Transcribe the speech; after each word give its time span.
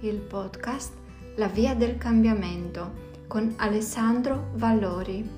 il 0.00 0.20
podcast 0.20 0.94
La 1.38 1.48
via 1.48 1.74
del 1.74 1.98
cambiamento 1.98 3.26
con 3.26 3.56
Alessandro 3.58 4.52
Vallori. 4.54 5.28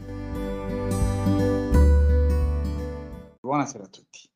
Buonasera 3.40 3.84
a 3.84 3.88
tutti. 3.88 4.30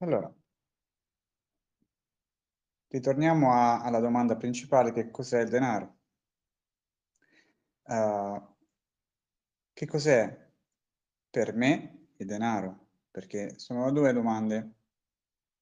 Allora, 0.00 0.30
ritorniamo 2.88 3.52
a, 3.54 3.80
alla 3.82 4.00
domanda 4.00 4.36
principale 4.36 4.92
che 4.92 5.10
cos'è 5.10 5.40
il 5.40 5.48
denaro? 5.48 5.96
Uh, 7.84 8.54
che 9.72 9.86
cos'è 9.86 10.50
per 11.30 11.54
me 11.54 12.08
il 12.16 12.26
denaro? 12.26 12.88
Perché 13.10 13.58
sono 13.58 13.90
due 13.92 14.12
domande 14.12 14.74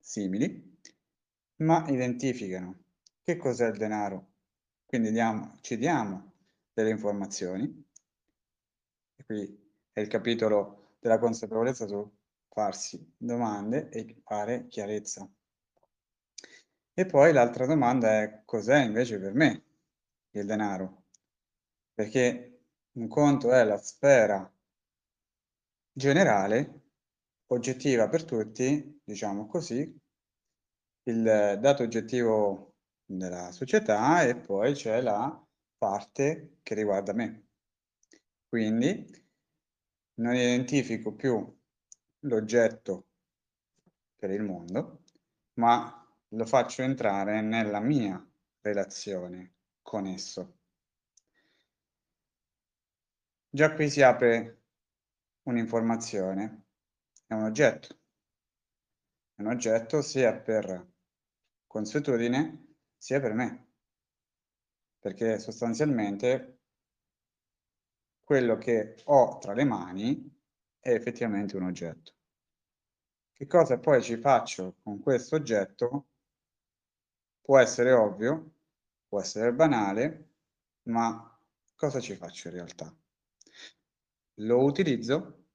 simili 0.01 0.74
ma 1.57 1.85
identificano 1.89 2.85
che 3.23 3.37
cos'è 3.37 3.69
il 3.69 3.77
denaro. 3.77 4.33
Quindi 4.85 5.11
diamo, 5.11 5.59
ci 5.61 5.77
diamo 5.77 6.33
delle 6.73 6.91
informazioni, 6.91 7.85
e 9.17 9.25
qui 9.25 9.73
è 9.93 10.01
il 10.01 10.09
capitolo 10.09 10.97
della 11.01 11.19
consapevolezza 11.19 11.87
su 11.87 12.11
farsi 12.49 13.15
domande 13.17 13.89
e 13.89 14.21
fare 14.25 14.67
chiarezza. 14.69 15.29
E 16.97 17.07
poi 17.07 17.33
l'altra 17.33 17.67
domanda 17.67 18.23
è 18.23 18.43
cos'è 18.45 18.85
invece 18.85 19.19
per 19.19 19.35
me 19.35 19.65
il 20.31 20.47
denaro? 20.47 21.07
Perché 21.93 22.67
un 22.93 23.09
conto 23.09 23.51
è 23.51 23.65
la 23.65 23.79
sfera 23.79 24.49
generale, 25.93 26.83
oggettiva 27.47 28.09
per 28.09 28.25
tutti, 28.25 29.01
diciamo 29.05 29.47
così, 29.47 30.01
il 31.05 31.59
dato 31.61 31.83
oggettivo 31.83 32.75
della 33.05 33.53
società 33.53 34.23
e 34.23 34.37
poi 34.37 34.73
c'è 34.73 35.01
la 35.01 35.43
parte 35.77 36.59
che 36.63 36.75
riguarda 36.75 37.13
me. 37.13 37.49
Quindi 38.49 39.23
non 40.15 40.35
identifico 40.35 41.13
più 41.13 41.61
l'oggetto 42.21 43.09
per 44.17 44.31
il 44.31 44.43
mondo, 44.43 45.03
ma 45.55 46.01
lo 46.29 46.47
faccio 46.47 46.83
entrare 46.83 47.43
nella 47.43 47.81
mia 47.81 48.25
relazione 48.61 49.55
con 49.83 50.07
esso. 50.07 50.59
Già 53.51 53.73
qui 53.75 53.91
si 53.91 54.03
apre 54.03 54.63
un'informazione, 55.43 56.65
è 57.27 57.35
un 57.35 57.43
oggetto. 57.43 57.99
Un 59.37 59.47
oggetto 59.47 60.01
sia 60.01 60.35
per 60.35 60.94
consuetudine 61.75 62.77
sia 62.97 63.19
per 63.19 63.33
me, 63.33 63.73
perché 65.01 65.41
sostanzialmente 65.41 66.61
quello 68.23 68.57
che 68.59 68.95
ho 69.07 69.39
tra 69.39 69.55
le 69.55 69.65
mani 69.65 70.41
è 70.79 70.91
effettivamente 70.91 71.57
un 71.57 71.65
oggetto. 71.65 72.13
Che 73.33 73.47
cosa 73.49 73.81
poi 73.81 74.01
ci 74.05 74.17
faccio 74.19 74.77
con 74.85 75.01
questo 75.01 75.35
oggetto 75.35 76.11
può 77.41 77.59
essere 77.59 77.91
ovvio, 77.91 78.53
può 79.09 79.21
essere 79.21 79.53
banale, 79.53 80.29
ma 80.83 81.37
cosa 81.75 81.99
ci 81.99 82.15
faccio 82.15 82.47
in 82.47 82.55
realtà? 82.55 82.97
Lo 84.35 84.63
utilizzo 84.63 85.47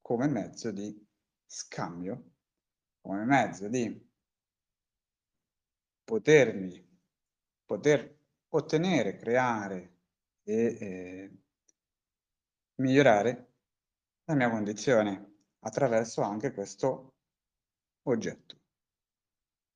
come 0.00 0.28
mezzo 0.28 0.70
di 0.70 1.04
scambio, 1.44 2.34
come 3.00 3.24
mezzo 3.24 3.66
di 3.66 4.07
potermi, 6.08 6.82
poter 7.66 8.18
ottenere, 8.54 9.16
creare 9.16 9.96
e 10.42 10.78
eh, 10.80 11.38
migliorare 12.76 13.52
la 14.24 14.34
mia 14.34 14.48
condizione 14.48 15.40
attraverso 15.58 16.22
anche 16.22 16.54
questo 16.54 17.16
oggetto, 18.04 18.58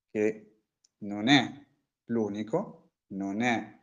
che 0.08 0.60
non 1.00 1.28
è 1.28 1.66
l'unico, 2.04 2.92
non 3.08 3.42
è 3.42 3.78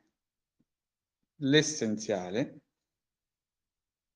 l'essenziale, 1.42 2.62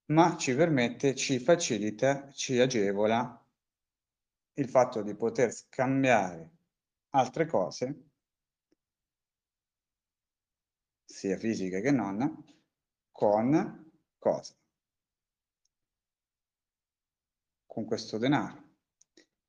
ma 0.05 0.35
ci 0.37 0.55
permette, 0.55 1.13
ci 1.13 1.37
facilita, 1.37 2.31
ci 2.31 2.59
agevola 2.59 3.47
il 4.53 4.67
fatto 4.67 5.03
di 5.03 5.15
poter 5.15 5.51
scambiare 5.51 6.49
altre 7.09 7.45
cose 7.45 8.12
sia 11.23 11.37
fisiche 11.37 11.79
che 11.79 11.91
non, 11.91 12.43
con 13.09 13.93
cosa? 14.17 14.53
Con 17.65 17.85
questo 17.85 18.17
denaro. 18.17 18.71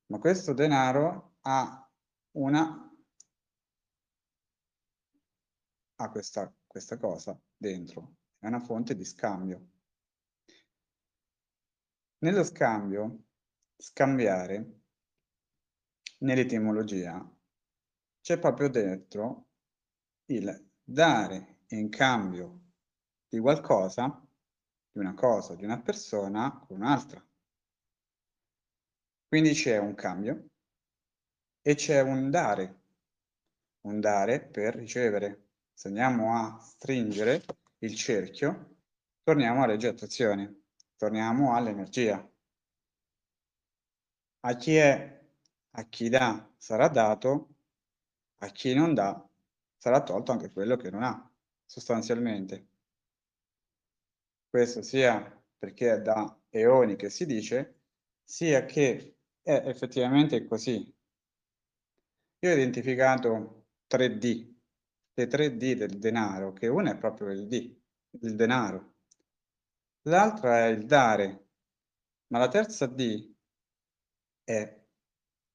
Ma 0.06 0.20
questo 0.20 0.52
denaro 0.52 1.38
ha 1.40 1.92
una 2.36 2.78
ha 5.96 6.10
questa, 6.10 6.54
questa 6.64 6.96
cosa 6.96 7.36
dentro, 7.56 8.18
è 8.38 8.46
una 8.46 8.60
fonte 8.60 8.94
di 8.94 9.04
scambio. 9.04 9.70
Nello 12.18 12.44
scambio, 12.44 13.24
scambiare, 13.76 14.82
nell'etimologia, 16.18 17.36
c'è 18.20 18.38
proprio 18.38 18.68
dentro 18.70 19.48
il 20.26 20.70
dare 20.84 21.53
in 21.78 21.88
cambio 21.88 22.60
di 23.28 23.38
qualcosa, 23.38 24.22
di 24.90 24.98
una 24.98 25.14
cosa, 25.14 25.54
di 25.54 25.64
una 25.64 25.80
persona, 25.80 26.52
con 26.66 26.76
un'altra. 26.76 27.24
Quindi 29.26 29.52
c'è 29.52 29.78
un 29.78 29.94
cambio 29.94 30.48
e 31.60 31.74
c'è 31.74 32.00
un 32.00 32.30
dare, 32.30 32.82
un 33.82 34.00
dare 34.00 34.40
per 34.40 34.76
ricevere. 34.76 35.48
Se 35.72 35.88
andiamo 35.88 36.36
a 36.36 36.60
stringere 36.60 37.42
il 37.78 37.94
cerchio, 37.96 38.76
torniamo 39.24 39.64
alle 39.64 39.76
gettazioni, 39.76 40.62
torniamo 40.96 41.56
all'energia. 41.56 42.30
A 44.40 44.56
chi 44.56 44.76
è, 44.76 45.26
a 45.70 45.82
chi 45.84 46.08
dà 46.08 46.48
sarà 46.56 46.86
dato, 46.88 47.48
a 48.38 48.48
chi 48.48 48.74
non 48.74 48.94
dà 48.94 49.26
sarà 49.76 50.02
tolto 50.02 50.32
anche 50.32 50.52
quello 50.52 50.76
che 50.76 50.90
non 50.90 51.02
ha 51.02 51.33
sostanzialmente. 51.64 52.68
Questo 54.48 54.82
sia 54.82 55.42
perché 55.58 55.94
è 55.94 56.00
da 56.00 56.38
eoni 56.50 56.96
che 56.96 57.10
si 57.10 57.26
dice, 57.26 57.80
sia 58.22 58.64
che 58.64 59.16
è 59.42 59.62
effettivamente 59.66 60.46
così. 60.46 60.94
Io 62.38 62.50
ho 62.50 62.54
identificato 62.54 63.66
3D, 63.88 64.54
le 65.14 65.26
3D 65.26 65.74
del 65.74 65.98
denaro, 65.98 66.52
che 66.52 66.68
una 66.68 66.92
è 66.92 66.98
proprio 66.98 67.30
il 67.30 67.46
D, 67.46 67.76
il 68.20 68.36
denaro. 68.36 68.94
L'altra 70.02 70.66
è 70.66 70.68
il 70.68 70.84
dare, 70.84 71.48
ma 72.28 72.38
la 72.38 72.48
terza 72.48 72.86
D 72.86 73.34
è 74.44 74.82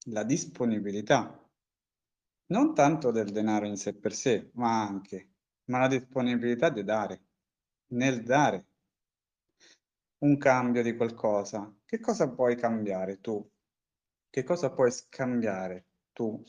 la 0.06 0.24
disponibilità, 0.24 1.48
non 2.46 2.74
tanto 2.74 3.10
del 3.12 3.30
denaro 3.30 3.66
in 3.66 3.76
sé 3.76 3.94
per 3.94 4.12
sé, 4.12 4.50
ma 4.54 4.82
anche 4.82 5.29
ma 5.70 5.78
la 5.78 5.88
disponibilità 5.88 6.68
di 6.68 6.82
dare, 6.82 7.22
nel 7.92 8.22
dare 8.24 8.66
un 10.18 10.36
cambio 10.36 10.82
di 10.82 10.96
qualcosa. 10.96 11.72
Che 11.84 12.00
cosa 12.00 12.28
puoi 12.28 12.56
cambiare 12.56 13.20
tu? 13.20 13.48
Che 14.28 14.42
cosa 14.42 14.70
puoi 14.70 14.90
scambiare 14.90 15.86
tu 16.12 16.44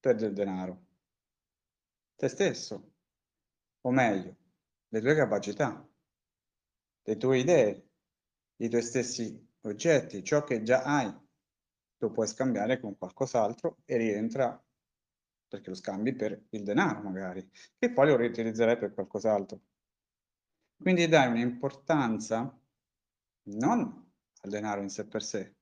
per 0.00 0.16
del 0.16 0.32
denaro? 0.32 0.86
Te 2.16 2.28
stesso, 2.28 2.92
o 3.80 3.90
meglio, 3.90 4.36
le 4.88 5.00
tue 5.00 5.14
capacità, 5.14 5.88
le 7.04 7.16
tue 7.16 7.38
idee, 7.38 7.88
i 8.56 8.68
tuoi 8.68 8.82
stessi 8.82 9.50
oggetti, 9.62 10.22
ciò 10.24 10.42
che 10.42 10.62
già 10.62 10.82
hai, 10.82 11.12
lo 11.98 12.10
puoi 12.10 12.26
scambiare 12.26 12.80
con 12.80 12.98
qualcos'altro 12.98 13.78
e 13.84 13.96
rientra 13.96 14.60
perché 15.52 15.68
lo 15.68 15.76
scambi 15.76 16.14
per 16.14 16.46
il 16.50 16.62
denaro 16.62 17.00
magari, 17.02 17.46
che 17.78 17.92
poi 17.92 18.06
lo 18.06 18.16
riutilizzerai 18.16 18.78
per 18.78 18.94
qualcos'altro. 18.94 19.60
Quindi 20.76 21.06
dai 21.08 21.28
un'importanza 21.28 22.58
non 23.44 24.10
al 24.40 24.50
denaro 24.50 24.80
in 24.80 24.88
sé 24.88 25.06
per 25.06 25.22
sé, 25.22 25.54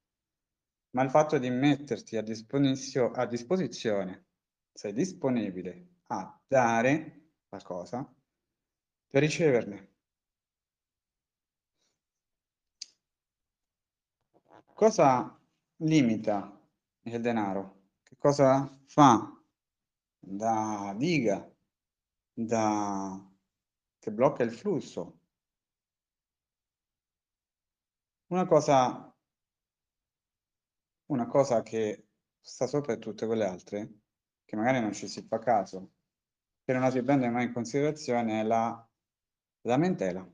ma 0.90 1.02
al 1.02 1.10
fatto 1.10 1.38
di 1.38 1.50
metterti 1.50 2.16
a, 2.16 2.22
disposizio 2.22 3.10
a 3.10 3.26
disposizione, 3.26 4.26
sei 4.72 4.92
disponibile 4.92 5.88
a 6.06 6.40
dare 6.46 7.32
qualcosa 7.48 8.08
per 9.08 9.20
riceverne. 9.20 9.88
Cosa 14.72 15.36
limita 15.78 16.58
il 17.02 17.20
denaro? 17.20 17.88
Che 18.02 18.16
cosa 18.16 18.66
fa 18.86 19.39
da 20.20 20.94
diga, 20.96 21.50
da... 22.32 23.28
che 23.98 24.12
blocca 24.12 24.42
il 24.42 24.52
flusso. 24.52 25.18
Una 28.28 28.46
cosa, 28.46 29.12
una 31.06 31.26
cosa 31.26 31.62
che 31.62 32.06
sta 32.40 32.66
sopra 32.66 32.96
tutte 32.96 33.26
quelle 33.26 33.44
altre, 33.44 34.00
che 34.44 34.56
magari 34.56 34.80
non 34.80 34.92
ci 34.92 35.08
si 35.08 35.22
fa 35.22 35.38
caso, 35.38 35.94
che 36.64 36.72
non 36.72 36.82
la 36.82 36.90
si 36.90 37.02
prende 37.02 37.28
mai 37.28 37.46
in 37.46 37.52
considerazione, 37.52 38.40
è 38.40 38.44
la 38.44 38.88
lamentela. 39.62 40.28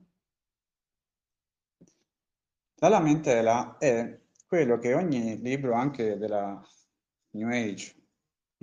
La 2.78 2.88
lamentela 2.88 3.78
è 3.78 4.20
quello 4.46 4.78
che 4.78 4.92
ogni 4.92 5.38
libro, 5.40 5.72
anche 5.74 6.18
della 6.18 6.62
New 7.30 7.48
Age, 7.48 8.05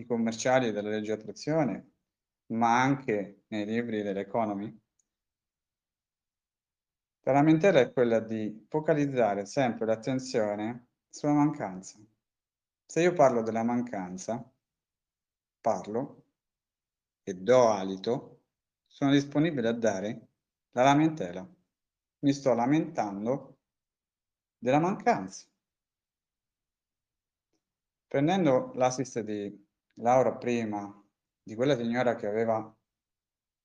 i 0.04 0.06
commerciali 0.06 0.72
della 0.72 0.90
legge 0.90 1.14
attrazione, 1.14 1.92
ma 2.48 2.82
anche 2.82 3.44
nei 3.48 3.66
libri 3.66 4.04
dell'economy, 4.04 4.82
la 7.26 7.32
lamentela 7.32 7.80
è 7.80 7.92
quella 7.92 8.20
di 8.20 8.66
focalizzare 8.68 9.46
sempre 9.46 9.86
l'attenzione 9.86 10.88
sulla 11.10 11.32
mancanza. 11.32 11.98
Se 12.86 13.02
io 13.02 13.14
parlo 13.14 13.42
della 13.42 13.64
mancanza, 13.64 14.52
parlo 15.62 16.26
e 17.24 17.34
do 17.34 17.70
alito, 17.70 18.42
sono 18.86 19.12
disponibile 19.12 19.70
a 19.70 19.74
dare 19.74 20.28
la 20.72 20.84
lamentela. 20.84 21.48
Mi 22.20 22.34
sto 22.34 22.54
lamentando 22.54 23.60
della 24.58 24.80
mancanza. 24.80 25.48
Prendendo 28.06 28.74
l'assist 28.76 29.22
di 29.22 29.63
Laura 29.98 30.36
prima, 30.36 31.04
di 31.42 31.56
quella 31.56 31.76
signora 31.76 32.16
che 32.16 32.26
aveva 32.26 32.76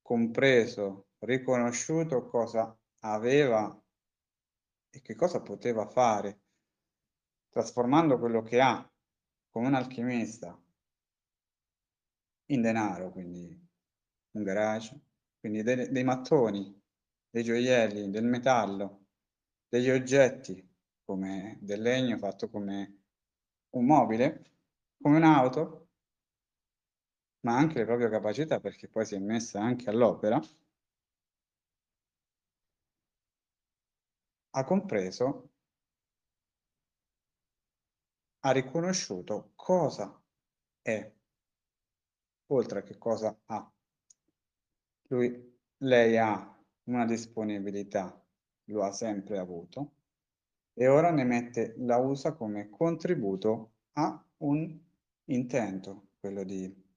compreso, 0.02 1.08
riconosciuto 1.20 2.26
cosa 2.26 2.76
aveva 3.00 3.82
e 4.90 5.00
che 5.00 5.14
cosa 5.14 5.40
poteva 5.40 5.86
fare, 5.86 6.40
trasformando 7.48 8.18
quello 8.18 8.42
che 8.42 8.60
ha 8.60 8.90
come 9.50 9.66
un 9.68 9.74
alchimista 9.74 10.60
in 12.50 12.60
denaro, 12.62 13.10
quindi 13.10 13.66
un 14.32 14.42
garage, 14.42 15.00
quindi 15.40 15.62
dei, 15.62 15.90
dei 15.90 16.04
mattoni, 16.04 16.78
dei 17.30 17.42
gioielli, 17.42 18.10
del 18.10 18.24
metallo, 18.24 19.06
degli 19.68 19.90
oggetti 19.90 20.66
come 21.04 21.58
del 21.60 21.80
legno 21.80 22.18
fatto 22.18 22.48
come 22.48 23.02
un 23.70 23.86
mobile, 23.86 24.42
come 25.00 25.16
un'auto, 25.16 25.87
ma 27.40 27.56
anche 27.56 27.78
le 27.78 27.84
proprie 27.84 28.08
capacità 28.08 28.60
perché 28.60 28.88
poi 28.88 29.04
si 29.04 29.14
è 29.14 29.18
messa 29.18 29.60
anche 29.60 29.88
all'opera, 29.90 30.40
ha 34.50 34.64
compreso, 34.64 35.50
ha 38.40 38.50
riconosciuto 38.50 39.52
cosa 39.54 40.20
è, 40.82 41.12
oltre 42.46 42.78
a 42.80 42.82
che 42.82 42.98
cosa 42.98 43.36
ha. 43.46 43.72
Lui, 45.08 45.58
lei 45.78 46.16
ha 46.18 46.56
una 46.84 47.04
disponibilità, 47.04 48.24
lo 48.64 48.82
ha 48.82 48.92
sempre 48.92 49.38
avuto, 49.38 49.94
e 50.72 50.86
ora 50.88 51.10
ne 51.10 51.24
mette, 51.24 51.74
la 51.78 51.96
usa 51.98 52.34
come 52.34 52.68
contributo 52.68 53.72
a 53.92 54.24
un 54.38 54.78
intento, 55.24 56.08
quello 56.20 56.44
di 56.44 56.87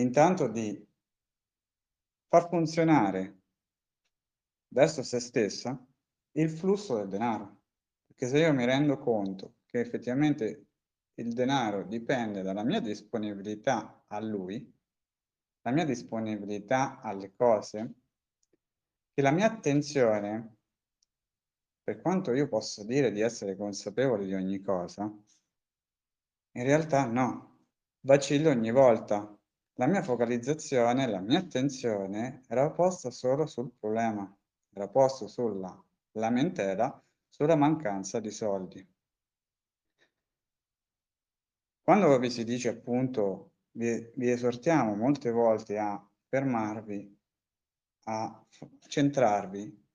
intanto 0.00 0.48
di 0.48 0.86
far 2.28 2.48
funzionare 2.48 3.42
verso 4.68 5.02
se 5.02 5.20
stessa 5.20 5.86
il 6.32 6.50
flusso 6.50 6.96
del 6.96 7.08
denaro. 7.08 7.62
Perché 8.06 8.26
se 8.26 8.38
io 8.38 8.52
mi 8.52 8.64
rendo 8.64 8.98
conto 8.98 9.56
che 9.66 9.80
effettivamente 9.80 10.66
il 11.14 11.32
denaro 11.32 11.84
dipende 11.84 12.42
dalla 12.42 12.64
mia 12.64 12.80
disponibilità 12.80 14.04
a 14.06 14.20
lui, 14.20 14.74
la 15.62 15.70
mia 15.72 15.84
disponibilità 15.84 17.00
alle 17.00 17.34
cose, 17.34 17.94
che 19.12 19.22
la 19.22 19.32
mia 19.32 19.46
attenzione, 19.46 20.56
per 21.82 22.00
quanto 22.00 22.32
io 22.32 22.48
possa 22.48 22.84
dire 22.84 23.10
di 23.10 23.20
essere 23.20 23.56
consapevole 23.56 24.24
di 24.24 24.34
ogni 24.34 24.60
cosa, 24.60 25.04
in 26.52 26.62
realtà 26.62 27.04
no, 27.06 27.66
vacillo 28.00 28.50
ogni 28.50 28.70
volta. 28.70 29.37
La 29.78 29.86
mia 29.86 30.02
focalizzazione, 30.02 31.06
la 31.08 31.20
mia 31.20 31.38
attenzione 31.38 32.42
era 32.48 32.70
posta 32.70 33.10
solo 33.10 33.46
sul 33.46 33.70
problema 33.78 34.28
era 34.78 34.88
posto 34.88 35.26
sulla 35.26 35.84
lamentela 36.12 37.04
sulla 37.28 37.56
mancanza 37.56 38.20
di 38.20 38.30
soldi. 38.30 38.86
Quando 41.82 42.18
vi 42.18 42.30
si 42.30 42.44
dice 42.44 42.68
appunto, 42.68 43.52
vi, 43.72 44.12
vi 44.14 44.30
esortiamo 44.30 44.94
molte 44.94 45.30
volte 45.30 45.78
a 45.78 46.04
fermarvi, 46.28 47.18
a 48.04 48.46
centrarvi, 48.86 49.86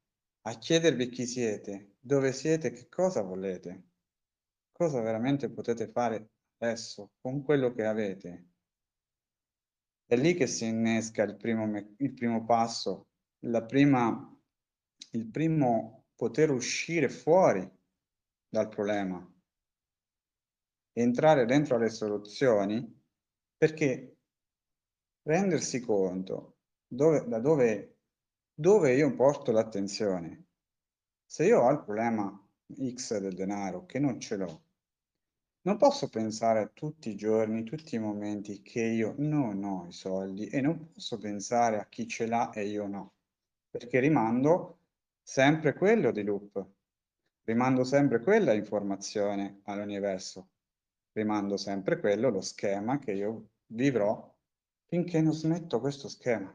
a 0.42 0.58
chiedervi 0.58 1.10
chi 1.10 1.26
siete, 1.26 1.96
dove 2.00 2.34
siete, 2.34 2.72
che 2.72 2.90
cosa 2.90 3.22
volete, 3.22 3.90
cosa 4.72 5.02
veramente 5.02 5.50
potete 5.50 5.88
fare 5.90 6.30
adesso 6.58 7.12
con 7.22 7.44
quello 7.44 7.74
che 7.74 7.86
avete. 7.86 8.53
È 10.14 10.16
lì 10.16 10.36
che 10.36 10.46
si 10.46 10.68
innesca 10.68 11.24
il 11.24 11.36
primo, 11.38 11.76
il 11.76 12.14
primo 12.14 12.46
passo, 12.46 13.08
prima 13.66 14.40
il 15.14 15.26
primo 15.26 16.06
poter 16.14 16.52
uscire 16.52 17.10
fuori 17.10 17.68
dal 18.48 18.70
problema, 18.70 19.28
entrare 20.92 21.46
dentro 21.46 21.78
alle 21.78 21.90
soluzioni, 21.90 23.04
perché 23.58 24.20
rendersi 25.24 25.80
conto 25.80 26.58
dove, 26.86 27.28
da 27.28 27.40
dove, 27.40 27.98
dove 28.54 28.94
io 28.94 29.16
porto 29.16 29.52
l'attenzione. 29.52 30.46
Se 31.26 31.44
io 31.44 31.60
ho 31.60 31.72
il 31.72 31.82
problema 31.82 32.40
X 32.72 33.18
del 33.18 33.34
denaro, 33.34 33.88
che 33.88 33.98
non 33.98 34.20
ce 34.20 34.36
l'ho, 34.36 34.66
non 35.66 35.78
posso 35.78 36.10
pensare 36.10 36.72
tutti 36.74 37.10
i 37.10 37.16
giorni, 37.16 37.64
tutti 37.64 37.96
i 37.96 38.00
momenti 38.00 38.62
che 38.62 38.82
io 38.82 39.16
non 39.18 39.64
ho 39.64 39.86
i 39.88 39.94
soldi 39.94 40.48
e 40.48 40.60
non 40.60 40.92
posso 40.92 41.18
pensare 41.18 41.80
a 41.80 41.88
chi 41.88 42.08
ce 42.08 42.26
l'ha 42.26 42.52
e 42.52 42.66
io 42.68 42.88
no, 42.88 43.14
perché 43.70 44.00
rimando 44.00 44.80
sempre 45.22 45.74
quello 45.74 46.12
di 46.12 46.24
loop. 46.24 46.66
Rimando 47.46 47.84
sempre 47.84 48.20
quella 48.20 48.54
informazione 48.54 49.62
all'universo. 49.64 50.50
Rimando 51.14 51.58
sempre 51.58 52.00
quello, 52.00 52.30
lo 52.30 52.42
schema 52.42 53.00
che 53.00 53.12
io 53.12 53.50
vivrò 53.68 54.34
finché 54.86 55.22
non 55.22 55.34
smetto 55.34 55.80
questo 55.80 56.08
schema. 56.08 56.54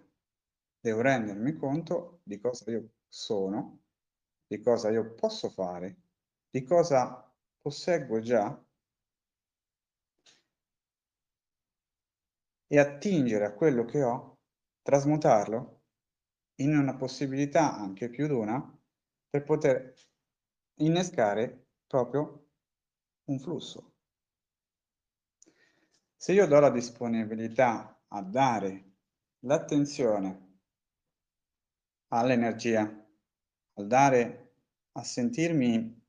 Devo 0.81 1.01
rendermi 1.01 1.55
conto 1.55 2.21
di 2.23 2.39
cosa 2.39 2.71
io 2.71 2.91
sono, 3.07 3.81
di 4.47 4.61
cosa 4.61 4.91
io 4.91 5.15
posso 5.15 5.51
fare, 5.51 5.97
di 6.51 6.63
cosa 6.63 7.31
posseggo 7.59 8.21
già 8.21 8.63
e 12.69 12.79
attingere 12.79 13.47
a 13.47 13.55
quello 13.55 13.85
che 13.85 14.03
ho, 14.03 14.39
trasmutarlo 14.83 15.83
in 16.57 16.77
una 16.77 16.95
possibilità, 16.95 17.75
anche 17.75 18.09
più 18.11 18.27
di 18.27 18.35
una, 18.35 18.79
per 19.29 19.43
poter 19.43 19.95
innescare 20.77 21.67
proprio 21.87 22.51
un 23.25 23.39
flusso. 23.41 23.95
Se 26.15 26.33
io 26.33 26.47
do 26.47 26.61
la 26.61 26.71
disponibilità 26.71 28.03
a 28.09 28.23
dare 28.23 28.97
l'attenzione 29.41 30.61
all'energia, 32.09 32.83
al 33.75 33.87
dare 33.87 34.55
a 34.93 35.03
sentirmi 35.05 36.07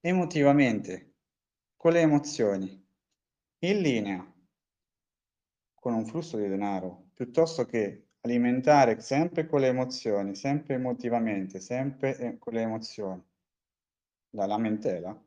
emotivamente 0.00 1.16
con 1.76 1.92
le 1.92 2.00
emozioni 2.00 2.86
in 3.60 3.80
linea 3.80 4.33
con 5.84 5.92
un 5.92 6.06
flusso 6.06 6.38
di 6.38 6.48
denaro, 6.48 7.10
piuttosto 7.12 7.66
che 7.66 8.12
alimentare 8.22 9.02
sempre 9.02 9.44
con 9.44 9.60
le 9.60 9.66
emozioni, 9.66 10.34
sempre 10.34 10.76
emotivamente, 10.76 11.60
sempre 11.60 12.16
eh, 12.16 12.38
con 12.38 12.54
le 12.54 12.62
emozioni, 12.62 13.22
la 14.30 14.46
lamentela, 14.46 15.22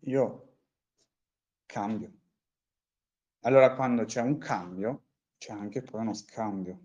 io 0.00 0.56
cambio. 1.64 2.12
Allora 3.42 3.76
quando 3.76 4.04
c'è 4.04 4.20
un 4.20 4.36
cambio, 4.38 5.04
c'è 5.38 5.52
anche 5.52 5.82
poi 5.82 6.00
uno 6.00 6.12
scambio. 6.12 6.80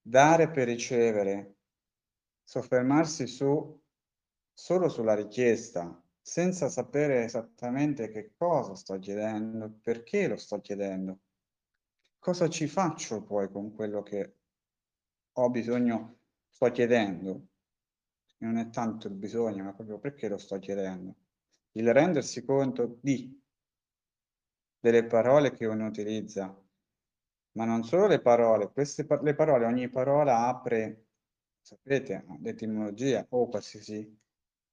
Dare 0.00 0.48
per 0.48 0.68
ricevere, 0.68 1.56
soffermarsi 2.44 3.26
su, 3.26 3.82
solo 4.52 4.88
sulla 4.88 5.16
richiesta 5.16 6.00
senza 6.20 6.68
sapere 6.68 7.24
esattamente 7.24 8.10
che 8.10 8.32
cosa 8.36 8.74
sto 8.74 8.98
chiedendo, 8.98 9.78
perché 9.82 10.28
lo 10.28 10.36
sto 10.36 10.60
chiedendo. 10.60 11.20
Cosa 12.18 12.48
ci 12.48 12.66
faccio 12.66 13.22
poi 13.22 13.50
con 13.50 13.74
quello 13.74 14.02
che 14.02 14.36
ho 15.32 15.50
bisogno, 15.50 16.18
sto 16.48 16.70
chiedendo? 16.70 17.46
Non 18.38 18.56
è 18.56 18.70
tanto 18.70 19.06
il 19.08 19.14
bisogno, 19.14 19.64
ma 19.64 19.72
proprio 19.72 19.98
perché 19.98 20.28
lo 20.28 20.38
sto 20.38 20.58
chiedendo. 20.58 21.14
Il 21.72 21.92
rendersi 21.92 22.44
conto 22.44 22.98
di 23.00 23.38
delle 24.80 25.04
parole 25.04 25.52
che 25.52 25.66
uno 25.66 25.86
utilizza, 25.86 26.58
ma 27.52 27.64
non 27.64 27.84
solo 27.84 28.06
le 28.06 28.20
parole, 28.20 28.70
queste 28.72 29.04
pa 29.04 29.20
le 29.20 29.34
parole, 29.34 29.66
ogni 29.66 29.88
parola 29.90 30.46
apre, 30.46 31.06
sapete, 31.60 32.24
l'etimologia 32.40 33.26
o 33.28 33.48
qualsiasi 33.48 34.18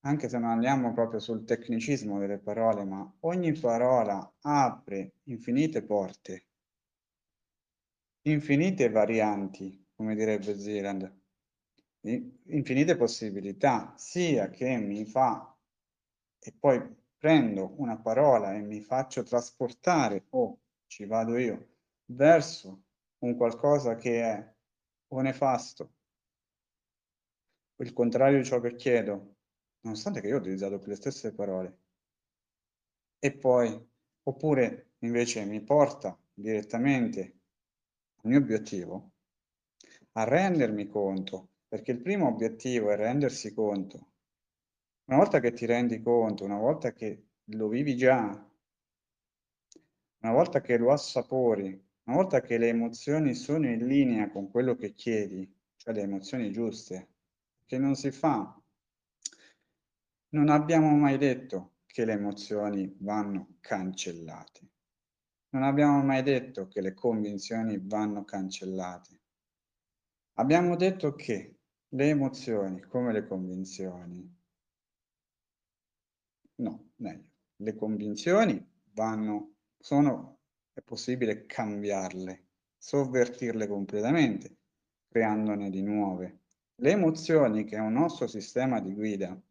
anche 0.02 0.30
se 0.30 0.38
non 0.38 0.52
andiamo 0.52 0.94
proprio 0.94 1.20
sul 1.20 1.44
tecnicismo 1.44 2.20
delle 2.20 2.38
parole, 2.38 2.84
ma 2.86 3.12
ogni 3.22 3.54
parola 3.54 4.34
apre 4.42 5.14
infinite 5.24 5.82
porte, 5.84 6.46
infinite 8.24 8.90
varianti, 8.90 9.86
come 9.96 10.16
direbbe 10.16 10.58
Zealand, 10.58 11.12
infinite 12.02 12.96
possibilità, 12.96 13.94
sia 13.98 14.50
che 14.50 14.78
mi 14.78 15.06
fa. 15.06 15.56
E 16.40 16.54
poi 16.58 16.80
prendo 17.18 17.74
una 17.78 17.98
parola 17.98 18.54
e 18.54 18.62
mi 18.62 18.80
faccio 18.80 19.24
trasportare 19.24 20.28
o 20.30 20.60
ci 20.86 21.06
vado 21.06 21.38
io 21.38 21.76
verso 22.06 22.84
un 23.20 23.36
qualcosa 23.36 23.96
che 23.96 24.22
è 24.22 24.56
o 25.10 25.22
nefasto, 25.22 25.94
il 27.78 27.94
contrario 27.94 28.38
di 28.38 28.46
ciò 28.46 28.60
che 28.60 28.76
chiedo, 28.76 29.37
nonostante 29.88 30.22
che 30.22 30.28
io 30.28 30.36
ho 30.36 30.40
utilizzato 30.40 30.82
le 30.86 30.96
stesse 30.96 31.34
parole. 31.34 31.78
E 33.20 33.32
poi, 33.32 33.90
oppure 34.24 34.92
invece 35.00 35.46
mi 35.46 35.62
porta 35.62 36.18
direttamente 36.34 37.40
al 38.18 38.30
mio 38.30 38.40
obiettivo, 38.40 39.12
a 40.14 40.24
rendermi 40.24 40.88
conto, 40.88 41.50
perché 41.68 41.92
il 41.92 42.02
primo 42.02 42.28
obiettivo 42.28 42.92
è 42.92 42.96
rendersi 42.96 43.54
conto. 43.54 44.12
Una 45.06 45.18
volta 45.18 45.40
che 45.40 45.54
ti 45.54 45.66
rendi 45.66 46.02
conto, 46.02 46.44
una 46.44 46.58
volta 46.58 46.92
che 46.92 47.28
lo 47.46 47.68
vivi 47.70 47.96
già, 47.96 48.46
una 50.20 50.32
volta 50.34 50.60
che 50.60 50.78
lo 50.78 50.92
assapori, 50.92 51.68
una 52.04 52.16
volta 52.16 52.42
che 52.42 52.58
le 52.58 52.68
emozioni 52.68 53.34
sono 53.34 53.68
in 53.70 53.86
linea 53.86 54.30
con 54.30 54.50
quello 54.50 54.76
che 54.76 54.94
chiedi, 54.94 55.50
cioè 55.78 55.94
le 55.94 56.02
emozioni 56.02 56.52
giuste, 56.52 57.08
che 57.66 57.78
non 57.78 57.96
si 57.96 58.12
fa 58.12 58.57
non 60.30 60.50
abbiamo 60.50 60.96
mai 60.96 61.18
detto 61.18 61.76
che 61.86 62.06
le 62.06 62.14
emozioni 62.14 62.96
vanno 63.00 63.56
cancellate. 63.60 64.70
Non 65.50 65.64
abbiamo 65.64 66.04
mai 66.04 66.24
detto 66.24 66.68
che 66.68 66.82
le 66.82 66.94
convinzioni 66.94 67.80
vanno 67.82 68.26
cancellate. 68.26 69.22
Abbiamo 70.34 70.76
detto 70.76 71.16
che 71.16 71.60
le 71.90 72.10
emozioni, 72.10 72.82
come 72.82 73.14
le 73.14 73.26
convinzioni, 73.26 74.36
no, 76.56 76.92
meglio, 76.98 77.32
le 77.56 77.76
convinzioni 77.76 78.64
vanno, 78.94 79.56
sono, 79.80 80.40
è 80.74 80.82
possibile 80.82 81.46
cambiarle, 81.46 82.48
sovvertirle 82.78 83.68
completamente, 83.68 84.58
creandone 85.08 85.70
di 85.70 85.82
nuove. 85.82 86.42
Le 86.76 86.92
emozioni, 86.92 87.64
che 87.64 87.78
è 87.78 87.80
un 87.80 87.94
nostro 87.94 88.28
sistema 88.28 88.80
di 88.80 88.94
guida, 88.94 89.42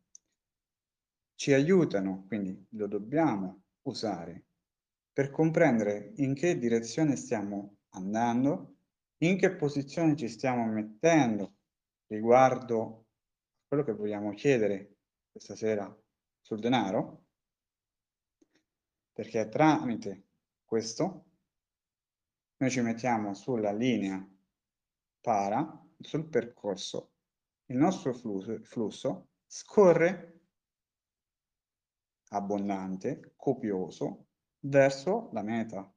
ci 1.36 1.52
aiutano, 1.52 2.24
quindi 2.26 2.66
lo 2.70 2.88
dobbiamo 2.88 3.62
usare 3.82 4.46
per 5.12 5.30
comprendere 5.30 6.12
in 6.16 6.34
che 6.34 6.58
direzione 6.58 7.16
stiamo 7.16 7.78
andando, 7.90 8.78
in 9.18 9.38
che 9.38 9.54
posizione 9.54 10.16
ci 10.16 10.28
stiamo 10.28 10.66
mettendo 10.66 11.54
riguardo 12.06 12.82
a 12.82 13.68
quello 13.68 13.84
che 13.84 13.92
vogliamo 13.92 14.32
chiedere 14.32 14.96
questa 15.30 15.54
sera 15.54 15.94
sul 16.40 16.58
denaro, 16.58 17.24
perché 19.12 19.48
tramite 19.48 20.26
questo 20.64 21.24
noi 22.58 22.70
ci 22.70 22.80
mettiamo 22.80 23.34
sulla 23.34 23.72
linea 23.72 24.26
para, 25.20 25.86
sul 26.00 26.28
percorso, 26.28 27.12
il 27.66 27.76
nostro 27.76 28.14
flusso, 28.14 28.62
flusso 28.62 29.28
scorre 29.46 30.35
abbondante, 32.30 33.32
copioso, 33.36 34.26
verso 34.60 35.30
la 35.32 35.42
meta. 35.42 35.90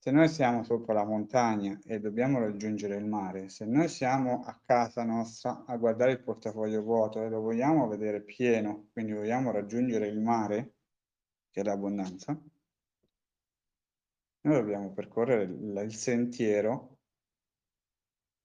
Se 0.00 0.10
noi 0.10 0.28
siamo 0.28 0.62
sopra 0.62 0.94
la 0.94 1.04
montagna 1.04 1.78
e 1.84 1.98
dobbiamo 1.98 2.38
raggiungere 2.38 2.96
il 2.96 3.04
mare, 3.04 3.48
se 3.48 3.66
noi 3.66 3.88
siamo 3.88 4.42
a 4.44 4.58
casa 4.64 5.02
nostra 5.04 5.64
a 5.66 5.76
guardare 5.76 6.12
il 6.12 6.22
portafoglio 6.22 6.82
vuoto 6.82 7.22
e 7.22 7.28
lo 7.28 7.40
vogliamo 7.40 7.88
vedere 7.88 8.22
pieno, 8.22 8.88
quindi 8.92 9.12
vogliamo 9.12 9.50
raggiungere 9.50 10.06
il 10.06 10.20
mare, 10.20 10.74
che 11.50 11.60
è 11.60 11.64
l'abbondanza, 11.64 12.40
noi 14.40 14.54
dobbiamo 14.54 14.92
percorrere 14.92 15.42
il, 15.42 15.82
il 15.84 15.94
sentiero 15.94 17.00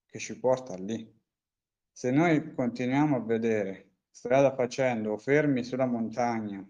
che 0.04 0.18
ci 0.18 0.38
porta 0.38 0.74
lì. 0.76 1.12
Se 1.90 2.10
noi 2.10 2.52
continuiamo 2.52 3.16
a 3.16 3.20
vedere 3.20 3.92
strada 4.10 4.54
facendo, 4.54 5.16
fermi 5.16 5.62
sulla 5.62 5.86
montagna, 5.86 6.68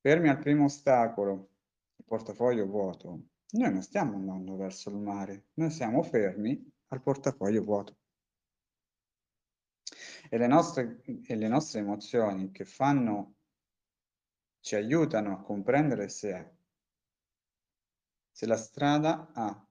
fermi 0.00 0.28
al 0.28 0.38
primo 0.38 0.64
ostacolo, 0.64 1.50
il 1.96 2.04
portafoglio 2.04 2.66
vuoto, 2.66 3.28
noi 3.52 3.72
non 3.72 3.82
stiamo 3.82 4.16
andando 4.16 4.56
verso 4.56 4.90
il 4.90 4.96
mare, 4.96 5.48
noi 5.54 5.70
siamo 5.70 6.02
fermi 6.02 6.72
al 6.88 7.02
portafoglio 7.02 7.62
vuoto. 7.62 7.96
E 10.28 10.38
le 10.38 10.46
nostre, 10.46 11.02
e 11.02 11.34
le 11.34 11.48
nostre 11.48 11.80
emozioni 11.80 12.52
che 12.52 12.64
fanno, 12.64 13.34
ci 14.60 14.76
aiutano 14.76 15.32
a 15.32 15.40
comprendere 15.40 16.08
se, 16.08 16.50
se 18.30 18.46
la 18.46 18.56
strada 18.56 19.30
ha 19.32 19.68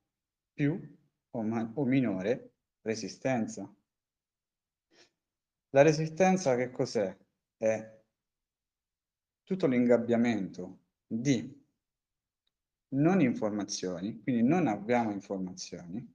più 0.52 0.98
o, 1.32 1.42
ma, 1.44 1.72
o 1.76 1.86
minore 1.86 2.54
resistenza. 2.82 3.72
La 5.70 5.84
resistenza 5.84 6.56
che 6.56 6.72
cos'è? 6.72 7.16
È 7.56 7.99
tutto 9.50 9.66
l'ingabbiamento 9.66 10.82
di 11.08 11.60
non 12.90 13.20
informazioni, 13.20 14.22
quindi 14.22 14.44
non 14.44 14.68
abbiamo 14.68 15.10
informazioni, 15.10 16.08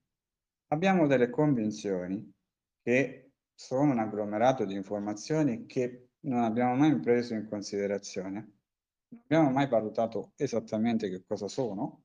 abbiamo 0.68 1.08
delle 1.08 1.30
convinzioni 1.30 2.32
che 2.80 3.32
sono 3.52 3.90
un 3.90 3.98
agglomerato 3.98 4.64
di 4.64 4.74
informazioni 4.74 5.66
che 5.66 6.10
non 6.26 6.44
abbiamo 6.44 6.76
mai 6.76 6.96
preso 7.00 7.34
in 7.34 7.48
considerazione, 7.48 8.52
non 9.08 9.20
abbiamo 9.24 9.50
mai 9.50 9.66
valutato 9.66 10.30
esattamente 10.36 11.10
che 11.10 11.24
cosa 11.26 11.48
sono. 11.48 12.04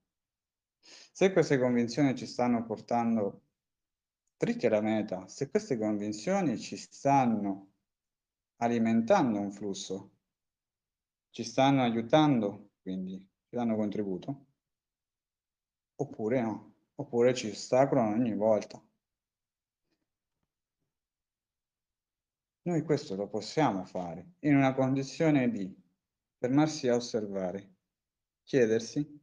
Se 0.79 1.31
queste 1.31 1.59
convinzioni 1.59 2.15
ci 2.15 2.25
stanno 2.25 2.65
portando 2.65 3.43
dritti 4.35 4.65
alla 4.65 4.81
meta, 4.81 5.27
se 5.27 5.47
queste 5.51 5.77
convinzioni 5.77 6.57
ci 6.57 6.75
stanno 6.75 7.73
alimentando 8.61 9.39
un 9.39 9.51
flusso, 9.51 10.13
ci 11.29 11.43
stanno 11.43 11.83
aiutando, 11.83 12.71
quindi 12.81 13.19
ci 13.19 13.55
danno 13.55 13.75
contributo, 13.75 14.47
oppure 15.95 16.41
no, 16.41 16.75
oppure 16.95 17.33
ci 17.33 17.49
ostacolano 17.49 18.15
ogni 18.15 18.35
volta. 18.35 18.81
Noi 22.61 22.83
questo 22.83 23.15
lo 23.15 23.27
possiamo 23.27 23.85
fare 23.85 24.33
in 24.39 24.55
una 24.55 24.73
condizione 24.73 25.49
di 25.49 25.75
fermarsi 26.37 26.87
a 26.87 26.95
osservare, 26.95 27.75
chiedersi 28.43 29.17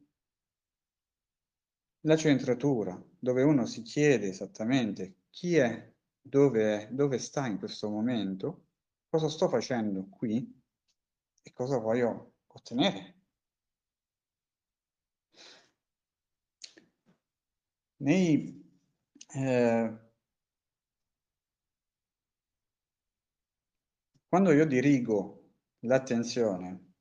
la 2.01 2.15
centratura, 2.15 3.01
dove 3.19 3.43
uno 3.43 3.65
si 3.65 3.81
chiede 3.81 4.27
esattamente 4.27 5.23
chi 5.29 5.55
è, 5.55 5.93
dove 6.19 6.87
è, 6.87 6.91
dove 6.91 7.17
sta 7.19 7.47
in 7.47 7.57
questo 7.57 7.89
momento, 7.89 8.67
cosa 9.09 9.29
sto 9.29 9.47
facendo 9.49 10.07
qui 10.09 10.56
e 11.47 11.53
cosa 11.53 11.77
voglio 11.77 12.33
ottenere. 12.47 13.15
Nei, 17.99 18.63
eh, 19.33 19.97
quando 24.27 24.51
io 24.51 24.65
dirigo 24.65 25.53
l'attenzione, 25.79 26.93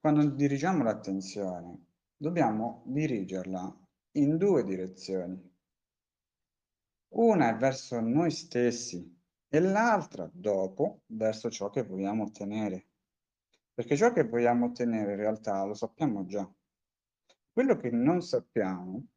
quando 0.00 0.24
dirigiamo 0.30 0.82
l'attenzione, 0.82 1.86
dobbiamo 2.16 2.82
dirigerla 2.86 3.78
in 4.12 4.38
due 4.38 4.64
direzioni. 4.64 5.48
Una 7.08 7.50
è 7.50 7.56
verso 7.56 8.00
noi 8.00 8.30
stessi, 8.30 9.19
e 9.52 9.58
l'altra 9.58 10.30
dopo 10.32 11.02
verso 11.06 11.50
ciò 11.50 11.70
che 11.70 11.82
vogliamo 11.82 12.22
ottenere. 12.22 12.86
Perché 13.74 13.96
ciò 13.96 14.12
che 14.12 14.22
vogliamo 14.22 14.66
ottenere 14.66 15.12
in 15.12 15.18
realtà 15.18 15.64
lo 15.64 15.74
sappiamo 15.74 16.24
già. 16.24 16.48
Quello 17.52 17.76
che 17.76 17.90
non 17.90 18.22
sappiamo 18.22 19.08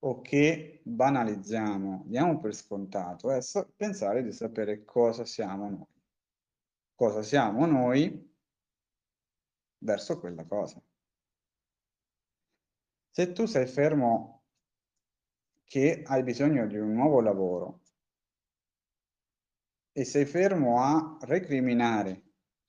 o 0.00 0.20
che 0.20 0.80
banalizziamo, 0.84 2.04
diamo 2.06 2.38
per 2.38 2.54
scontato, 2.54 3.32
è 3.32 3.40
pensare 3.74 4.22
di 4.22 4.30
sapere 4.30 4.84
cosa 4.84 5.24
siamo 5.24 5.68
noi. 5.68 6.02
Cosa 6.94 7.22
siamo 7.22 7.66
noi 7.66 8.36
verso 9.78 10.20
quella 10.20 10.44
cosa. 10.44 10.80
Se 13.10 13.32
tu 13.32 13.46
sei 13.46 13.66
fermo 13.66 14.44
che 15.64 16.04
hai 16.06 16.22
bisogno 16.22 16.68
di 16.68 16.78
un 16.78 16.92
nuovo 16.92 17.20
lavoro 17.20 17.80
e 19.98 20.04
sei 20.04 20.26
fermo 20.26 20.80
a 20.80 21.18
recriminare 21.22 22.22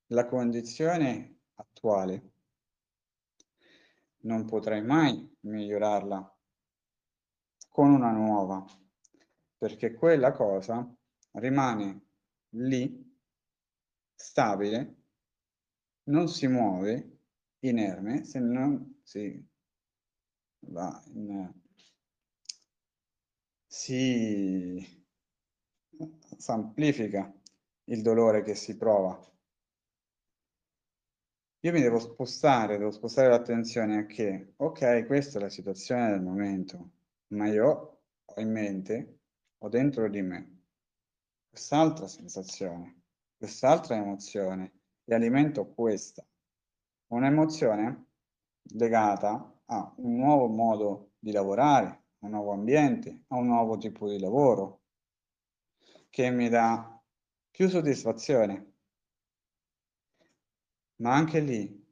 la 0.07 0.25
condizione 0.25 1.41
attuale, 1.53 2.31
non 4.21 4.45
potrai 4.45 4.81
mai 4.81 5.38
migliorarla 5.41 6.38
con 7.67 7.91
una 7.91 8.09
nuova, 8.09 8.65
perché 9.59 9.93
quella 9.93 10.31
cosa 10.31 10.91
rimane 11.33 12.07
lì, 12.53 13.15
stabile, 14.15 14.95
non 16.05 16.29
si 16.29 16.48
muove, 16.48 17.19
inerme, 17.59 18.24
se 18.24 18.39
non 18.39 19.01
si 19.03 19.48
va 20.62 21.00
in, 21.13 21.53
si 23.67 24.98
amplifica 26.48 27.31
il 27.86 28.01
dolore 28.01 28.41
che 28.41 28.55
si 28.55 28.77
prova. 28.77 29.19
Io 31.62 31.72
mi 31.74 31.81
devo 31.81 32.00
spostare, 32.00 32.77
devo 32.77 32.91
spostare 32.91 33.27
l'attenzione 33.27 33.98
a 33.98 34.05
che, 34.05 34.53
ok, 34.55 35.05
questa 35.05 35.39
è 35.39 35.41
la 35.41 35.50
situazione 35.50 36.10
del 36.10 36.22
momento, 36.22 36.91
ma 37.34 37.48
io 37.48 38.01
ho 38.24 38.39
in 38.39 38.51
mente, 38.51 39.19
ho 39.58 39.67
dentro 39.67 40.08
di 40.08 40.22
me, 40.22 40.62
quest'altra 41.50 42.08
sensazione, 42.08 43.01
quest'altra 43.36 43.98
emozione 43.98 44.72
e 45.03 45.13
alimento 45.13 45.67
questa. 45.74 46.25
Un'emozione 47.08 48.05
legata 48.75 49.62
a 49.65 49.93
un 49.98 50.15
nuovo 50.15 50.48
modo 50.48 51.12
di 51.19 51.34
lavorare, 51.34 51.88
a 51.88 52.25
un 52.25 52.31
nuovo 52.31 52.51
ambiente, 52.51 53.24
a 53.27 53.36
un 53.36 53.48
nuovo 53.48 53.77
tipo 53.77 54.08
di 54.08 54.19
lavoro, 54.19 54.78
che 56.09 56.29
mi 56.31 56.49
dà 56.49 57.01
più 57.49 57.69
soddisfazione. 57.69 58.73
Ma 60.97 61.13
anche 61.13 61.39
lì 61.39 61.87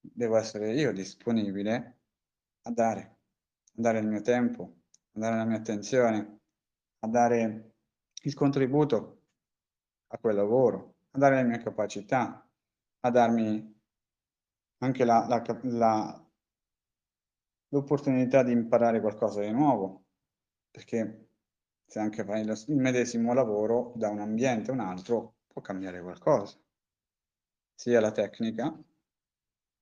devo 0.00 0.36
essere 0.36 0.72
io 0.72 0.92
disponibile 0.92 1.98
a 2.62 2.70
dare, 2.70 3.00
a 3.00 3.80
dare 3.80 3.98
il 4.00 4.06
mio 4.06 4.20
tempo, 4.20 4.82
a 5.12 5.18
dare 5.18 5.36
la 5.36 5.44
mia 5.44 5.56
attenzione, 5.56 6.40
a 7.00 7.08
dare 7.08 7.74
il 8.22 8.34
contributo 8.34 9.22
a 10.08 10.18
quel 10.18 10.34
lavoro, 10.34 10.96
a 11.12 11.18
dare 11.18 11.36
le 11.36 11.44
mie 11.44 11.58
capacità, 11.58 12.46
a 13.00 13.10
darmi 13.10 13.78
anche 14.78 15.04
la, 15.04 15.26
l'opportunità 17.68 18.42
di 18.42 18.52
imparare 18.52 19.00
qualcosa 19.00 19.40
di 19.40 19.50
nuovo, 19.52 20.04
perché 20.70 21.29
se 21.90 21.98
anche 21.98 22.22
fai 22.22 22.44
lo, 22.44 22.52
il 22.52 22.76
medesimo 22.76 23.34
lavoro 23.34 23.92
da 23.96 24.10
un 24.10 24.20
ambiente 24.20 24.70
a 24.70 24.74
un 24.74 24.78
altro 24.78 25.38
può 25.48 25.60
cambiare 25.60 26.00
qualcosa, 26.00 26.56
sia 27.74 27.98
la 27.98 28.12
tecnica 28.12 28.72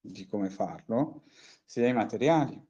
di 0.01 0.27
come 0.27 0.49
farlo, 0.49 1.25
sia 1.67 1.87
i 1.87 1.93
materiali. 1.93 2.67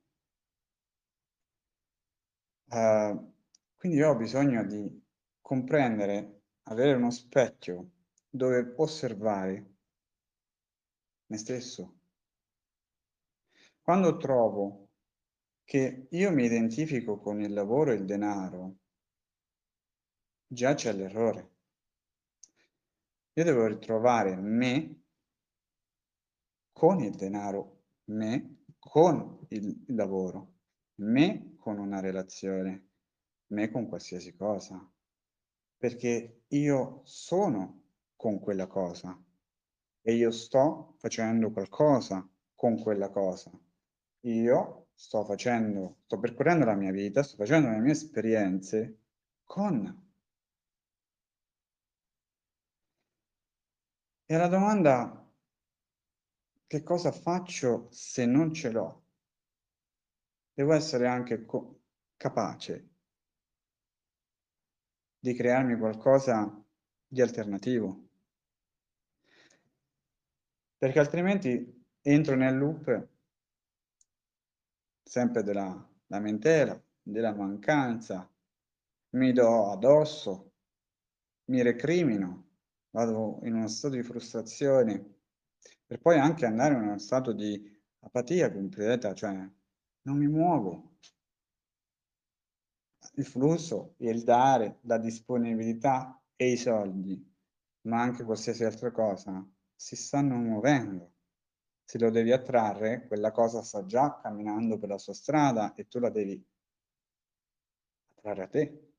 Uh, 2.64 3.32
quindi 3.76 3.98
io 3.98 4.10
ho 4.10 4.16
bisogno 4.16 4.64
di 4.64 5.06
comprendere, 5.40 6.40
avere 6.64 6.94
uno 6.94 7.12
specchio 7.12 7.90
dove 8.28 8.74
osservare 8.78 9.74
me 11.26 11.36
stesso. 11.36 12.00
Quando 13.80 14.16
trovo 14.16 14.88
che 15.62 16.08
io 16.10 16.32
mi 16.32 16.44
identifico 16.44 17.20
con 17.20 17.40
il 17.40 17.52
lavoro 17.52 17.92
e 17.92 17.94
il 17.94 18.04
denaro, 18.04 18.77
già 20.48 20.74
c'è 20.74 20.92
l'errore. 20.92 21.50
Io 23.34 23.44
devo 23.44 23.66
ritrovare 23.66 24.34
me 24.34 25.02
con 26.72 27.00
il 27.00 27.14
denaro, 27.14 27.82
me 28.06 28.64
con 28.78 29.46
il 29.50 29.84
lavoro, 29.88 30.54
me 30.96 31.54
con 31.58 31.78
una 31.78 32.00
relazione, 32.00 32.88
me 33.48 33.70
con 33.70 33.86
qualsiasi 33.86 34.34
cosa, 34.34 34.90
perché 35.76 36.42
io 36.48 37.02
sono 37.04 37.82
con 38.16 38.40
quella 38.40 38.66
cosa 38.66 39.16
e 40.00 40.14
io 40.14 40.30
sto 40.30 40.94
facendo 40.98 41.52
qualcosa 41.52 42.28
con 42.54 42.80
quella 42.80 43.10
cosa. 43.10 43.50
Io 44.22 44.88
sto 44.94 45.24
facendo, 45.24 45.98
sto 46.06 46.18
percorrendo 46.18 46.64
la 46.64 46.74
mia 46.74 46.90
vita, 46.90 47.22
sto 47.22 47.36
facendo 47.36 47.68
le 47.68 47.78
mie 47.78 47.92
esperienze 47.92 48.98
con. 49.44 50.07
E 54.30 54.36
la 54.36 54.46
domanda 54.46 55.26
che 56.66 56.82
cosa 56.82 57.10
faccio 57.10 57.88
se 57.90 58.26
non 58.26 58.52
ce 58.52 58.70
l'ho? 58.70 59.04
Devo 60.52 60.74
essere 60.74 61.06
anche 61.06 61.46
capace 62.18 62.88
di 65.18 65.32
crearmi 65.32 65.78
qualcosa 65.78 66.62
di 67.06 67.22
alternativo 67.22 68.08
perché 70.76 70.98
altrimenti 70.98 71.86
entro 72.02 72.36
nel 72.36 72.58
loop 72.58 73.08
sempre 75.04 75.42
della 75.42 75.88
lamentela, 76.08 76.78
della 77.00 77.34
mancanza, 77.34 78.30
mi 79.12 79.32
do 79.32 79.70
addosso, 79.70 80.52
mi 81.46 81.62
recrimino, 81.62 82.47
vado 82.98 83.38
in 83.44 83.54
uno 83.54 83.68
stato 83.68 83.94
di 83.94 84.02
frustrazione, 84.02 85.18
per 85.86 86.00
poi 86.00 86.18
anche 86.18 86.46
andare 86.46 86.74
in 86.74 86.80
uno 86.80 86.98
stato 86.98 87.32
di 87.32 87.80
apatia 88.00 88.50
completa, 88.50 89.14
cioè 89.14 89.48
non 90.02 90.16
mi 90.16 90.26
muovo. 90.26 90.96
Il 93.14 93.24
flusso, 93.24 93.94
il 93.98 94.24
dare, 94.24 94.78
la 94.82 94.98
disponibilità 94.98 96.20
e 96.34 96.50
i 96.50 96.56
soldi, 96.56 97.24
ma 97.82 98.00
anche 98.00 98.24
qualsiasi 98.24 98.64
altra 98.64 98.90
cosa, 98.90 99.48
si 99.76 99.94
stanno 99.94 100.36
muovendo. 100.36 101.12
Se 101.84 101.98
lo 101.98 102.10
devi 102.10 102.32
attrarre, 102.32 103.06
quella 103.06 103.30
cosa 103.30 103.62
sta 103.62 103.86
già 103.86 104.18
camminando 104.20 104.76
per 104.76 104.88
la 104.88 104.98
sua 104.98 105.14
strada 105.14 105.72
e 105.74 105.86
tu 105.86 106.00
la 106.00 106.10
devi 106.10 106.44
attrarre 108.16 108.42
a 108.42 108.48
te. 108.48 108.92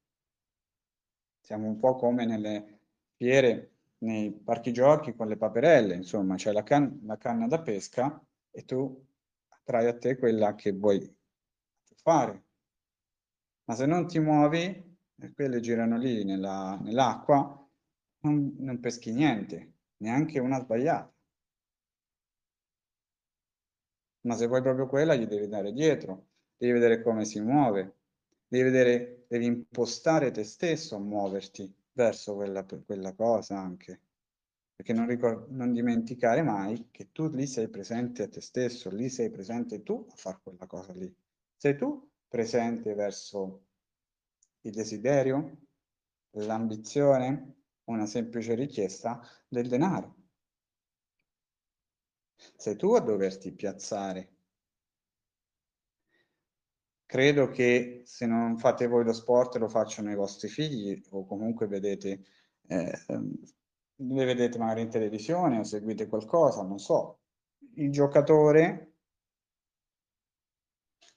Siamo 1.42 1.68
un 1.68 1.78
po' 1.78 1.96
come 1.96 2.26
nelle 2.26 2.80
fiere, 3.16 3.79
nei 4.00 4.32
parchi 4.32 4.72
giochi 4.72 5.14
con 5.14 5.28
le 5.28 5.38
paperelle, 5.38 5.96
insomma, 5.96 6.36
c'è 6.36 6.52
la, 6.52 6.64
can 6.64 7.00
la 7.04 7.18
canna 7.18 7.48
da 7.48 7.62
pesca 7.62 8.24
e 8.52 8.64
tu 8.64 9.06
attrai 9.48 9.88
a 9.88 9.98
te 9.98 10.18
quella 10.18 10.56
che 10.56 10.72
vuoi 10.72 11.18
fare. 11.96 12.44
Ma 13.66 13.76
se 13.76 13.86
non 13.86 14.08
ti 14.08 14.20
muovi, 14.20 14.98
e 15.22 15.34
quelle 15.34 15.60
girano 15.60 15.98
lì 15.98 16.24
nell'acqua, 16.24 17.38
nell 17.38 17.68
non, 18.22 18.56
non 18.60 18.80
peschi 18.80 19.12
niente 19.12 19.74
neanche 19.98 20.40
una 20.40 20.60
sbagliata. 20.60 21.14
Ma 24.22 24.36
se 24.36 24.48
vuoi 24.48 24.62
proprio 24.62 24.88
quella, 24.88 25.16
gli 25.16 25.26
devi 25.26 25.48
dare 25.48 25.72
dietro, 25.72 26.28
devi 26.58 26.74
vedere 26.74 27.02
come 27.02 27.26
si 27.26 27.40
muove, 27.40 27.96
devi, 28.48 28.64
vedere, 28.64 29.26
devi 29.28 29.46
impostare 29.46 30.32
te 30.32 30.44
stesso 30.44 30.96
a 30.96 31.00
muoverti 31.00 31.74
verso 32.00 32.36
quella, 32.36 32.66
quella 32.86 33.14
cosa 33.14 33.60
anche. 33.60 34.02
Perché 34.76 34.94
non, 34.94 35.06
ricord- 35.08 35.50
non 35.50 35.74
dimenticare 35.74 36.42
mai 36.42 36.88
che 36.92 37.12
tu 37.12 37.28
lì 37.30 37.46
sei 37.46 37.68
presente 37.68 38.24
a 38.24 38.30
te 38.30 38.40
stesso, 38.40 38.90
lì 38.90 39.10
sei 39.10 39.30
presente 39.30 39.84
tu 39.84 40.06
a 40.10 40.16
fare 40.16 40.40
quella 40.42 40.66
cosa 40.66 40.94
lì. 40.94 41.14
Sei 41.58 41.76
tu 41.76 42.10
presente 42.30 42.94
verso 42.94 43.66
il 44.62 44.72
desiderio, 44.72 45.58
l'ambizione, 46.32 47.56
una 47.86 48.06
semplice 48.06 48.56
richiesta 48.56 49.20
del 49.48 49.68
denaro. 49.68 50.16
Sei 52.56 52.76
tu 52.76 52.94
a 52.94 53.02
doverti 53.02 53.52
piazzare. 53.52 54.39
Credo 57.10 57.50
che 57.50 58.04
se 58.06 58.28
non 58.28 58.60
fate 58.60 58.86
voi 58.86 59.04
lo 59.04 59.14
sport 59.14 59.56
lo 59.56 59.68
facciano 59.68 60.12
i 60.12 60.16
vostri 60.16 60.48
figli 60.48 61.02
o 61.10 61.26
comunque 61.26 61.66
vedete 61.66 62.24
eh, 62.68 63.00
vedete 63.96 64.60
magari 64.60 64.82
in 64.82 64.90
televisione 64.90 65.58
o 65.58 65.64
seguite 65.64 66.08
qualcosa, 66.08 66.62
non 66.62 66.78
so. 66.78 67.22
Il 67.78 67.92
giocatore, 67.92 68.94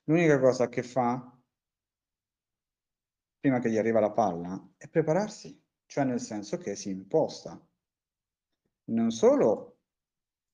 l'unica 0.04 0.40
cosa 0.40 0.70
che 0.70 0.82
fa 0.82 1.38
prima 3.38 3.58
che 3.58 3.70
gli 3.70 3.76
arriva 3.76 4.00
la 4.00 4.12
palla 4.12 4.72
è 4.78 4.88
prepararsi, 4.88 5.62
cioè 5.84 6.04
nel 6.04 6.20
senso 6.20 6.56
che 6.56 6.74
si 6.74 6.88
imposta. 6.88 7.60
Non 8.84 9.10
solo 9.10 9.80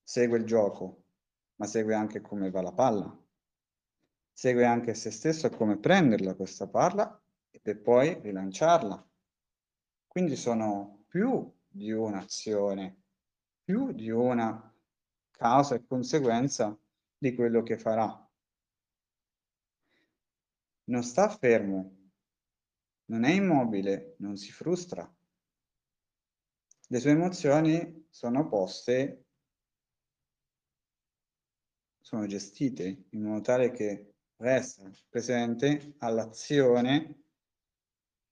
segue 0.03 0.38
il 0.38 0.44
gioco, 0.44 1.05
ma 1.57 1.66
segue 1.66 1.94
anche 1.94 2.20
come 2.20 2.51
va 2.51 2.61
la 2.61 2.72
palla. 2.72 3.28
Segue 4.38 4.64
anche 4.64 4.94
se 4.94 5.11
stesso 5.11 5.51
come 5.51 5.79
prenderla 5.79 6.37
questa 6.37 6.68
palla 6.68 7.20
e 7.51 7.74
poi 7.74 8.20
rilanciarla. 8.20 9.11
Quindi 10.07 10.37
sono 10.37 11.07
più 11.09 11.53
di 11.66 11.90
un'azione, 11.90 13.03
più 13.64 13.90
di 13.90 14.11
una 14.11 14.72
causa 15.33 15.74
e 15.74 15.85
conseguenza 15.85 16.79
di 17.18 17.35
quello 17.35 17.64
che 17.64 17.79
farà. 17.79 18.31
Non 20.85 21.03
sta 21.03 21.29
fermo, 21.31 22.11
non 23.07 23.24
è 23.24 23.33
immobile, 23.33 24.14
non 24.18 24.37
si 24.37 24.53
frustra. 24.53 25.16
Le 26.87 27.01
sue 27.01 27.11
emozioni 27.11 28.07
sono 28.09 28.48
poste, 28.48 29.24
sono 31.98 32.24
gestite 32.27 33.07
in 33.11 33.22
modo 33.22 33.40
tale 33.40 33.72
che 33.72 34.12
resta 34.38 34.90
presente 35.09 35.94
all'azione 35.98 37.22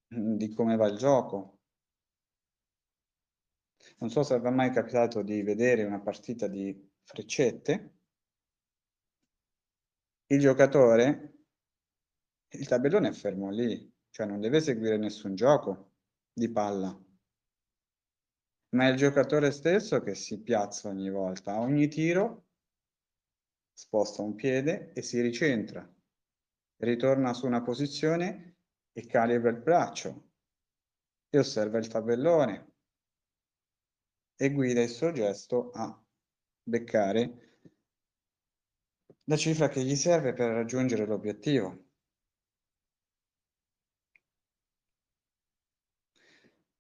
di 0.09 0.53
come 0.55 0.77
va 0.77 0.87
il 0.87 0.97
gioco. 0.97 1.61
Non 3.99 4.11
so 4.11 4.23
se 4.23 4.39
vi 4.39 4.47
è 4.47 4.51
mai 4.51 4.71
capitato 4.71 5.23
di 5.23 5.43
vedere 5.43 5.85
una 5.85 6.01
partita 6.01 6.49
di 6.49 6.91
freccette. 7.03 7.95
Il 10.27 10.41
giocatore, 10.41 11.45
il 12.49 12.67
tabellone 12.67 13.09
è 13.09 13.13
fermo 13.13 13.51
lì, 13.51 13.93
cioè 14.11 14.27
non 14.27 14.41
deve 14.41 14.61
seguire 14.61 14.97
nessun 14.97 15.35
gioco 15.35 15.93
di 16.33 16.51
palla, 16.51 16.99
ma 18.71 18.89
è 18.89 18.91
il 18.91 18.97
giocatore 18.97 19.53
stesso 19.53 20.01
che 20.01 20.15
si 20.15 20.43
piazza 20.43 20.89
ogni 20.89 21.11
volta, 21.11 21.61
ogni 21.61 21.89
tiro 21.89 22.49
sposta 23.73 24.23
un 24.23 24.35
piede 24.35 24.93
e 24.93 25.03
si 25.03 25.21
ricentra, 25.21 25.89
ritorna 26.79 27.33
su 27.33 27.47
una 27.47 27.63
posizione 27.63 28.57
e 28.93 29.07
calibra 29.07 29.51
il 29.51 29.61
braccio 29.61 30.31
e 31.29 31.39
osserva 31.39 31.79
il 31.79 31.89
tabellone 31.89 32.73
e 34.37 34.53
guida 34.53 34.83
il 34.83 34.89
suo 34.89 35.13
gesto 35.13 35.71
a 35.71 36.05
beccare 36.63 37.47
la 39.25 39.37
cifra 39.37 39.69
che 39.69 39.83
gli 39.83 39.97
serve 39.97 40.35
per 40.35 40.51
raggiungere 40.51 41.05
l'obiettivo. 41.05 41.85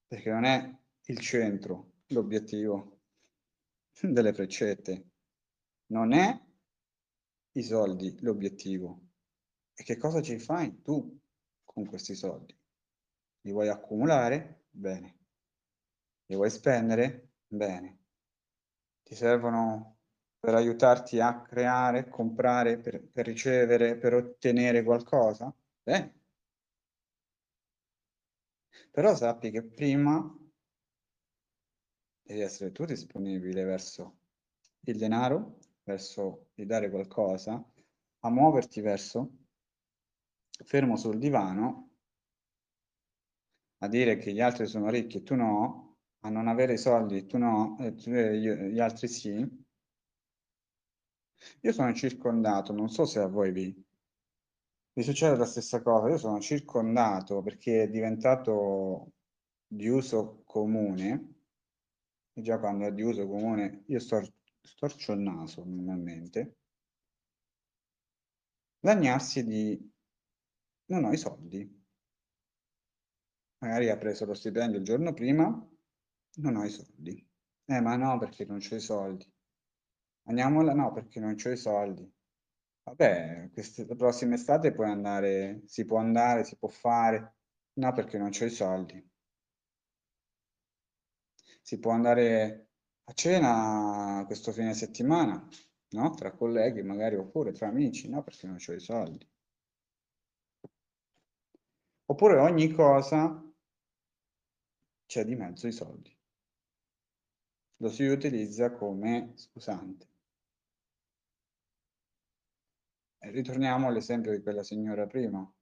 Perché 0.06 0.30
non 0.30 0.44
è 0.44 0.78
il 1.06 1.18
centro 1.18 1.94
l'obiettivo 2.08 3.00
delle 4.00 4.32
freccette, 4.32 5.10
non 5.86 6.12
è 6.12 6.40
i 7.52 7.62
soldi 7.62 8.16
l'obiettivo. 8.20 9.05
E 9.78 9.82
che 9.84 9.98
cosa 9.98 10.22
ci 10.22 10.38
fai 10.38 10.80
tu 10.80 11.20
con 11.64 11.84
questi 11.84 12.14
soldi? 12.14 12.58
Li 13.42 13.52
vuoi 13.52 13.68
accumulare? 13.68 14.64
Bene. 14.70 15.18
Li 16.26 16.34
vuoi 16.34 16.50
spendere? 16.50 17.32
Bene. 17.46 17.98
Ti 19.02 19.14
servono 19.14 19.98
per 20.40 20.54
aiutarti 20.54 21.20
a 21.20 21.42
creare, 21.42 22.08
comprare, 22.08 22.78
per, 22.78 23.02
per 23.02 23.26
ricevere, 23.26 23.98
per 23.98 24.14
ottenere 24.14 24.82
qualcosa? 24.82 25.54
Bene. 25.82 26.14
Però 28.90 29.14
sappi 29.14 29.50
che 29.50 29.62
prima 29.62 30.34
devi 32.22 32.40
essere 32.40 32.72
tu 32.72 32.86
disponibile 32.86 33.62
verso 33.64 34.20
il 34.80 34.96
denaro, 34.96 35.58
verso 35.84 36.48
di 36.54 36.64
dare 36.64 36.88
qualcosa, 36.88 37.62
a 38.20 38.30
muoverti 38.30 38.80
verso, 38.80 39.45
fermo 40.64 40.96
sul 40.96 41.18
divano, 41.18 41.90
a 43.78 43.88
dire 43.88 44.16
che 44.16 44.32
gli 44.32 44.40
altri 44.40 44.66
sono 44.66 44.90
ricchi 44.90 45.18
e 45.18 45.22
tu 45.22 45.34
no, 45.34 45.98
a 46.20 46.28
non 46.30 46.48
avere 46.48 46.74
i 46.74 46.78
soldi 46.78 47.26
tu 47.26 47.38
no, 47.38 47.76
e 47.78 47.94
tu, 47.94 48.10
eh, 48.10 48.70
gli 48.70 48.80
altri 48.80 49.08
sì. 49.08 49.64
Io 51.60 51.72
sono 51.72 51.92
circondato, 51.92 52.72
non 52.72 52.88
so 52.88 53.04
se 53.04 53.20
a 53.20 53.26
voi 53.26 53.52
vi, 53.52 53.84
vi 54.92 55.02
succede 55.02 55.36
la 55.36 55.44
stessa 55.44 55.82
cosa, 55.82 56.08
io 56.08 56.18
sono 56.18 56.40
circondato 56.40 57.42
perché 57.42 57.82
è 57.84 57.88
diventato 57.88 59.12
di 59.66 59.88
uso 59.88 60.42
comune, 60.44 61.34
e 62.32 62.42
già 62.42 62.58
quando 62.58 62.86
è 62.86 62.92
di 62.92 63.02
uso 63.02 63.26
comune 63.26 63.84
io 63.86 63.98
stor 63.98 64.26
storcio 64.60 65.12
il 65.12 65.20
naso 65.20 65.62
normalmente, 65.64 66.56
lagnarsi 68.80 69.44
di 69.44 69.94
non 70.86 71.04
ho 71.04 71.12
i 71.12 71.16
soldi. 71.16 71.60
Magari 73.58 73.90
ha 73.90 73.98
preso 73.98 74.24
lo 74.24 74.32
stipendio 74.32 74.78
il 74.78 74.84
giorno 74.84 75.12
prima, 75.12 75.44
non 76.36 76.56
ho 76.56 76.64
i 76.64 76.70
soldi. 76.70 77.22
Eh, 77.66 77.80
ma 77.80 77.96
no, 77.96 78.18
perché 78.18 78.44
non 78.46 78.58
c'ho 78.60 78.76
i 78.76 78.80
soldi. 78.80 79.30
Andiamola? 80.28 80.72
No, 80.74 80.92
perché 80.92 81.20
non 81.20 81.34
c'ho 81.34 81.50
i 81.50 81.56
soldi. 81.56 82.10
Vabbè, 82.84 83.50
la 83.88 83.94
prossima 83.96 84.34
estate 84.34 84.72
puoi 84.72 84.88
andare, 84.90 85.62
si 85.66 85.84
può 85.84 85.98
andare, 85.98 86.44
si 86.44 86.56
può 86.56 86.68
fare. 86.68 87.36
No, 87.74 87.92
perché 87.92 88.18
non 88.18 88.30
c'ho 88.30 88.44
i 88.46 88.50
soldi. 88.50 89.10
Si 91.60 91.78
può 91.78 91.90
andare 91.90 92.68
a 93.04 93.12
cena 93.12 94.22
questo 94.26 94.52
fine 94.52 94.74
settimana, 94.74 95.46
no? 95.90 96.10
Tra 96.14 96.32
colleghi 96.32 96.82
magari, 96.82 97.16
oppure 97.16 97.52
tra 97.52 97.68
amici, 97.68 98.08
no? 98.08 98.22
Perché 98.22 98.46
non 98.46 98.56
c'ho 98.56 98.72
i 98.72 98.80
soldi. 98.80 99.28
Oppure 102.08 102.38
ogni 102.38 102.70
cosa 102.72 103.42
c'è 105.06 105.24
di 105.24 105.34
mezzo 105.34 105.66
i 105.66 105.72
soldi. 105.72 106.16
Lo 107.78 107.88
si 107.88 108.04
utilizza 108.04 108.72
come 108.72 109.32
scusante. 109.34 110.08
E 113.18 113.30
ritorniamo 113.30 113.88
all'esempio 113.88 114.30
di 114.30 114.40
quella 114.42 114.62
signora 114.62 115.06
prima. 115.06 115.52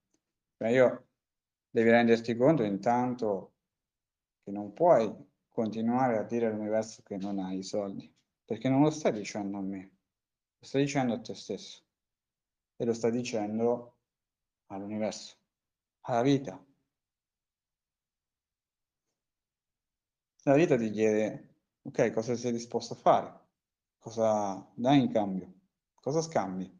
Beh, 0.56 0.72
io 0.72 1.08
devi 1.70 1.90
renderti 1.90 2.36
conto 2.36 2.62
intanto 2.62 3.54
che 4.42 4.50
non 4.50 4.72
puoi 4.74 5.12
continuare 5.48 6.18
a 6.18 6.24
dire 6.24 6.46
all'universo 6.46 7.02
che 7.02 7.16
non 7.16 7.38
hai 7.38 7.58
i 7.58 7.62
soldi, 7.62 8.12
perché 8.44 8.68
non 8.68 8.82
lo 8.82 8.90
stai 8.90 9.12
dicendo 9.12 9.56
a 9.56 9.62
me, 9.62 9.96
lo 10.58 10.66
stai 10.66 10.82
dicendo 10.82 11.14
a 11.14 11.20
te 11.20 11.34
stesso 11.34 11.82
e 12.76 12.84
lo 12.84 12.92
stai 12.92 13.12
dicendo 13.12 13.96
all'universo, 14.66 15.36
alla 16.04 16.22
vita. 16.22 16.64
La 20.44 20.54
vita 20.54 20.76
ti 20.76 20.90
chiede, 20.90 21.56
ok, 21.82 22.12
cosa 22.12 22.36
sei 22.36 22.52
disposto 22.52 22.92
a 22.94 22.96
fare? 22.96 23.40
Cosa 23.98 24.70
dai 24.74 25.00
in 25.00 25.10
cambio? 25.10 25.52
Cosa 25.94 26.20
scambi? 26.22 26.70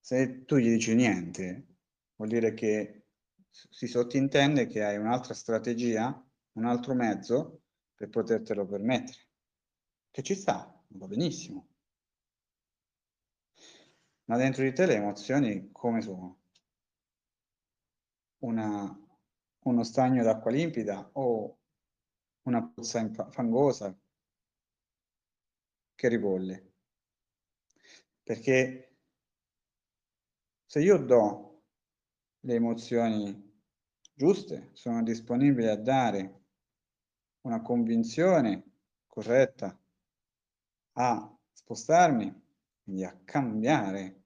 Se 0.00 0.44
tu 0.44 0.56
gli 0.56 0.68
dici 0.68 0.94
niente, 0.94 1.76
vuol 2.16 2.28
dire 2.28 2.52
che 2.52 3.06
si 3.48 3.86
sottintende 3.86 4.66
che 4.66 4.84
hai 4.84 4.96
un'altra 4.98 5.34
strategia, 5.34 6.22
un 6.52 6.64
altro 6.66 6.94
mezzo 6.94 7.62
per 7.94 8.08
potertelo 8.10 8.66
permettere. 8.66 9.28
Che 10.10 10.22
ci 10.22 10.34
sta, 10.34 10.82
va 10.88 11.06
benissimo. 11.06 11.69
Ma 14.30 14.36
dentro 14.36 14.62
di 14.62 14.72
te 14.72 14.86
le 14.86 14.94
emozioni 14.94 15.70
come 15.72 16.00
sono? 16.00 16.38
Una 18.44 18.96
uno 19.62 19.82
stagno 19.82 20.22
d'acqua 20.22 20.52
limpida 20.52 21.10
o 21.14 21.58
una 22.42 22.62
pozza 22.62 23.28
fangosa 23.30 23.92
che 25.96 26.08
ribolle. 26.08 26.72
Perché 28.22 28.98
se 30.64 30.80
io 30.80 30.96
do 30.98 31.64
le 32.38 32.54
emozioni 32.54 33.52
giuste, 34.14 34.70
sono 34.74 35.02
disponibile 35.02 35.70
a 35.72 35.76
dare 35.76 36.44
una 37.40 37.60
convinzione 37.62 38.74
corretta, 39.08 39.76
a 40.92 41.38
spostarmi, 41.52 42.48
quindi 42.84 43.04
a 43.04 43.20
cambiare 43.24 44.19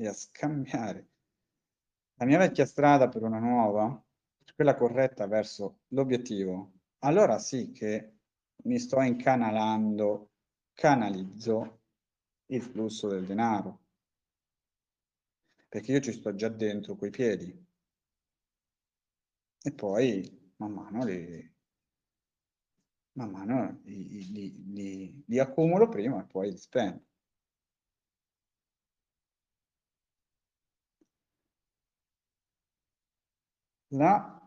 e 0.00 0.08
a 0.08 0.14
scambiare 0.14 1.08
la 2.14 2.24
mia 2.24 2.38
vecchia 2.38 2.64
strada 2.64 3.08
per 3.08 3.22
una 3.22 3.38
nuova, 3.38 4.02
quella 4.54 4.74
corretta 4.74 5.26
verso 5.26 5.80
l'obiettivo, 5.88 6.72
allora 7.00 7.38
sì 7.38 7.70
che 7.70 8.16
mi 8.64 8.78
sto 8.78 9.00
incanalando, 9.00 10.30
canalizzo 10.74 11.80
il 12.46 12.62
flusso 12.62 13.08
del 13.08 13.24
denaro. 13.24 13.80
Perché 15.68 15.92
io 15.92 16.00
ci 16.00 16.12
sto 16.12 16.34
già 16.34 16.48
dentro 16.48 16.94
coi 16.94 17.10
piedi. 17.10 17.66
E 19.62 19.72
poi 19.72 20.52
man 20.56 20.72
mano 20.72 21.04
li, 21.04 21.54
man 23.12 23.30
mano 23.30 23.80
li, 23.84 24.30
li, 24.72 25.24
li, 25.26 25.38
accumulo 25.38 25.88
prima 25.88 26.20
e 26.20 26.26
poi 26.26 26.50
li 26.50 26.56
spendo. 26.58 27.09
La 33.92 34.40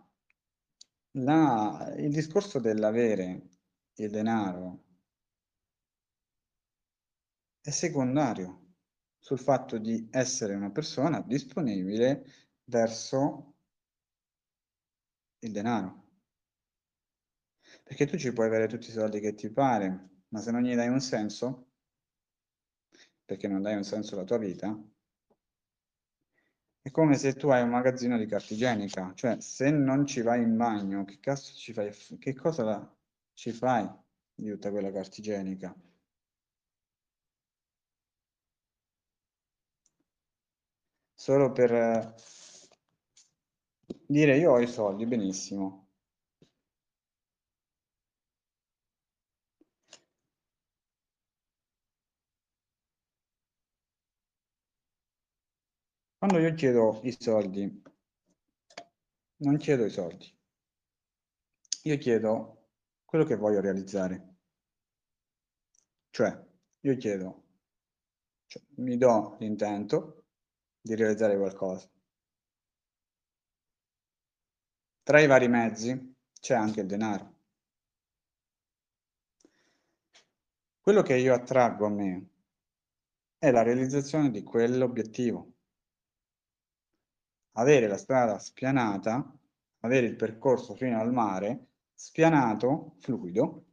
la, 1.15 1.93
il 1.97 2.12
discorso 2.12 2.60
dell'avere 2.60 3.49
il 3.95 4.10
denaro 4.10 4.84
è 7.62 7.69
secondario 7.69 8.75
sul 9.19 9.39
fatto 9.39 9.77
di 9.77 10.08
essere 10.12 10.56
una 10.56 10.71
persona 10.71 11.21
disponibile 11.21 12.25
verso 12.65 13.56
il 15.39 15.51
denaro. 15.51 16.01
Perché 17.84 18.06
tu 18.06 18.17
ci 18.17 18.34
puoi 18.34 18.47
avere 18.47 18.67
tutti 18.67 18.89
i 18.89 18.91
soldi 18.91 19.19
che 19.19 19.34
ti 19.36 19.49
pare, 19.49 20.23
ma 20.29 20.39
se 20.39 20.51
non 20.51 20.63
gli 20.63 20.75
dai 20.75 20.89
un 20.89 20.99
senso, 20.99 21.71
perché 23.23 23.47
non 23.47 23.62
dai 23.62 23.75
un 23.75 23.84
senso 23.84 24.15
alla 24.15 24.25
tua 24.25 24.38
vita, 24.38 24.77
è 26.84 26.91
come 26.91 27.15
se 27.17 27.34
tu 27.34 27.48
hai 27.50 27.63
un 27.63 27.69
magazzino 27.69 28.17
di 28.17 28.26
carta 28.26 28.54
igienica, 28.54 29.13
cioè 29.15 29.39
se 29.39 29.72
non 29.72 30.06
ci 30.06 30.22
vai 30.22 30.41
in 30.43 30.58
bagno, 30.58 31.06
che 31.06 31.17
cazzo 31.19 31.54
ci 31.56 31.72
fai? 31.74 31.91
Che 32.19 32.36
cosa 32.36 32.63
la, 32.63 32.96
ci 33.34 33.52
fai 33.52 33.89
di 34.36 34.50
tutta 34.50 34.69
quella 34.69 34.91
carta 34.91 35.15
igienica? 35.17 35.74
Solo 41.15 41.52
per 41.52 41.74
eh, 41.74 42.13
dire 44.06 44.38
io 44.38 44.52
ho 44.52 44.60
i 44.60 44.67
soldi, 44.67 45.06
benissimo. 45.06 45.83
Quando 56.24 56.40
io 56.40 56.54
chiedo 56.54 57.02
i 57.04 57.12
soldi, 57.20 57.84
non 59.40 59.58
chiedo 59.58 59.84
i 59.84 59.90
soldi, 59.90 60.34
io 61.82 61.98
chiedo 61.98 62.70
quello 63.04 63.26
che 63.26 63.36
voglio 63.36 63.60
realizzare. 63.60 64.36
Cioè, 66.12 66.46
io 66.80 66.96
chiedo, 66.96 67.44
cioè, 68.46 68.64
mi 68.76 68.96
do 68.96 69.36
l'intento 69.40 70.24
di 70.80 70.96
realizzare 70.96 71.36
qualcosa. 71.36 71.90
Tra 75.04 75.20
i 75.20 75.28
vari 75.28 75.50
mezzi 75.50 76.16
c'è 76.40 76.56
anche 76.56 76.80
il 76.80 76.88
denaro. 76.88 77.36
Quello 80.80 81.02
che 81.02 81.18
io 81.18 81.34
attraggo 81.34 81.86
a 81.86 81.90
me 81.90 82.30
è 83.38 83.52
la 83.52 83.62
realizzazione 83.62 84.32
di 84.32 84.42
quell'obiettivo 84.42 85.53
avere 87.54 87.88
la 87.88 87.98
strada 87.98 88.39
spianata, 88.39 89.38
avere 89.82 90.08
il 90.08 90.16
percorso 90.16 90.76
fino 90.76 91.00
al 91.00 91.12
mare 91.12 91.68
spianato, 91.94 92.96
fluido, 93.00 93.66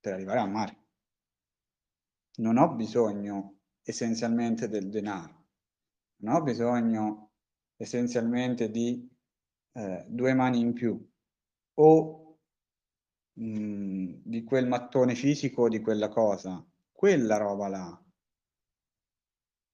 per 0.00 0.14
arrivare 0.14 0.40
al 0.40 0.50
mare. 0.50 0.76
Non 2.36 2.56
ho 2.56 2.74
bisogno 2.74 3.58
essenzialmente 3.82 4.68
del 4.68 4.88
denaro, 4.88 5.44
non 6.22 6.36
ho 6.36 6.42
bisogno 6.42 7.32
essenzialmente 7.76 8.70
di 8.70 9.08
eh, 9.72 10.04
due 10.08 10.34
mani 10.34 10.60
in 10.60 10.72
più 10.72 11.10
o 11.74 12.38
mh, 13.34 13.44
mm, 13.44 14.14
di 14.24 14.44
quel 14.44 14.66
mattone 14.66 15.14
fisico 15.14 15.62
o 15.62 15.68
di 15.68 15.80
quella 15.80 16.08
cosa, 16.08 16.64
quella 16.92 17.36
roba 17.36 17.68
là 17.68 18.01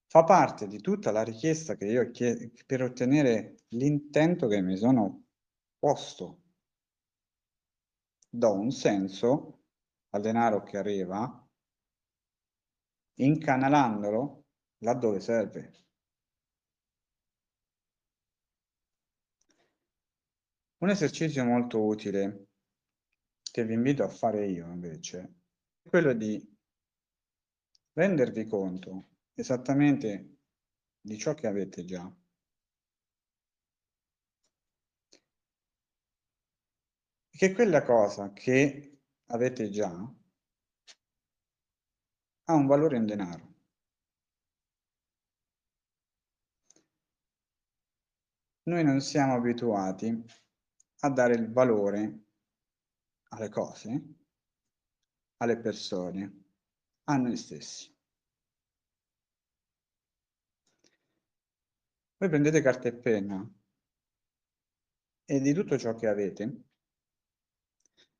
fa 0.09 0.25
parte 0.25 0.67
di 0.67 0.81
tutta 0.81 1.11
la 1.11 1.23
richiesta 1.23 1.77
che 1.77 1.85
io 1.85 2.11
chiedo 2.11 2.51
per 2.67 2.83
ottenere 2.83 3.57
l'intento 3.69 4.47
che 4.47 4.63
mi 4.63 4.77
sono 4.77 5.27
posto. 5.79 6.43
Do 8.31 8.53
un 8.55 8.71
senso 8.71 9.65
al 10.11 10.23
denaro 10.23 10.63
che 10.63 10.79
arriva 10.79 11.47
incanalandolo 13.15 14.45
laddove 14.79 15.21
serve. 15.21 15.73
Un 20.79 20.91
esercizio 20.91 21.45
molto 21.45 21.85
utile 21.85 22.47
che 23.51 23.65
vi 23.65 23.75
invito 23.75 24.05
a 24.05 24.09
fare 24.09 24.47
io 24.47 24.67
invece 24.71 25.35
è 25.83 25.89
quello 25.89 26.13
di 26.13 26.57
rendervi 27.93 28.47
conto 28.47 29.18
esattamente 29.41 30.39
di 31.01 31.17
ciò 31.17 31.35
che 31.35 31.47
avete 31.47 31.85
già. 31.85 32.13
Che 37.31 37.53
quella 37.53 37.85
cosa 37.85 38.33
che 38.33 39.01
avete 39.27 39.71
già 39.71 39.91
ha 42.45 42.53
un 42.53 42.67
valore 42.67 42.97
in 42.97 43.07
denaro. 43.07 43.55
Noi 48.65 48.83
non 48.83 49.01
siamo 49.01 49.35
abituati 49.35 50.25
a 51.01 51.11
dare 51.11 51.35
il 51.35 51.53
valore 51.53 52.25
alle 53.29 53.49
cose, 53.51 54.15
alle 55.37 55.59
persone, 55.59 56.45
a 57.05 57.17
noi 57.17 57.37
stessi. 57.37 57.98
Voi 62.19 62.29
prendete 62.29 62.61
carta 62.61 62.89
e 62.89 62.95
penna 62.95 63.49
e 65.25 65.41
di 65.41 65.53
tutto 65.53 65.79
ciò 65.79 65.95
che 65.95 66.09
avete 66.09 66.65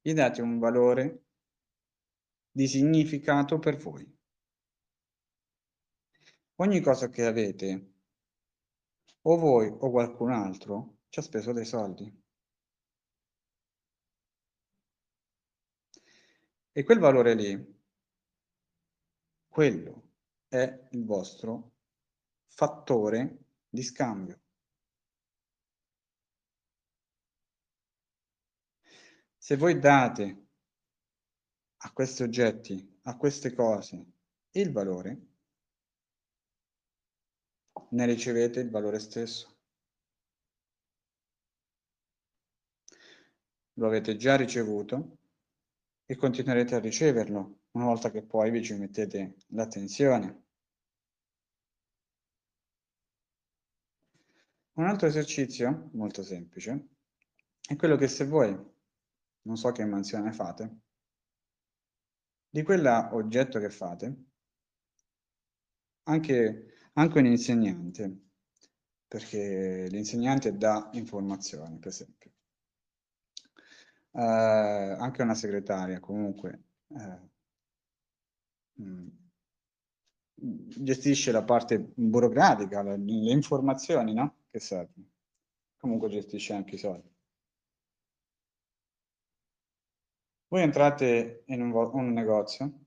gli 0.01 0.13
date 0.13 0.41
un 0.41 0.61
valore 0.61 1.25
di 2.53 2.69
significato 2.69 3.59
per 3.59 3.77
voi. 3.77 4.17
Ogni 6.61 6.81
cosa 6.81 7.09
che 7.09 7.25
avete, 7.25 7.93
o 9.23 9.37
voi 9.37 9.67
o 9.67 9.91
qualcun 9.91 10.31
altro, 10.31 10.99
ci 11.09 11.19
ha 11.19 11.23
speso 11.23 11.53
dei 11.53 11.65
soldi. 11.65 12.23
E 16.71 16.85
quel 16.85 17.01
valore 17.01 17.35
lì, 17.35 17.83
quello 19.49 20.11
è 20.47 20.87
il 20.93 21.05
vostro 21.05 21.73
fattore 22.47 23.48
di 23.69 23.83
scambio. 23.83 24.41
Se 29.37 29.57
voi 29.57 29.79
date 29.79 30.47
a 31.79 31.93
questi 31.93 32.23
oggetti, 32.23 32.99
a 33.03 33.17
queste 33.17 33.55
cose, 33.55 34.05
il 34.51 34.73
valore, 34.73 35.27
ne 37.91 38.07
ricevete 38.07 38.61
il 38.61 38.71
valore 38.71 38.99
stesso. 38.99 39.57
Lo 43.75 43.87
avete 43.87 44.17
già 44.17 44.37
ricevuto 44.37 45.19
e 46.05 46.17
continuerete 46.17 46.75
a 46.75 46.81
riceverlo 46.81 47.61
una 47.73 47.85
volta 47.85 48.11
che 48.11 48.23
poi 48.23 48.51
vi 48.51 48.63
ci 48.63 48.75
mettete 48.75 49.37
l'attenzione. 49.49 50.48
Un 54.79 54.87
altro 54.87 55.09
esercizio, 55.09 55.91
molto 55.95 56.23
semplice, 56.23 56.91
è 57.67 57.75
quello 57.75 57.97
che 57.97 58.07
se 58.07 58.25
voi, 58.25 58.57
non 59.43 59.57
so 59.57 59.73
che 59.73 59.85
mansione 59.85 60.33
fate, 60.33 60.79
di 62.49 62.63
quell'oggetto 62.63 63.59
che 63.59 63.71
fate, 63.71 64.25
anche, 66.05 66.67
anche 66.93 67.19
un 67.19 67.27
insegnante, 67.27 68.21
perché 69.09 69.89
l'insegnante 69.91 70.57
dà 70.57 70.91
informazioni, 70.93 71.77
per 71.81 71.89
esempio, 71.89 72.31
eh, 74.13 74.23
anche 74.23 75.23
una 75.23 75.35
segretaria 75.35 75.99
comunque 75.99 76.63
eh, 76.91 77.21
mm, 78.81 79.09
gestisce 80.37 81.33
la 81.33 81.43
parte 81.43 81.81
burocratica, 81.81 82.81
le, 82.83 82.97
le 82.97 83.33
informazioni, 83.33 84.15
no? 84.15 84.38
Che 84.51 84.61
servono. 84.61 85.07
comunque 85.77 86.09
gestisce 86.09 86.53
anche 86.53 86.75
i 86.75 86.79
soldi. 86.79 87.15
Voi 90.49 90.63
entrate 90.63 91.45
in 91.47 91.61
un, 91.61 91.73
un 91.73 92.13
negozio 92.13 92.87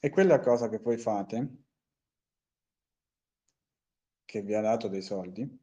e 0.00 0.10
quella 0.10 0.40
cosa 0.40 0.68
che 0.68 0.78
voi 0.78 0.96
fate, 0.96 1.64
che 4.24 4.42
vi 4.42 4.54
ha 4.54 4.60
dato 4.60 4.88
dei 4.88 5.02
soldi, 5.02 5.58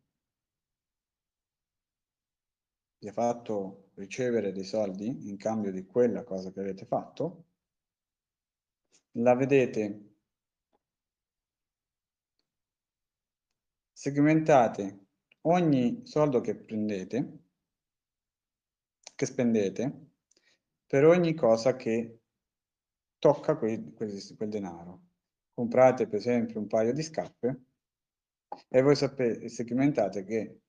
vi 2.99 3.07
ha 3.07 3.13
fatto 3.13 3.91
ricevere 3.95 4.51
dei 4.51 4.65
soldi 4.65 5.29
in 5.29 5.37
cambio 5.37 5.71
di 5.71 5.85
quella 5.85 6.23
cosa 6.23 6.51
che 6.51 6.59
avete 6.59 6.85
fatto, 6.85 7.45
la 9.11 9.33
vedete 9.35 10.16
segmentate 13.97 15.07
ogni 15.47 16.05
soldo 16.05 16.39
che 16.39 16.55
prendete, 16.55 17.45
che 19.15 19.25
spendete, 19.25 20.11
per 20.85 21.03
ogni 21.03 21.33
cosa 21.33 21.75
che 21.75 22.19
tocca 23.17 23.57
quel, 23.57 23.93
quel, 23.95 24.35
quel 24.35 24.49
denaro. 24.49 25.01
Comprate 25.51 26.05
per 26.05 26.19
esempio 26.19 26.59
un 26.59 26.67
paio 26.67 26.93
di 26.93 27.01
scarpe 27.01 27.63
e 28.67 28.81
voi 28.83 28.95
sapete, 28.95 29.49
segmentate 29.49 30.23
che 30.23 30.61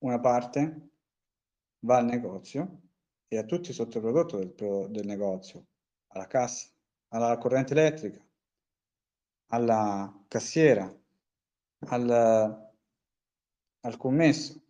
una 0.00 0.20
parte 0.20 0.90
va 1.86 1.96
al 1.96 2.04
negozio 2.04 2.82
e 3.28 3.38
a 3.38 3.44
tutti 3.44 3.70
i 3.70 3.72
sottoprodotti 3.72 4.36
del, 4.36 4.90
del 4.90 5.06
negozio, 5.06 5.68
alla 6.08 6.26
cassa, 6.26 6.68
alla 7.08 7.38
corrente 7.38 7.72
elettrica, 7.72 8.22
alla 9.52 10.22
cassiera, 10.28 10.99
al, 11.86 12.72
al 13.80 13.96
commesso, 13.96 14.62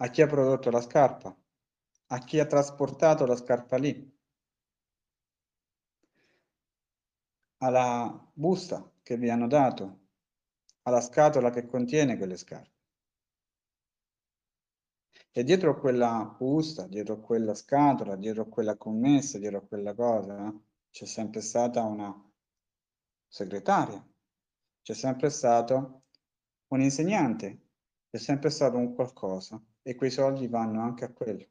a 0.00 0.08
chi 0.10 0.22
ha 0.22 0.26
prodotto 0.26 0.70
la 0.70 0.80
scarpa, 0.80 1.36
a 2.06 2.18
chi 2.18 2.38
ha 2.38 2.46
trasportato 2.46 3.26
la 3.26 3.36
scarpa 3.36 3.76
lì, 3.76 4.16
alla 7.58 8.30
busta 8.32 8.90
che 9.02 9.16
vi 9.16 9.28
hanno 9.30 9.48
dato, 9.48 10.06
alla 10.82 11.00
scatola 11.00 11.50
che 11.50 11.66
contiene 11.66 12.16
quelle 12.16 12.36
scarpe. 12.36 12.76
E 15.30 15.44
dietro 15.44 15.78
quella 15.78 16.34
busta, 16.36 16.86
dietro 16.86 17.20
quella 17.20 17.54
scatola, 17.54 18.16
dietro 18.16 18.46
quella 18.48 18.76
commessa, 18.76 19.38
dietro 19.38 19.66
quella 19.66 19.94
cosa, 19.94 20.52
c'è 20.90 21.04
sempre 21.04 21.40
stata 21.40 21.82
una 21.82 22.27
segretaria, 23.28 24.04
c'è 24.82 24.94
sempre 24.94 25.30
stato 25.30 26.04
un 26.68 26.80
insegnante, 26.80 27.68
c'è 28.10 28.18
sempre 28.18 28.50
stato 28.50 28.76
un 28.78 28.94
qualcosa 28.94 29.62
e 29.82 29.94
quei 29.94 30.10
soldi 30.10 30.48
vanno 30.48 30.82
anche 30.82 31.04
a 31.04 31.12
quello. 31.12 31.46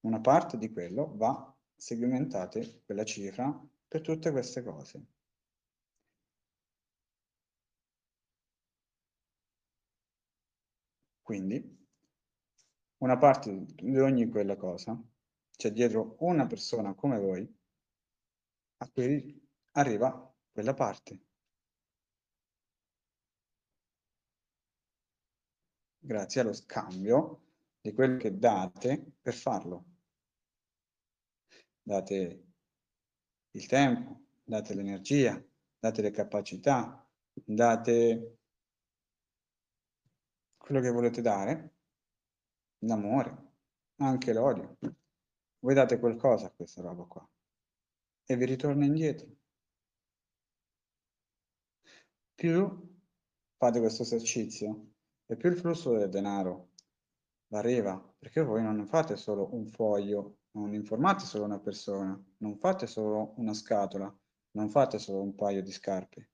Una 0.00 0.20
parte 0.20 0.56
di 0.58 0.72
quello 0.72 1.16
va 1.16 1.54
segmentate 1.76 2.82
quella 2.84 3.04
cifra 3.04 3.50
per 3.86 4.00
tutte 4.00 4.30
queste 4.30 4.62
cose. 4.62 5.06
Quindi 11.22 11.76
una 12.98 13.18
parte 13.18 13.64
di 13.74 13.98
ogni 13.98 14.28
quella 14.28 14.56
cosa, 14.56 15.00
c'è 15.56 15.70
dietro 15.72 16.16
una 16.20 16.46
persona 16.46 16.94
come 16.94 17.18
voi, 17.18 17.56
a 18.78 18.90
cui 18.90 19.46
arriva 19.72 20.27
quella 20.58 20.74
parte. 20.74 21.20
Grazie 26.00 26.40
allo 26.40 26.52
scambio 26.52 27.44
di 27.80 27.92
quello 27.92 28.16
che 28.16 28.36
date 28.36 29.18
per 29.22 29.34
farlo. 29.34 29.84
Date 31.80 32.46
il 33.52 33.66
tempo, 33.66 34.20
date 34.42 34.74
l'energia, 34.74 35.40
date 35.78 36.02
le 36.02 36.10
capacità, 36.10 37.08
date 37.32 38.38
quello 40.56 40.80
che 40.80 40.90
volete 40.90 41.22
dare, 41.22 41.74
l'amore, 42.78 43.52
anche 43.98 44.32
l'odio. 44.32 44.76
Voi 45.60 45.74
date 45.74 46.00
qualcosa 46.00 46.46
a 46.46 46.50
questa 46.50 46.82
roba 46.82 47.04
qua 47.04 47.30
e 48.24 48.36
vi 48.36 48.44
ritorna 48.44 48.84
indietro 48.84 49.37
più 52.38 52.96
fate 53.56 53.80
questo 53.80 54.02
esercizio 54.04 54.92
e 55.26 55.36
più 55.36 55.50
il 55.50 55.56
flusso 55.56 55.98
del 55.98 56.08
denaro 56.08 56.70
arriva, 57.48 57.98
perché 58.16 58.44
voi 58.44 58.62
non 58.62 58.86
fate 58.86 59.16
solo 59.16 59.52
un 59.56 59.66
foglio, 59.66 60.42
non 60.52 60.72
informate 60.72 61.24
solo 61.24 61.46
una 61.46 61.58
persona, 61.58 62.16
non 62.36 62.56
fate 62.56 62.86
solo 62.86 63.34
una 63.38 63.52
scatola, 63.54 64.16
non 64.52 64.68
fate 64.68 65.00
solo 65.00 65.20
un 65.20 65.34
paio 65.34 65.64
di 65.64 65.72
scarpe. 65.72 66.30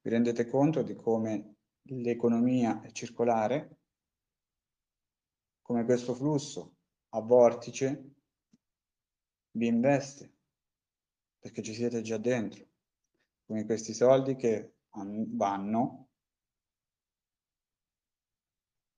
Vi 0.00 0.08
rendete 0.08 0.46
conto 0.46 0.80
di 0.80 0.94
come 0.94 1.56
l'economia 1.82 2.80
è 2.80 2.90
circolare, 2.90 3.80
come 5.60 5.84
questo 5.84 6.14
flusso 6.14 6.76
a 7.10 7.20
vortice 7.20 8.14
vi 9.50 9.66
investe 9.66 10.33
perché 11.44 11.60
ci 11.60 11.74
siete 11.74 12.00
già 12.00 12.16
dentro. 12.16 12.66
Come 13.44 13.66
questi 13.66 13.92
soldi 13.92 14.34
che 14.34 14.76
vanno, 14.92 16.08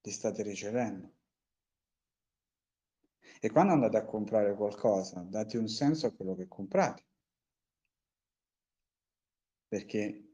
li 0.03 0.13
state 0.13 0.45
ricevendo. 0.45 1.13
E 3.41 3.51
quando 3.51 3.73
andate 3.73 3.97
a 3.97 4.05
comprare 4.05 4.55
qualcosa, 4.55 5.23
date 5.23 5.59
un 5.59 5.67
senso 5.67 6.07
a 6.07 6.13
quello 6.13 6.37
che 6.37 6.47
comprate. 6.47 7.05
Perché 9.67 10.29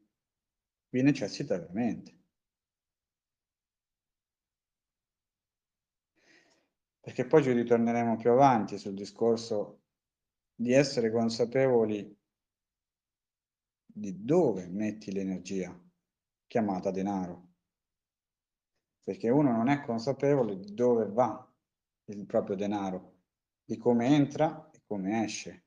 vi 0.90 1.00
necessita 1.00 1.58
veramente. 1.58 2.18
Perché 7.00 7.24
poi 7.24 7.42
ci 7.42 7.52
ritorneremo 7.52 8.16
più 8.16 8.32
avanti 8.32 8.76
sul 8.76 8.92
discorso 8.92 9.81
di 10.54 10.72
essere 10.72 11.10
consapevoli 11.10 12.18
di 13.84 14.24
dove 14.24 14.66
metti 14.68 15.12
l'energia 15.12 15.78
chiamata 16.46 16.90
denaro. 16.90 17.50
Perché 19.02 19.28
uno 19.28 19.52
non 19.52 19.68
è 19.68 19.82
consapevole 19.82 20.58
di 20.58 20.74
dove 20.74 21.06
va 21.06 21.50
il 22.06 22.26
proprio 22.26 22.56
denaro, 22.56 23.20
di 23.64 23.76
come 23.76 24.06
entra 24.06 24.70
e 24.70 24.82
come 24.86 25.24
esce. 25.24 25.64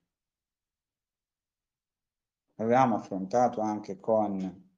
Avevamo 2.55 2.95
affrontato 2.95 3.61
anche 3.61 3.99
con 3.99 4.69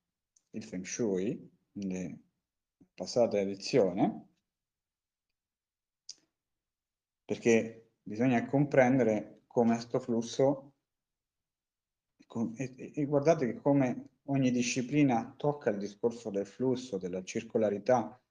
il 0.52 0.64
Feng 0.64 0.86
Shui, 0.86 1.56
nella 1.74 2.18
passata 2.94 3.40
edizione, 3.40 4.30
perché 7.24 7.92
bisogna 8.02 8.44
comprendere 8.48 9.37
come 9.58 9.74
questo 9.74 10.00
flusso 10.00 10.74
e, 12.58 12.94
e, 12.94 13.06
guardate 13.06 13.48
che 13.48 13.60
come 13.60 14.10
ogni 14.26 14.52
disciplina 14.52 15.34
tocca 15.36 15.72
il 15.72 15.80
discorso 15.80 16.30
del 16.30 16.46
flusso, 16.46 17.00
della 17.00 17.24
circolarità, 17.24 18.22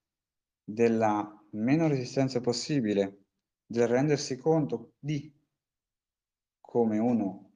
della 0.62 1.44
meno 1.50 1.88
resistenza 1.88 2.40
possibile, 2.40 3.24
del 3.66 3.88
rendersi 3.88 4.36
conto 4.36 4.92
di 5.00 5.34
come 6.60 6.98
uno 6.98 7.50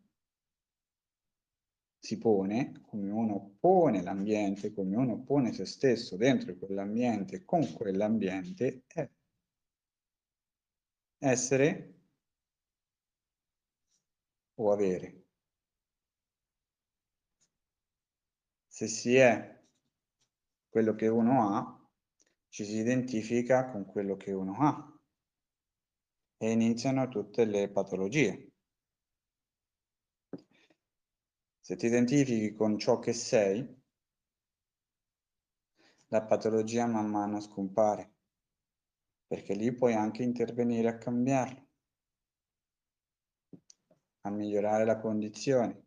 si 2.00 2.18
pone, 2.18 2.80
come 2.88 3.08
uno 3.12 3.54
pone 3.60 4.02
l'ambiente, 4.02 4.72
come 4.72 4.96
uno 4.96 5.22
pone 5.22 5.52
se 5.52 5.64
stesso 5.64 6.16
dentro 6.16 6.56
quell'ambiente, 6.56 7.44
con 7.44 7.72
quell'ambiente, 7.72 8.82
è 8.88 9.08
essere 11.18 11.99
o 14.62 14.72
avere. 14.72 15.24
Se 18.68 18.86
si 18.86 19.16
è 19.16 19.58
quello 20.68 20.94
che 20.94 21.08
uno 21.08 21.48
ha, 21.48 21.88
ci 22.48 22.64
si 22.64 22.76
identifica 22.76 23.70
con 23.70 23.84
quello 23.84 24.16
che 24.16 24.32
uno 24.32 24.56
ha 24.58 24.98
e 26.36 26.50
iniziano 26.50 27.08
tutte 27.08 27.44
le 27.44 27.70
patologie. 27.70 28.52
Se 31.60 31.76
ti 31.76 31.86
identifichi 31.86 32.54
con 32.54 32.78
ciò 32.78 32.98
che 32.98 33.12
sei, 33.12 33.78
la 36.08 36.22
patologia 36.22 36.86
man 36.86 37.08
mano 37.08 37.40
scompare, 37.40 38.14
perché 39.26 39.54
lì 39.54 39.72
puoi 39.72 39.94
anche 39.94 40.22
intervenire 40.22 40.88
a 40.88 40.98
cambiarlo. 40.98 41.69
A 44.22 44.30
migliorare 44.30 44.84
la 44.84 44.98
condizione, 44.98 45.86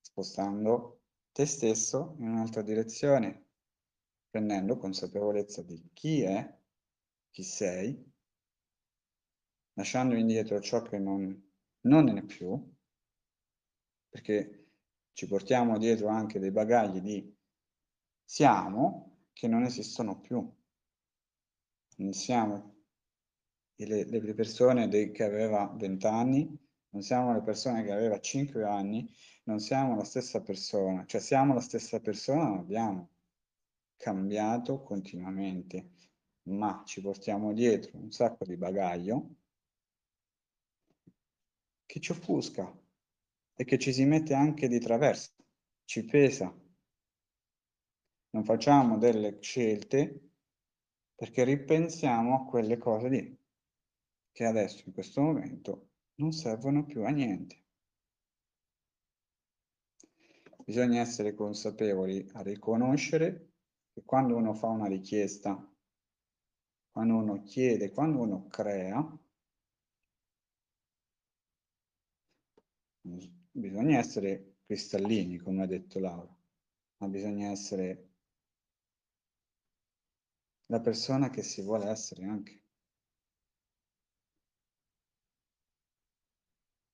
spostando 0.00 1.02
te 1.32 1.46
stesso 1.46 2.16
in 2.18 2.28
un'altra 2.28 2.62
direzione, 2.62 3.44
prendendo 4.30 4.76
consapevolezza 4.76 5.62
di 5.62 5.90
chi 5.92 6.22
è, 6.22 6.58
chi 7.30 7.42
sei, 7.42 8.12
lasciando 9.74 10.14
indietro 10.14 10.60
ciò 10.60 10.82
che 10.82 10.98
non, 10.98 11.50
non 11.82 12.08
è 12.16 12.22
più, 12.22 12.74
perché 14.08 14.68
ci 15.12 15.26
portiamo 15.26 15.78
dietro 15.78 16.08
anche 16.08 16.38
dei 16.38 16.50
bagagli 16.50 17.00
di 17.00 17.36
siamo 18.24 19.28
che 19.32 19.48
non 19.48 19.62
esistono 19.62 20.20
più. 20.20 20.54
Non 21.98 22.12
siamo 22.12 22.74
le, 23.76 24.04
le 24.04 24.34
persone 24.34 24.88
dei, 24.88 25.10
che 25.12 25.24
aveva 25.24 25.72
20 25.76 26.06
anni, 26.06 26.65
non 26.90 27.02
siamo 27.02 27.32
le 27.32 27.42
persone 27.42 27.84
che 27.84 27.92
aveva 27.92 28.18
5 28.20 28.64
anni, 28.64 29.12
non 29.44 29.60
siamo 29.60 29.96
la 29.96 30.04
stessa 30.04 30.42
persona, 30.42 31.04
cioè 31.06 31.20
siamo 31.20 31.54
la 31.54 31.60
stessa 31.60 32.00
persona, 32.00 32.48
ma 32.48 32.58
abbiamo 32.58 33.10
cambiato 33.96 34.82
continuamente, 34.82 35.90
ma 36.44 36.82
ci 36.86 37.00
portiamo 37.00 37.52
dietro 37.52 37.98
un 37.98 38.10
sacco 38.10 38.44
di 38.44 38.56
bagaglio 38.56 39.36
che 41.86 42.00
ci 42.00 42.12
offusca 42.12 42.72
e 43.54 43.64
che 43.64 43.78
ci 43.78 43.92
si 43.92 44.04
mette 44.04 44.34
anche 44.34 44.68
di 44.68 44.78
traverso, 44.78 45.32
ci 45.84 46.04
pesa. 46.04 46.54
Non 48.30 48.44
facciamo 48.44 48.98
delle 48.98 49.38
scelte 49.40 50.32
perché 51.14 51.44
ripensiamo 51.44 52.34
a 52.34 52.44
quelle 52.44 52.76
cose 52.76 53.08
lì 53.08 53.38
che 54.30 54.44
adesso 54.44 54.82
in 54.84 54.92
questo 54.92 55.22
momento 55.22 55.88
non 56.16 56.32
servono 56.32 56.84
più 56.84 57.04
a 57.04 57.10
niente. 57.10 57.64
Bisogna 60.64 61.00
essere 61.00 61.34
consapevoli 61.34 62.28
a 62.32 62.42
riconoscere 62.42 63.52
che 63.92 64.02
quando 64.04 64.36
uno 64.36 64.52
fa 64.52 64.68
una 64.68 64.86
richiesta, 64.86 65.56
quando 66.90 67.14
uno 67.16 67.42
chiede, 67.42 67.90
quando 67.92 68.20
uno 68.20 68.46
crea, 68.48 69.18
bisogna 73.52 73.98
essere 73.98 74.56
cristallini, 74.64 75.38
come 75.38 75.62
ha 75.62 75.66
detto 75.66 76.00
Laura, 76.00 76.36
ma 76.98 77.08
bisogna 77.08 77.50
essere 77.50 78.08
la 80.66 80.80
persona 80.80 81.30
che 81.30 81.42
si 81.42 81.62
vuole 81.62 81.86
essere 81.86 82.24
anche. 82.24 82.65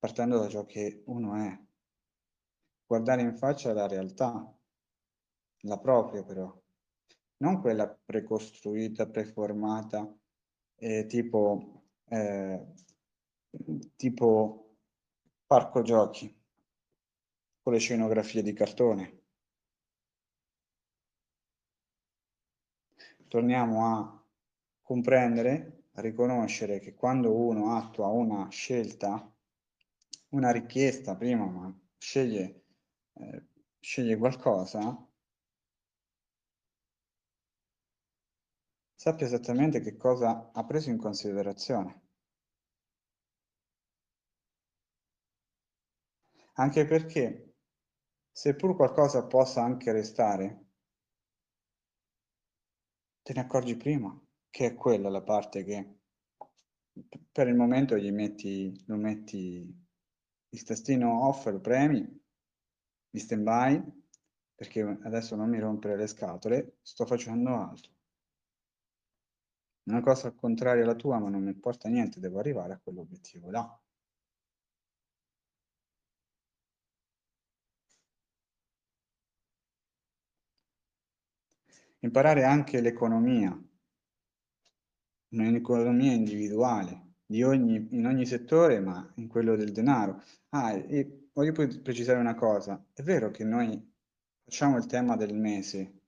Partendo 0.03 0.37
da 0.37 0.49
ciò 0.49 0.65
che 0.65 1.01
uno 1.05 1.33
è. 1.35 1.57
Guardare 2.85 3.21
in 3.21 3.37
faccia 3.37 3.71
la 3.71 3.87
realtà, 3.87 4.53
la 5.61 5.79
propria 5.79 6.25
però, 6.25 6.53
non 7.37 7.61
quella 7.61 7.87
precostruita, 7.87 9.07
preformata, 9.07 10.13
eh, 10.75 11.05
tipo, 11.05 11.83
eh, 12.09 12.73
tipo 13.95 14.75
parco 15.47 15.81
giochi, 15.83 16.37
con 17.61 17.71
le 17.71 17.79
scenografie 17.79 18.43
di 18.43 18.51
cartone. 18.51 19.21
Torniamo 23.29 23.85
a 23.85 24.21
comprendere, 24.81 25.85
a 25.93 26.01
riconoscere 26.01 26.79
che 26.79 26.93
quando 26.93 27.33
uno 27.33 27.77
attua 27.77 28.07
una 28.07 28.49
scelta, 28.49 29.32
una 30.33 30.51
richiesta 30.51 31.15
prima, 31.15 31.45
ma 31.45 31.79
sceglie, 31.97 32.65
eh, 33.13 33.47
sceglie 33.79 34.17
qualcosa, 34.17 35.07
sappia 38.95 39.25
esattamente 39.25 39.79
che 39.79 39.95
cosa 39.95 40.51
ha 40.51 40.65
preso 40.65 40.89
in 40.89 40.97
considerazione. 40.97 42.01
Anche 46.55 46.85
perché, 46.85 47.55
seppur 48.31 48.75
qualcosa 48.75 49.25
possa 49.25 49.63
anche 49.63 49.91
restare, 49.91 50.65
te 53.21 53.33
ne 53.33 53.39
accorgi 53.41 53.75
prima 53.75 54.19
che 54.49 54.67
è 54.67 54.75
quella 54.75 55.09
la 55.09 55.21
parte 55.21 55.63
che 55.63 55.97
per 57.31 57.47
il 57.47 57.55
momento 57.55 57.97
gli 57.97 58.11
metti, 58.11 58.83
lo 58.85 58.97
metti 58.97 59.82
il 60.53 60.63
tastino 60.63 61.27
off, 61.27 61.45
lo 61.47 61.59
premi, 61.59 61.99
mi 63.11 63.19
stand 63.19 63.43
by, 63.43 63.83
perché 64.55 64.81
adesso 65.03 65.35
non 65.35 65.49
mi 65.49 65.59
rompere 65.59 65.95
le 65.95 66.07
scatole, 66.07 66.77
sto 66.81 67.05
facendo 67.05 67.55
altro 67.55 67.91
una 69.85 70.01
cosa 70.01 70.31
contraria 70.31 70.83
alla 70.83 70.95
tua, 70.95 71.19
ma 71.19 71.29
non 71.29 71.43
mi 71.43 71.51
importa 71.51 71.89
niente, 71.89 72.19
devo 72.19 72.39
arrivare 72.39 72.73
a 72.73 72.79
quell'obiettivo 72.79 73.49
là. 73.49 73.77
Imparare 81.99 82.43
anche 82.43 82.81
l'economia, 82.81 83.57
un'economia 85.29 86.13
individuale 86.13 87.01
di 87.01 87.02
ogni, 87.43 87.87
in 87.91 88.05
ogni 88.05 88.25
settore, 88.25 88.79
ma 88.79 89.11
in 89.15 89.27
quello 89.27 89.55
del 89.55 89.71
denaro. 89.71 90.21
Ah, 90.49 90.73
e 90.73 91.29
voglio 91.33 91.51
precisare 91.51 92.19
una 92.19 92.35
cosa, 92.35 92.85
è 92.93 93.01
vero 93.01 93.31
che 93.31 93.43
noi 93.43 93.91
facciamo 94.43 94.77
il 94.77 94.85
tema 94.85 95.15
del 95.15 95.33
mese, 95.33 96.01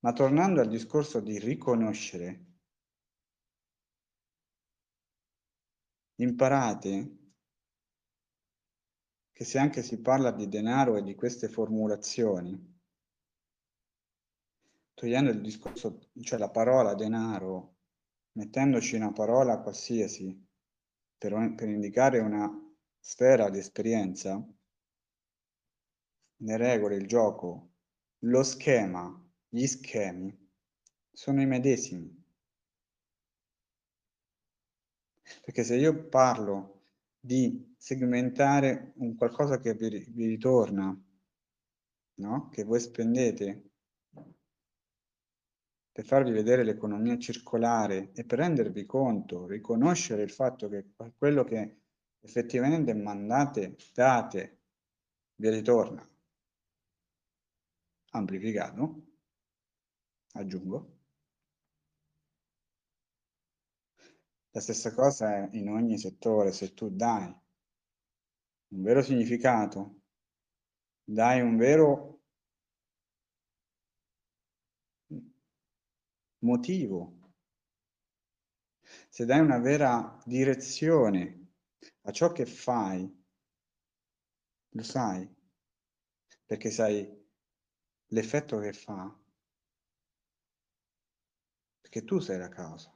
ma 0.00 0.12
tornando 0.12 0.60
al 0.60 0.68
discorso 0.68 1.20
di 1.20 1.38
riconoscere, 1.38 2.46
imparate 6.16 7.18
che 9.32 9.44
se 9.44 9.58
anche 9.58 9.82
si 9.82 10.00
parla 10.00 10.30
di 10.30 10.48
denaro 10.48 10.96
e 10.96 11.02
di 11.02 11.14
queste 11.14 11.48
formulazioni, 11.48 12.78
togliendo 14.94 15.30
il 15.30 15.40
discorso, 15.40 16.10
cioè 16.20 16.38
la 16.38 16.50
parola 16.50 16.94
denaro, 16.94 17.79
mettendoci 18.32 18.96
una 18.96 19.12
parola 19.12 19.60
qualsiasi 19.60 20.48
per, 21.16 21.54
per 21.54 21.68
indicare 21.68 22.18
una 22.18 22.48
sfera 22.98 23.50
di 23.50 23.58
esperienza, 23.58 24.42
le 26.42 26.56
regole, 26.56 26.96
il 26.96 27.06
gioco, 27.06 27.72
lo 28.20 28.42
schema, 28.42 29.30
gli 29.48 29.66
schemi 29.66 30.48
sono 31.12 31.40
i 31.42 31.46
medesimi. 31.46 32.18
Perché 35.42 35.64
se 35.64 35.76
io 35.76 36.08
parlo 36.08 36.84
di 37.18 37.74
segmentare 37.76 38.92
un 38.96 39.14
qualcosa 39.16 39.58
che 39.58 39.74
vi, 39.74 40.06
vi 40.10 40.26
ritorna, 40.26 40.98
no? 42.14 42.48
che 42.48 42.64
voi 42.64 42.80
spendete 42.80 43.69
per 45.92 46.04
farvi 46.04 46.30
vedere 46.30 46.62
l'economia 46.62 47.18
circolare 47.18 48.12
e 48.14 48.24
per 48.24 48.38
rendervi 48.38 48.86
conto, 48.86 49.46
riconoscere 49.46 50.22
il 50.22 50.30
fatto 50.30 50.68
che 50.68 50.92
quello 51.16 51.44
che 51.44 51.80
effettivamente 52.20 52.94
mandate, 52.94 53.76
date, 53.92 54.58
vi 55.36 55.50
ritorna 55.50 56.06
amplificato, 58.10 59.02
aggiungo. 60.32 60.98
La 64.52 64.60
stessa 64.60 64.92
cosa 64.92 65.36
è 65.36 65.48
in 65.52 65.68
ogni 65.68 65.96
settore, 65.96 66.52
se 66.52 66.74
tu 66.74 66.90
dai 66.90 67.24
un 68.68 68.82
vero 68.82 69.02
significato, 69.02 70.00
dai 71.04 71.40
un 71.40 71.56
vero 71.56 72.19
motivo, 76.40 77.18
se 79.08 79.24
dai 79.24 79.40
una 79.40 79.58
vera 79.58 80.20
direzione 80.24 81.48
a 82.02 82.12
ciò 82.12 82.32
che 82.32 82.46
fai, 82.46 83.18
lo 84.70 84.82
sai, 84.82 85.28
perché 86.44 86.70
sai 86.70 87.08
l'effetto 88.06 88.58
che 88.58 88.72
fa, 88.72 89.16
perché 91.80 92.04
tu 92.04 92.18
sei 92.18 92.38
la 92.38 92.48
causa. 92.48 92.92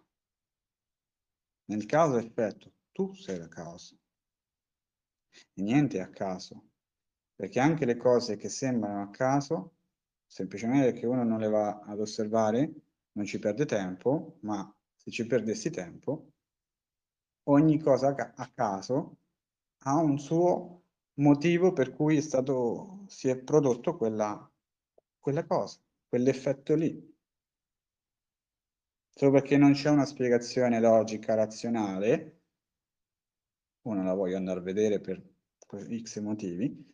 Nel 1.67 1.87
caso 1.87 2.17
effetto, 2.19 2.73
tu 2.93 3.15
sei 3.15 3.39
la 3.39 3.49
causa. 3.49 3.97
E 5.55 5.63
niente 5.63 6.01
a 6.01 6.11
caso, 6.11 6.71
perché 7.35 7.59
anche 7.59 7.85
le 7.85 7.97
cose 7.97 8.37
che 8.37 8.49
sembrano 8.49 9.03
a 9.03 9.11
caso, 9.11 9.77
semplicemente 10.27 10.93
perché 10.93 11.07
uno 11.07 11.25
non 11.25 11.41
le 11.41 11.49
va 11.49 11.81
ad 11.81 11.99
osservare, 11.99 12.73
non 13.15 13.25
ci 13.25 13.39
perde 13.39 13.65
tempo, 13.67 14.39
ma 14.43 14.73
se 14.97 15.11
ci 15.11 15.27
perdessi 15.27 15.71
tempo, 15.71 16.33
ogni 17.45 17.79
cosa 17.79 18.15
a 18.15 18.51
caso 18.53 19.19
ha 19.87 19.97
un 19.97 20.19
suo 20.19 20.83
motivo 21.15 21.73
per 21.73 21.93
cui 21.93 22.17
è 22.17 22.21
stato, 22.21 23.05
si 23.09 23.29
è 23.29 23.37
prodotto 23.39 23.97
quella, 23.97 24.51
quella 25.19 25.45
cosa, 25.45 25.79
quell'effetto 26.09 26.75
lì. 26.75 27.13
Solo 29.11 29.31
perché 29.31 29.57
non 29.57 29.73
c'è 29.73 29.91
una 29.91 30.07
spiegazione 30.07 30.81
logica, 30.81 31.35
razionale, 31.35 32.41
o 33.83 33.95
non 33.95 34.07
la 34.07 34.15
voglio 34.15 34.37
andare 34.37 34.59
a 34.59 34.63
vedere 34.63 35.01
per 35.01 35.23
x 36.03 36.21
motivi, 36.21 36.93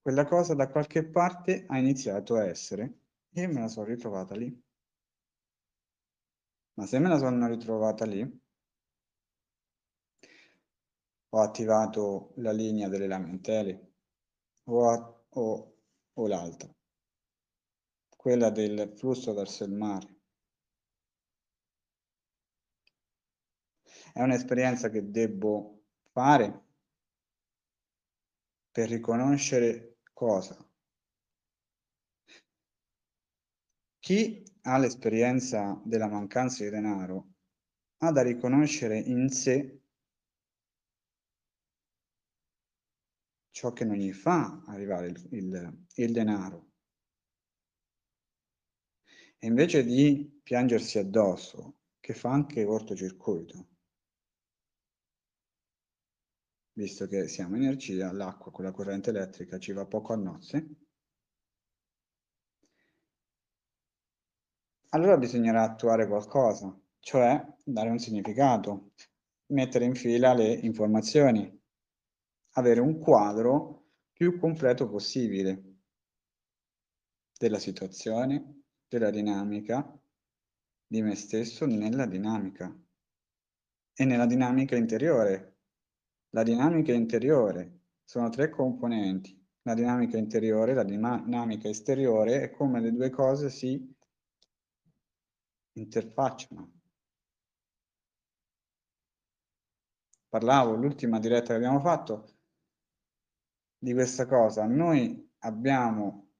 quella 0.00 0.26
cosa 0.26 0.54
da 0.54 0.68
qualche 0.68 1.04
parte 1.04 1.64
ha 1.66 1.78
iniziato 1.78 2.34
a 2.36 2.44
essere 2.44 2.98
e 3.32 3.46
me 3.46 3.60
la 3.60 3.68
sono 3.68 3.86
ritrovata 3.86 4.36
lì. 4.36 4.63
Ma 6.74 6.86
se 6.86 6.98
me 6.98 7.08
la 7.08 7.18
sono 7.18 7.46
ritrovata 7.46 8.04
lì, 8.04 8.42
ho 11.28 11.40
attivato 11.40 12.32
la 12.36 12.52
linea 12.52 12.88
delle 12.88 13.06
lamentele 13.06 13.92
o, 14.64 15.26
o, 15.28 15.76
o 16.12 16.26
l'altra, 16.26 16.72
quella 18.16 18.50
del 18.50 18.92
flusso 18.96 19.34
verso 19.34 19.64
il 19.64 19.72
mare. 19.72 20.12
È 24.12 24.22
un'esperienza 24.22 24.90
che 24.90 25.10
devo 25.10 25.82
fare 26.12 26.66
per 28.70 28.88
riconoscere 28.88 29.98
cosa? 30.12 30.56
Chi 33.98 34.53
ha 34.66 34.78
l'esperienza 34.78 35.80
della 35.84 36.08
mancanza 36.08 36.64
di 36.64 36.70
denaro 36.70 37.34
ha 37.98 38.10
da 38.10 38.22
riconoscere 38.22 38.98
in 38.98 39.30
sé 39.30 39.80
ciò 43.50 43.72
che 43.72 43.84
non 43.84 43.96
gli 43.96 44.12
fa 44.12 44.62
arrivare 44.66 45.08
il, 45.08 45.28
il, 45.30 45.86
il 45.94 46.12
denaro. 46.12 46.72
E 49.38 49.46
invece 49.46 49.84
di 49.84 50.40
piangersi 50.42 50.98
addosso, 50.98 51.78
che 52.00 52.14
fa 52.14 52.30
anche 52.30 52.64
cortocircuito, 52.64 53.68
visto 56.72 57.06
che 57.06 57.28
siamo 57.28 57.56
energia, 57.56 58.12
l'acqua 58.12 58.50
con 58.50 58.64
la 58.64 58.72
corrente 58.72 59.10
elettrica 59.10 59.58
ci 59.58 59.72
va 59.72 59.86
poco 59.86 60.12
a 60.12 60.16
nozze, 60.16 60.83
allora 64.94 65.18
bisognerà 65.18 65.62
attuare 65.62 66.06
qualcosa, 66.06 66.72
cioè 67.00 67.44
dare 67.64 67.90
un 67.90 67.98
significato, 67.98 68.92
mettere 69.46 69.84
in 69.84 69.94
fila 69.96 70.32
le 70.34 70.52
informazioni, 70.52 71.60
avere 72.52 72.78
un 72.78 72.98
quadro 73.00 73.86
più 74.12 74.38
completo 74.38 74.88
possibile 74.88 75.78
della 77.36 77.58
situazione, 77.58 78.62
della 78.86 79.10
dinamica, 79.10 80.00
di 80.86 81.02
me 81.02 81.16
stesso 81.16 81.66
nella 81.66 82.06
dinamica 82.06 82.72
e 83.94 84.04
nella 84.04 84.26
dinamica 84.26 84.76
interiore. 84.76 85.56
La 86.30 86.44
dinamica 86.44 86.92
interiore 86.92 87.80
sono 88.04 88.28
tre 88.28 88.48
componenti. 88.48 89.42
La 89.62 89.74
dinamica 89.74 90.18
interiore, 90.18 90.72
la 90.72 90.84
dinamica 90.84 91.68
esteriore 91.68 92.42
è 92.42 92.50
come 92.50 92.80
le 92.80 92.92
due 92.92 93.10
cose 93.10 93.50
si 93.50 93.93
interfacciano. 95.74 96.80
Parlavo 100.28 100.74
l'ultima 100.74 101.20
diretta 101.20 101.48
che 101.48 101.54
abbiamo 101.54 101.80
fatto 101.80 102.38
di 103.78 103.92
questa 103.92 104.26
cosa. 104.26 104.66
Noi 104.66 105.32
abbiamo, 105.38 106.32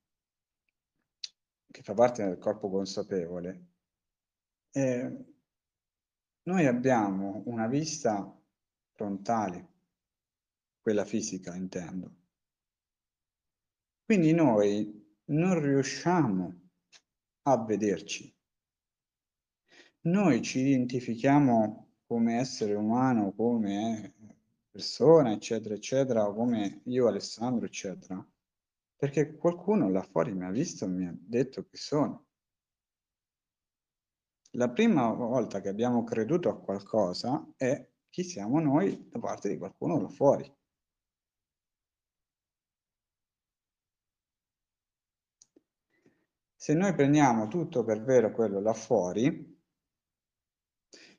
che 1.70 1.82
fa 1.82 1.94
parte 1.94 2.24
del 2.24 2.38
corpo 2.38 2.70
consapevole, 2.70 3.66
eh, 4.70 5.24
noi 6.42 6.66
abbiamo 6.66 7.42
una 7.46 7.66
vista 7.68 8.36
frontale, 8.92 9.72
quella 10.80 11.04
fisica 11.04 11.54
intendo. 11.54 12.22
Quindi 14.04 14.32
noi 14.32 15.02
non 15.26 15.58
riusciamo 15.60 16.70
a 17.42 17.64
vederci. 17.64 18.33
Noi 20.06 20.42
ci 20.42 20.58
identifichiamo 20.58 21.92
come 22.06 22.36
essere 22.36 22.74
umano, 22.74 23.32
come 23.32 24.12
persona, 24.70 25.32
eccetera, 25.32 25.74
eccetera, 25.74 26.28
o 26.28 26.34
come 26.34 26.82
io, 26.84 27.06
Alessandro, 27.06 27.64
eccetera, 27.64 28.22
perché 28.96 29.34
qualcuno 29.34 29.88
là 29.88 30.02
fuori 30.02 30.34
mi 30.34 30.44
ha 30.44 30.50
visto 30.50 30.84
e 30.84 30.88
mi 30.88 31.06
ha 31.06 31.14
detto 31.18 31.64
che 31.64 31.78
sono. 31.78 32.26
La 34.52 34.68
prima 34.68 35.10
volta 35.10 35.62
che 35.62 35.70
abbiamo 35.70 36.04
creduto 36.04 36.50
a 36.50 36.60
qualcosa 36.60 37.54
è 37.56 37.90
chi 38.10 38.24
siamo 38.24 38.60
noi 38.60 39.08
da 39.08 39.18
parte 39.18 39.48
di 39.48 39.56
qualcuno 39.56 39.98
là 39.98 40.08
fuori. 40.08 40.54
Se 46.54 46.74
noi 46.74 46.94
prendiamo 46.94 47.48
tutto 47.48 47.84
per 47.84 48.02
vero 48.02 48.32
quello 48.32 48.60
là 48.60 48.74
fuori, 48.74 49.53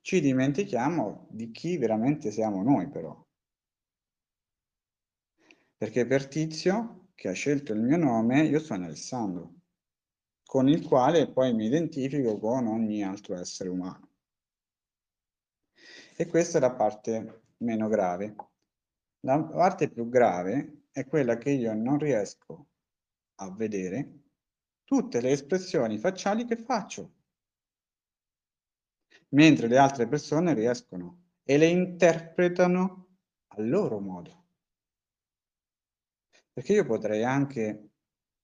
ci 0.06 0.22
dimentichiamo 0.22 1.26
di 1.32 1.50
chi 1.50 1.80
veramente 1.80 2.30
siamo 2.30 2.62
noi 2.62 2.88
però. 2.88 3.26
Perché 5.76 6.06
per 6.06 6.28
Tizio, 6.28 7.08
che 7.16 7.30
ha 7.30 7.34
scelto 7.34 7.74
il 7.74 7.82
mio 7.82 7.98
nome, 7.98 8.44
io 8.44 8.60
sono 8.60 8.86
Alessandro, 8.86 9.56
con 10.46 10.70
il 10.70 10.86
quale 10.86 11.32
poi 11.32 11.56
mi 11.56 11.66
identifico 11.66 12.38
con 12.38 12.68
ogni 12.68 13.04
altro 13.04 13.36
essere 13.36 13.70
umano. 13.70 14.10
E 16.16 16.28
questa 16.28 16.60
è 16.60 16.62
la 16.62 16.76
parte 16.76 17.42
meno 17.58 17.88
grave. 17.88 18.36
La 19.22 19.44
parte 19.44 19.90
più 19.90 20.08
grave 20.08 20.84
è 20.92 21.08
quella 21.08 21.36
che 21.40 21.50
io 21.50 21.74
non 21.74 21.98
riesco 21.98 22.68
a 23.40 23.52
vedere 23.52 24.20
tutte 24.84 25.20
le 25.20 25.32
espressioni 25.32 25.98
facciali 25.98 26.46
che 26.46 26.58
faccio, 26.58 27.15
mentre 29.36 29.68
le 29.68 29.78
altre 29.78 30.08
persone 30.08 30.54
riescono 30.54 31.24
e 31.44 31.58
le 31.58 31.68
interpretano 31.68 33.18
a 33.48 33.62
loro 33.62 34.00
modo. 34.00 34.44
Perché 36.54 36.74
io 36.74 36.86
potrei 36.86 37.24
anche 37.24 37.90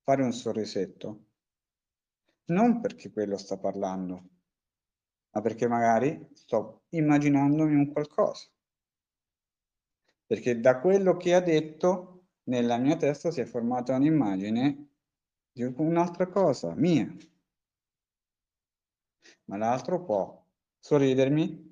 fare 0.04 0.22
un 0.22 0.34
sorrisetto, 0.34 1.26
non 2.48 2.82
perché 2.82 3.10
quello 3.10 3.38
sta 3.38 3.58
parlando, 3.58 4.30
ma 5.32 5.42
perché 5.42 5.68
magari 5.68 6.30
sto 6.34 6.84
immaginandomi 6.90 7.74
un 7.74 7.92
qualcosa. 7.92 8.50
Perché 10.26 10.60
da 10.60 10.82
quello 10.82 11.16
che 11.16 11.34
ha 11.34 11.40
detto, 11.40 12.26
nella 12.44 12.78
mia 12.78 12.98
testa 12.98 13.32
si 13.32 13.40
è 13.40 13.46
formata 13.46 13.96
un'immagine 13.96 14.90
di 15.54 15.64
un'altra 15.64 16.28
cosa, 16.28 16.74
mia. 16.76 17.10
Ma 19.46 19.58
l'altro 19.58 20.04
può 20.04 20.41
sorridermi, 20.82 21.70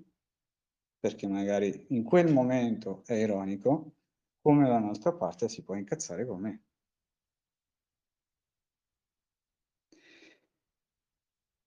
perché 0.99 1.27
magari 1.27 1.87
in 1.89 2.03
quel 2.03 2.31
momento 2.31 3.03
è 3.05 3.13
ironico, 3.13 3.95
come 4.39 4.67
dall'altra 4.67 5.13
parte 5.13 5.49
si 5.49 5.63
può 5.63 5.75
incazzare 5.75 6.25
con 6.25 6.39
me. 6.39 6.63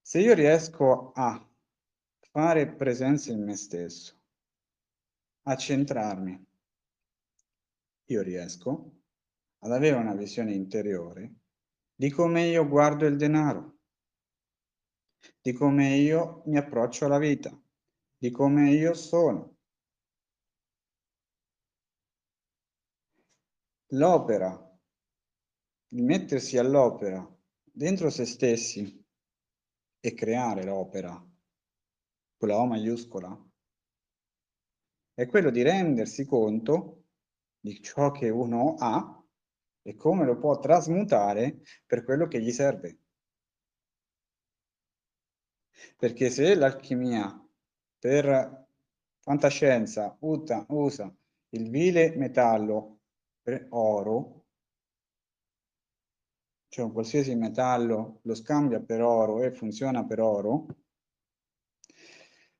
Se 0.00 0.20
io 0.20 0.34
riesco 0.34 1.12
a 1.12 1.50
fare 2.20 2.74
presenza 2.74 3.32
in 3.32 3.42
me 3.42 3.56
stesso, 3.56 4.20
a 5.42 5.56
centrarmi, 5.56 6.46
io 8.06 8.22
riesco 8.22 9.00
ad 9.58 9.72
avere 9.72 9.96
una 9.96 10.14
visione 10.14 10.52
interiore 10.52 11.34
di 11.94 12.10
come 12.10 12.46
io 12.46 12.68
guardo 12.68 13.06
il 13.06 13.16
denaro, 13.16 13.71
di 15.40 15.52
come 15.52 15.96
io 15.96 16.42
mi 16.46 16.56
approccio 16.56 17.04
alla 17.04 17.18
vita, 17.18 17.50
di 18.16 18.30
come 18.30 18.70
io 18.70 18.94
sono, 18.94 19.56
l'opera, 23.88 24.50
il 25.88 26.02
mettersi 26.02 26.58
all'opera 26.58 27.26
dentro 27.64 28.10
se 28.10 28.24
stessi 28.24 29.04
e 30.00 30.14
creare 30.14 30.64
l'opera, 30.64 31.12
con 32.36 32.48
la 32.48 32.58
O 32.58 32.66
maiuscola, 32.66 33.50
è 35.14 35.26
quello 35.26 35.50
di 35.50 35.62
rendersi 35.62 36.24
conto 36.24 37.04
di 37.60 37.80
ciò 37.82 38.10
che 38.10 38.28
uno 38.30 38.74
ha 38.78 39.22
e 39.82 39.94
come 39.94 40.24
lo 40.24 40.36
può 40.38 40.58
trasmutare 40.58 41.60
per 41.86 42.04
quello 42.04 42.26
che 42.26 42.40
gli 42.40 42.50
serve. 42.50 43.01
Perché 45.96 46.30
se 46.30 46.54
l'alchimia 46.54 47.38
per 47.98 48.66
fantascienza 49.20 50.16
usa 50.20 51.14
il 51.50 51.70
vile 51.70 52.16
metallo 52.16 53.00
per 53.42 53.66
oro, 53.70 54.44
cioè 56.68 56.84
un 56.84 56.92
qualsiasi 56.92 57.34
metallo 57.34 58.20
lo 58.22 58.34
scambia 58.34 58.80
per 58.80 59.02
oro 59.02 59.42
e 59.42 59.52
funziona 59.52 60.04
per 60.04 60.20
oro, 60.20 60.66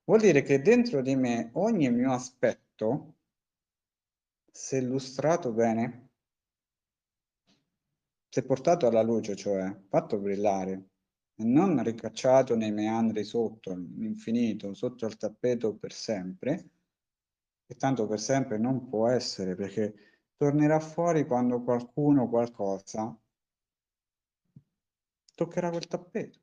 vuol 0.04 0.20
dire 0.20 0.42
che 0.42 0.60
dentro 0.60 1.00
di 1.00 1.16
me 1.16 1.50
ogni 1.54 1.90
mio 1.90 2.12
aspetto, 2.12 3.14
se 4.50 4.76
illustrato 4.76 5.52
bene, 5.52 6.10
se 8.28 8.44
portato 8.44 8.86
alla 8.86 9.02
luce, 9.02 9.34
cioè 9.34 9.74
fatto 9.88 10.18
brillare, 10.18 10.90
non 11.36 11.82
ricacciato 11.82 12.54
nei 12.54 12.72
meandri 12.72 13.24
sotto 13.24 13.74
l'infinito, 13.74 14.74
sotto 14.74 15.06
il 15.06 15.16
tappeto 15.16 15.74
per 15.74 15.92
sempre, 15.92 16.70
e 17.66 17.74
tanto 17.76 18.06
per 18.06 18.20
sempre 18.20 18.58
non 18.58 18.88
può 18.88 19.08
essere 19.08 19.54
perché 19.54 19.94
tornerà 20.36 20.78
fuori 20.78 21.26
quando 21.26 21.62
qualcuno 21.62 22.28
qualcosa 22.28 23.16
toccherà 25.34 25.70
quel 25.70 25.86
tappeto, 25.86 26.38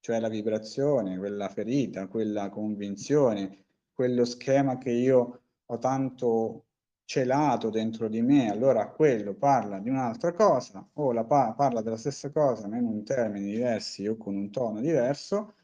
cioè 0.00 0.20
la 0.20 0.28
vibrazione, 0.28 1.18
quella 1.18 1.48
ferita, 1.48 2.06
quella 2.06 2.48
convinzione, 2.50 3.64
quello 3.92 4.24
schema 4.24 4.78
che 4.78 4.90
io 4.90 5.42
ho 5.66 5.78
tanto 5.78 6.66
celato 7.12 7.68
dentro 7.68 8.08
di 8.08 8.22
me, 8.22 8.50
allora 8.50 8.88
quello 8.88 9.34
parla 9.34 9.78
di 9.78 9.90
un'altra 9.90 10.32
cosa 10.32 10.88
o 10.94 11.12
la 11.12 11.24
pa 11.24 11.52
parla 11.52 11.82
della 11.82 11.98
stessa 11.98 12.30
cosa 12.30 12.66
ma 12.68 12.78
in 12.78 13.04
termini 13.04 13.52
diversi 13.52 14.06
o 14.06 14.16
con 14.16 14.34
un 14.34 14.50
tono 14.50 14.80
diverso 14.80 15.56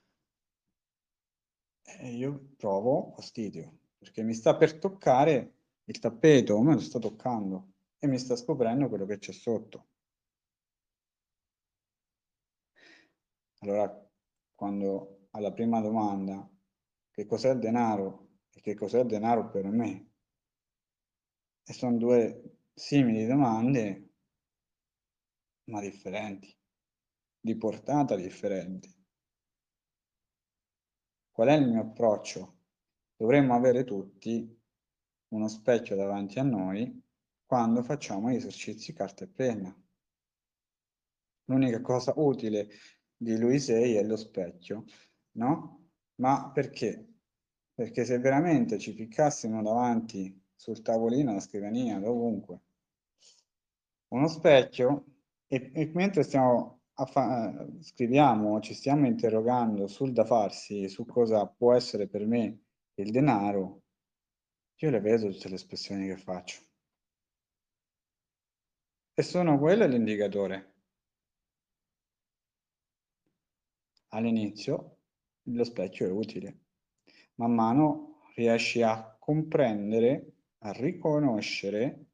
e 1.81 2.11
io 2.11 2.51
provo 2.55 3.13
fastidio 3.15 3.79
perché 3.97 4.23
mi 4.23 4.35
sta 4.35 4.57
per 4.57 4.79
toccare 4.79 5.55
il 5.85 5.99
tappeto, 5.99 6.61
me 6.61 6.75
lo 6.75 6.81
sta 6.81 6.99
toccando 6.99 7.73
e 7.99 8.07
mi 8.07 8.19
sta 8.19 8.37
scoprendo 8.37 8.89
quello 8.91 9.07
che 9.07 9.17
c'è 9.17 9.33
sotto. 9.33 9.87
Allora, 13.61 14.07
quando 14.55 15.29
alla 15.31 15.53
prima 15.53 15.81
domanda, 15.81 16.47
che 17.11 17.25
cos'è 17.25 17.53
il 17.53 17.59
denaro 17.59 18.29
e 18.53 18.61
che 18.61 18.75
cos'è 18.75 19.01
il 19.01 19.07
denaro 19.07 19.49
per 19.49 19.65
me, 19.65 20.08
e 21.69 21.75
sono 21.75 21.99
due 21.99 22.61
simili 22.73 23.27
domande, 23.27 24.13
ma 25.65 25.83
differenti, 25.83 26.57
di 27.39 27.59
portata 27.59 28.17
differenti. 28.17 28.91
Qual 31.31 31.49
è 31.49 31.53
il 31.53 31.69
mio 31.69 31.83
approccio? 31.83 32.61
Dovremmo 33.15 33.55
avere 33.55 33.85
tutti 33.85 34.59
uno 35.29 35.49
specchio 35.49 35.95
davanti 35.95 36.39
a 36.39 36.43
noi 36.43 37.03
quando 37.45 37.83
facciamo 37.83 38.31
gli 38.31 38.37
esercizi 38.37 38.95
carta 38.95 39.25
e 39.25 39.29
penna. 39.29 39.83
L'unica 41.45 41.83
cosa 41.83 42.15
utile 42.17 42.71
di 43.15 43.37
lui 43.37 43.61
sei 43.61 43.95
è 43.97 44.03
lo 44.05 44.17
specchio, 44.17 44.85
no? 45.33 45.91
Ma 46.17 46.51
perché? 46.51 47.07
Perché 47.75 48.07
se 48.07 48.19
veramente 48.19 48.79
ci 48.79 48.95
ficcassimo 48.95 49.63
davanti 49.63 50.47
sul 50.59 50.83
tavolino, 50.83 51.31
alla 51.31 51.41
scrivania, 51.41 52.01
dovunque. 52.01 52.61
Uno 54.09 54.27
specchio 54.27 55.05
e, 55.47 55.71
e 55.73 55.91
mentre 55.95 56.25
stiamo 56.25 56.81
scriviamo, 57.81 58.59
ci 58.59 58.75
stiamo 58.75 59.07
interrogando 59.07 59.87
sul 59.87 60.13
da 60.13 60.25
farsi, 60.25 60.89
su 60.89 61.07
cosa 61.07 61.47
può 61.47 61.73
essere 61.75 62.09
per 62.09 62.27
me 62.27 62.65
il 62.95 63.13
denaro, 63.13 63.83
io 64.81 64.91
le 64.91 65.01
vedo 65.01 65.31
tutte 65.31 65.49
le 65.49 65.55
espressioni 65.55 66.09
che 66.09 66.17
faccio. 66.17 66.61
E 69.15 69.23
sono 69.23 69.59
quelle 69.59 69.87
l'indicatore. 69.87 70.75
All'inizio 74.09 74.97
lo 75.43 75.65
specchio 75.65 76.07
è 76.07 76.11
utile. 76.11 76.63
Man 77.35 77.55
mano 77.55 78.23
riesci 78.35 78.83
a 78.83 79.17
comprendere 79.21 80.38
a 80.69 80.73
riconoscere 80.73 82.07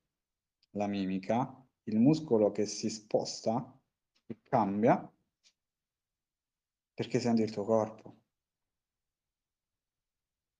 la 0.70 0.86
mimica, 0.86 1.60
il 1.84 1.98
muscolo 1.98 2.52
che 2.52 2.66
si 2.66 2.88
sposta, 2.88 3.78
e 4.26 4.38
cambia, 4.42 5.12
perché 6.94 7.18
senti 7.18 7.42
il 7.42 7.50
tuo 7.50 7.64
corpo, 7.64 8.16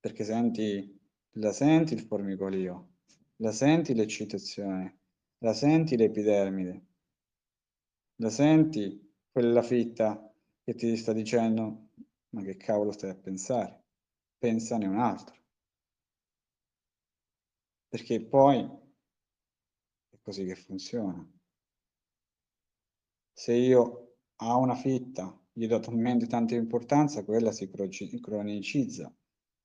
perché 0.00 0.24
senti, 0.24 1.00
la 1.36 1.52
senti 1.52 1.94
il 1.94 2.00
formicolio, 2.00 2.96
la 3.36 3.52
senti 3.52 3.94
l'eccitazione, 3.94 4.98
la 5.38 5.54
senti 5.54 5.96
l'epidermide, 5.96 6.86
la 8.16 8.30
senti 8.30 9.14
quella 9.30 9.62
fitta 9.62 10.32
che 10.62 10.74
ti 10.74 10.96
sta 10.96 11.12
dicendo 11.12 11.90
ma 12.30 12.42
che 12.42 12.56
cavolo 12.56 12.90
stai 12.90 13.10
a 13.10 13.14
pensare? 13.14 13.84
Pensane 14.38 14.86
un 14.86 14.98
altro 14.98 15.43
perché 17.94 18.20
poi 18.20 18.58
è 20.10 20.18
così 20.20 20.44
che 20.44 20.56
funziona. 20.56 21.24
Se 23.32 23.52
io 23.52 24.16
a 24.38 24.56
una 24.56 24.74
fitta 24.74 25.40
gli 25.52 25.68
do 25.68 25.78
talmente 25.78 26.26
tanta 26.26 26.56
importanza, 26.56 27.22
quella 27.22 27.52
si 27.52 27.70
cronicizza, 27.70 29.14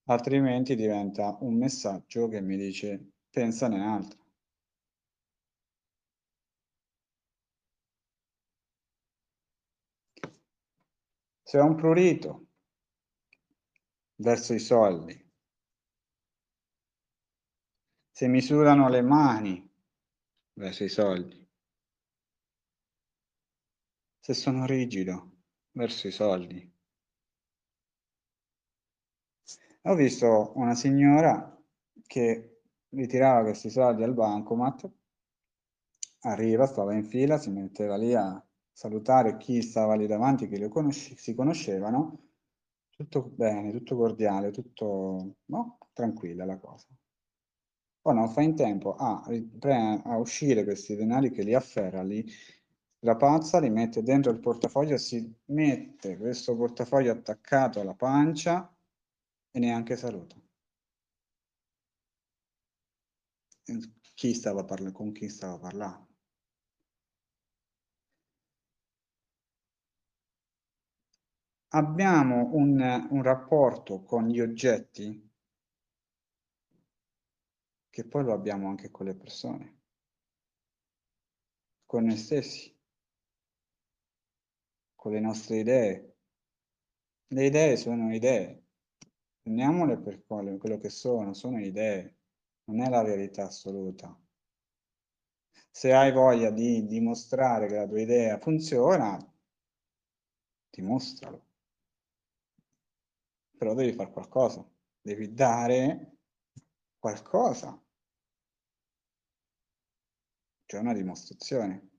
altrimenti 0.04 0.76
diventa 0.76 1.40
un 1.42 1.58
messaggio 1.58 2.28
che 2.28 2.40
mi 2.40 2.56
dice 2.56 3.14
pensane 3.32 3.78
in 3.78 3.82
altro. 3.82 4.20
Se 11.42 11.58
ho 11.58 11.66
un 11.66 11.74
prurito 11.74 12.46
verso 14.18 14.54
i 14.54 14.60
soldi, 14.60 15.29
se 18.20 18.28
mi 18.28 18.42
sudano 18.42 18.90
le 18.90 19.02
mani 19.02 19.66
verso 20.56 20.84
i 20.84 20.90
soldi, 20.90 21.48
se 24.20 24.34
sono 24.34 24.66
rigido 24.66 25.38
verso 25.72 26.10
i 26.10 26.12
soldi. 26.12 26.70
Ho 29.84 29.96
visto 29.96 30.52
una 30.56 30.76
signora 30.76 31.58
che 32.06 32.64
ritirava 32.90 33.44
questi 33.44 33.70
soldi 33.70 34.04
al 34.04 34.14
bancomat, 34.14 34.92
arriva, 36.24 36.66
stava 36.66 36.94
in 36.94 37.06
fila, 37.06 37.38
si 37.38 37.50
metteva 37.52 37.96
lì 37.96 38.14
a 38.16 38.46
salutare 38.70 39.38
chi 39.38 39.62
stava 39.62 39.96
lì 39.96 40.08
davanti, 40.08 40.50
che 40.50 40.60
lo 40.60 40.68
conosci, 40.68 41.16
si 41.16 41.34
conoscevano, 41.34 42.32
tutto 42.90 43.22
bene, 43.24 43.72
tutto 43.72 43.96
cordiale, 43.96 44.52
tutto 44.52 45.36
no? 45.46 45.78
tranquilla 45.94 46.44
la 46.44 46.58
cosa. 46.58 46.99
Poi 48.02 48.14
non 48.16 48.30
fa 48.30 48.42
in 48.42 48.56
tempo 48.56 48.96
a, 48.96 49.24
a 50.04 50.18
uscire 50.18 50.64
questi 50.64 50.96
denari 50.96 51.32
che 51.32 51.44
li 51.44 51.54
afferra, 51.54 52.02
li 52.02 52.26
strapazza, 52.98 53.60
li 53.60 53.70
mette 53.70 54.04
dentro 54.04 54.32
il 54.32 54.40
portafoglio, 54.40 54.98
si 54.98 55.34
mette 55.46 56.18
questo 56.18 56.56
portafoglio 56.56 57.12
attaccato 57.12 57.80
alla 57.80 57.96
pancia 57.96 58.74
e 59.52 59.60
neanche 59.60 59.96
saluta. 59.96 60.36
Chi 64.16 64.34
stava 64.34 64.66
parlando, 64.66 64.98
con 64.98 65.12
chi 65.14 65.30
stava 65.30 65.58
parlando? 65.58 66.08
Abbiamo 71.70 72.50
un, 72.54 73.08
un 73.12 73.24
rapporto 73.24 74.02
con 74.04 74.28
gli 74.28 74.40
oggetti 74.40 75.29
che 78.00 78.08
poi 78.08 78.24
lo 78.24 78.32
abbiamo 78.32 78.70
anche 78.70 78.92
con 78.92 79.08
le 79.08 79.14
persone, 79.14 79.82
con 81.86 82.06
noi 82.06 82.16
stessi, 82.16 82.74
con 84.96 85.12
le 85.12 85.20
nostre 85.20 85.58
idee. 85.58 86.18
Le 87.28 87.46
idee 87.46 87.76
sono 87.76 88.16
idee, 88.16 88.68
prendiamole 89.42 90.00
per 90.00 90.24
quello 90.24 90.78
che 90.78 90.90
sono, 90.90 91.34
sono 91.34 91.60
idee, 91.60 92.20
non 92.66 92.80
è 92.80 92.90
la 92.90 93.04
verità 93.04 93.48
assoluta. 93.48 94.18
Se 95.70 95.94
hai 95.94 96.14
voglia 96.14 96.52
di 96.52 96.86
dimostrare 96.86 97.68
che 97.68 97.76
la 97.76 97.88
tua 97.88 98.00
idea 98.00 98.40
funziona, 98.40 99.18
dimostralo. 100.70 101.48
Però 103.58 103.74
devi 103.74 103.92
fare 103.92 104.10
qualcosa, 104.10 104.66
devi 105.02 105.34
dare 105.34 106.20
qualcosa. 106.98 107.84
C'è 110.70 110.78
una 110.78 110.94
dimostrazione. 110.94 111.90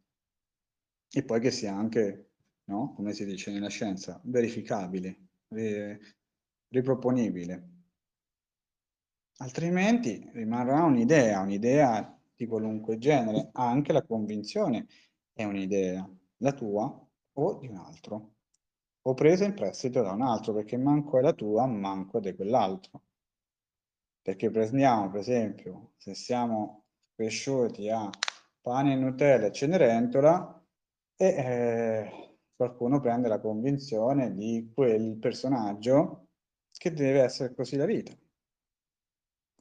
E 1.11 1.25
poi 1.25 1.41
che 1.41 1.51
sia 1.51 1.75
anche, 1.75 2.31
no? 2.67 2.93
come 2.95 3.13
si 3.15 3.25
dice 3.25 3.51
nella 3.51 3.69
scienza, 3.69 4.21
verificabile, 4.23 5.31
riproponibile. 6.69 7.69
altrimenti 9.39 10.25
rimarrà 10.35 10.85
un'idea, 10.85 11.41
un'idea 11.41 12.17
di 12.37 12.47
qualunque 12.47 12.97
genere, 12.99 13.49
anche 13.55 13.93
la 13.93 14.07
convinzione 14.07 14.87
è 15.33 15.43
un'idea, 15.43 16.09
la 16.37 16.53
tua 16.53 17.09
o 17.33 17.59
di 17.59 17.67
un 17.67 17.77
altro, 17.77 18.35
o 19.03 19.15
presa 19.15 19.47
in 19.47 19.55
prestito 19.55 20.01
da 20.01 20.13
un 20.13 20.23
altro, 20.23 20.55
perché 20.55 20.77
manco 20.77 21.19
è 21.19 21.23
la 21.23 21.33
tua, 21.33 21.67
manco 21.67 22.19
è 22.19 22.21
di 22.21 22.37
quell'altro. 22.37 23.03
Perché 24.23 24.49
prendiamo, 24.49 25.11
per 25.11 25.19
esempio, 25.19 25.95
se 25.97 26.15
siamo 26.15 26.85
cresciuti 27.17 27.91
a 27.91 28.09
pane 28.61 28.97
Nutella 28.97 29.47
e 29.47 29.53
Cenerentola, 29.53 30.65
e 31.17 31.27
eh, 31.27 32.39
qualcuno 32.55 33.01
prende 33.01 33.29
la 33.29 33.41
convinzione 33.41 34.35
di 34.35 34.71
quel 34.75 35.19
personaggio 35.19 36.29
che 36.71 36.93
deve 36.93 37.23
essere 37.23 37.55
così 37.55 37.77
la 37.77 37.85
vita. 37.87 38.17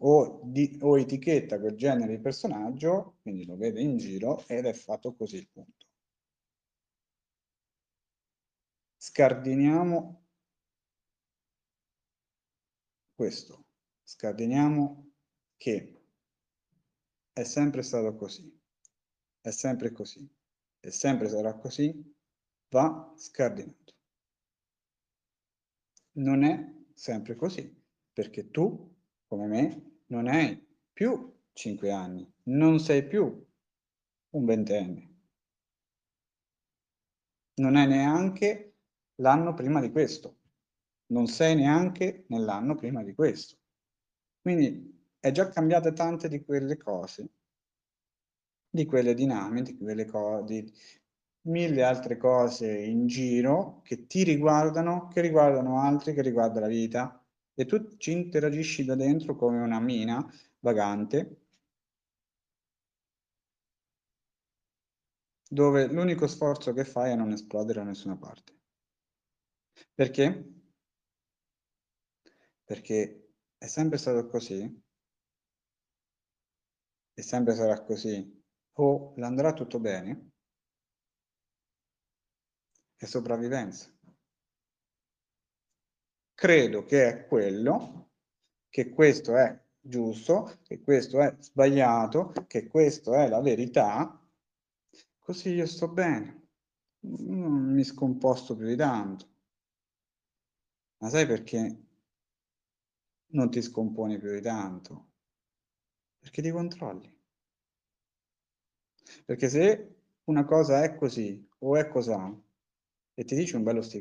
O, 0.01 0.41
di, 0.45 0.77
o 0.81 0.97
etichetta 0.97 1.59
quel 1.59 1.75
genere 1.75 2.15
di 2.15 2.21
personaggio, 2.21 3.17
quindi 3.21 3.45
lo 3.45 3.57
vede 3.57 3.81
in 3.81 3.97
giro 3.97 4.43
ed 4.47 4.65
è 4.65 4.73
fatto 4.73 5.13
così 5.13 5.37
il 5.37 5.49
punto. 5.49 5.85
Scardiniamo 8.97 10.25
questo, 13.15 13.65
scardiniamo 14.03 15.11
che 15.57 16.01
è 17.33 17.43
sempre 17.43 17.81
stato 17.81 18.15
così, 18.15 18.58
è 19.41 19.51
sempre 19.51 19.91
così, 19.91 20.27
e 20.79 20.91
sempre 20.91 21.29
sarà 21.29 21.53
così, 21.55 22.15
va 22.69 23.13
scardinato. 23.15 23.93
Non 26.13 26.43
è 26.43 26.73
sempre 26.93 27.35
così, 27.35 27.81
perché 28.11 28.49
tu, 28.51 28.95
come 29.27 29.47
me, 29.47 29.99
non 30.07 30.27
hai 30.27 30.67
più 30.91 31.33
5 31.53 31.91
anni, 31.91 32.29
non 32.43 32.79
sei 32.79 33.05
più 33.05 33.45
un 34.31 34.45
ventenne. 34.45 35.07
Non 37.55 37.75
è 37.75 37.85
neanche 37.85 38.75
l'anno 39.15 39.53
prima 39.53 39.81
di 39.81 39.91
questo, 39.91 40.37
non 41.07 41.27
sei 41.27 41.55
neanche 41.55 42.25
nell'anno 42.27 42.75
prima 42.75 43.03
di 43.03 43.13
questo. 43.13 43.57
Quindi 44.41 44.97
è 45.19 45.31
già 45.31 45.49
cambiate 45.49 45.91
tante 45.93 46.29
di 46.29 46.43
quelle 46.43 46.77
cose, 46.77 47.29
di 48.69 48.85
quelle 48.85 49.13
dinamiche, 49.13 49.73
di 49.73 49.77
quelle 49.83 50.05
di 50.45 50.71
mille 51.43 51.83
altre 51.83 52.17
cose 52.17 52.71
in 52.71 53.07
giro 53.07 53.81
che 53.83 54.05
ti 54.07 54.23
riguardano, 54.23 55.07
che 55.07 55.21
riguardano 55.21 55.79
altri, 55.81 56.13
che 56.13 56.21
riguarda 56.21 56.59
la 56.59 56.67
vita 56.67 57.23
e 57.53 57.65
tu 57.65 57.97
ci 57.97 58.11
interagisci 58.11 58.85
da 58.85 58.95
dentro 58.95 59.35
come 59.35 59.59
una 59.61 59.79
mina 59.79 60.25
vagante 60.59 61.41
dove 65.49 65.87
l'unico 65.87 66.27
sforzo 66.27 66.73
che 66.73 66.85
fai 66.85 67.11
è 67.11 67.15
non 67.15 67.31
esplodere 67.31 67.79
da 67.79 67.85
nessuna 67.85 68.15
parte. 68.17 68.53
Perché? 69.93 70.53
Perché 72.63 73.33
è 73.57 73.65
sempre 73.67 73.97
stato 73.97 74.27
così 74.27 74.81
e 77.13 77.21
sempre 77.21 77.55
sarà 77.55 77.81
così 77.83 78.38
o 78.81 79.13
l'andrà 79.17 79.53
tutto 79.53 79.79
bene 79.79 80.31
è 82.95 83.05
sopravvivenza. 83.05 83.93
Credo 86.33 86.85
che 86.85 87.07
è 87.07 87.27
quello, 87.27 88.11
che 88.69 88.89
questo 88.89 89.35
è 89.35 89.61
giusto, 89.79 90.59
che 90.63 90.79
questo 90.79 91.21
è 91.21 91.35
sbagliato, 91.39 92.31
che 92.47 92.67
questo 92.67 93.13
è 93.13 93.27
la 93.27 93.41
verità, 93.41 94.17
così 95.19 95.49
io 95.49 95.65
sto 95.65 95.89
bene, 95.89 96.47
non 96.99 97.73
mi 97.73 97.83
scomposto 97.83 98.55
più 98.55 98.65
di 98.65 98.77
tanto. 98.77 99.27
Ma 100.99 101.09
sai 101.09 101.25
perché 101.25 101.83
non 103.31 103.49
ti 103.49 103.61
scomponi 103.61 104.17
più 104.17 104.31
di 104.31 104.41
tanto? 104.41 105.07
Perché 106.19 106.41
ti 106.41 106.51
controlli. 106.51 107.18
Perché 109.25 109.49
se 109.49 109.95
una 110.25 110.45
cosa 110.45 110.83
è 110.83 110.95
così 110.95 111.47
o 111.59 111.75
è 111.75 111.87
cos'ha 111.87 112.33
e 113.13 113.23
ti 113.25 113.35
dice 113.35 113.55
un 113.55 113.63
bello 113.63 113.81
sti 113.81 113.99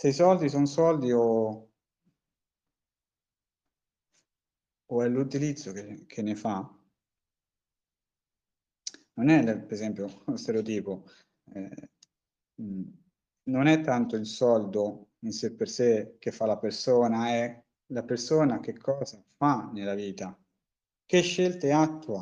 se 0.00 0.08
i 0.08 0.12
soldi 0.14 0.48
sono 0.48 0.64
soldi 0.64 1.12
o, 1.12 1.70
o 4.86 5.02
è 5.02 5.08
l'utilizzo 5.08 5.72
che, 5.72 6.06
che, 6.06 6.22
ne 6.22 6.34
fa, 6.34 6.74
non 9.14 9.28
è 9.28 9.58
per 9.60 9.72
esempio 9.74 10.22
uno 10.24 10.38
stereotipo, 10.38 11.04
eh, 11.52 11.90
non 13.42 13.66
è 13.66 13.82
tanto 13.82 14.16
il 14.16 14.24
soldo 14.24 15.10
in 15.18 15.32
sé 15.32 15.52
per 15.52 15.68
sé 15.68 16.16
che 16.18 16.32
fa 16.32 16.46
la 16.46 16.56
persona, 16.56 17.28
è 17.28 17.62
la 17.88 18.02
persona 18.02 18.58
che 18.60 18.78
cosa 18.78 19.22
fa 19.36 19.70
nella 19.70 19.94
vita, 19.94 20.39
che 21.10 21.22
scelte 21.22 21.72
attua. 21.72 22.20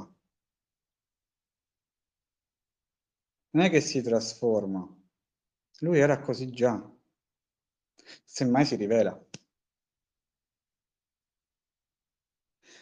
Non 3.50 3.64
è 3.64 3.68
che 3.68 3.82
si 3.82 4.00
trasforma, 4.00 4.82
lui 5.80 5.98
era 5.98 6.18
così 6.20 6.50
già 6.50 6.90
semmai 8.24 8.64
si 8.64 8.76
rivela. 8.76 9.22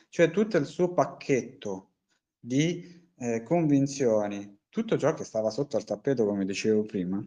Cioè 0.09 0.31
tutto 0.31 0.57
il 0.59 0.67
suo 0.67 0.93
pacchetto 0.93 1.95
di 2.39 3.11
eh, 3.17 3.43
convinzioni, 3.43 4.61
tutto 4.69 4.97
ciò 4.97 5.13
che 5.13 5.25
stava 5.25 5.51
sotto 5.51 5.77
al 5.77 5.83
tappeto, 5.83 6.25
come 6.25 6.45
dicevo 6.45 6.83
prima. 6.83 7.21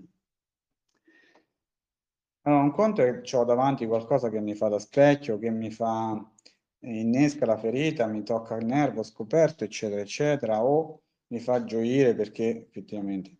Allora, 2.43 2.63
un 2.63 2.71
conto 2.71 3.01
è 3.01 3.19
che 3.19 3.35
ho 3.35 3.43
davanti 3.43 3.85
qualcosa 3.85 4.29
che 4.29 4.39
mi 4.39 4.55
fa 4.55 4.69
da 4.69 4.79
specchio, 4.79 5.37
che 5.37 5.49
mi 5.49 5.69
fa 5.69 6.33
innesca 6.81 7.45
la 7.45 7.57
ferita, 7.57 8.07
mi 8.07 8.23
tocca 8.23 8.55
il 8.55 8.65
nervo 8.65 9.03
scoperto, 9.03 9.63
eccetera, 9.63 10.01
eccetera, 10.01 10.63
o 10.63 11.03
mi 11.27 11.39
fa 11.39 11.63
gioire 11.63 12.15
perché 12.15 12.65
effettivamente. 12.67 13.37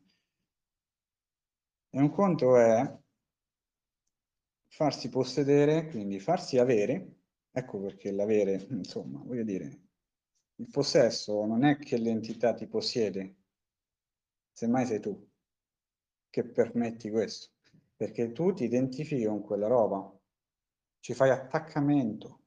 E 1.91 1.99
un 1.99 2.09
conto 2.11 2.57
è 2.57 2.97
farsi 4.67 5.09
possedere, 5.09 5.87
quindi 5.87 6.19
farsi 6.19 6.57
avere, 6.57 7.21
ecco 7.51 7.79
perché 7.79 8.11
l'avere, 8.11 8.65
insomma, 8.69 9.19
voglio 9.23 9.43
dire, 9.43 9.81
il 10.55 10.69
possesso 10.69 11.45
non 11.45 11.63
è 11.63 11.77
che 11.77 11.97
l'entità 11.97 12.53
ti 12.53 12.67
possiede, 12.67 13.35
semmai 14.51 14.85
sei 14.85 14.99
tu 14.99 15.27
che 16.29 16.43
permetti 16.43 17.09
questo, 17.09 17.53
perché 17.95 18.31
tu 18.31 18.53
ti 18.53 18.65
identifichi 18.65 19.25
con 19.25 19.41
quella 19.41 19.67
roba, 19.67 20.15
ci 20.99 21.13
fai 21.13 21.31
attaccamento, 21.31 22.38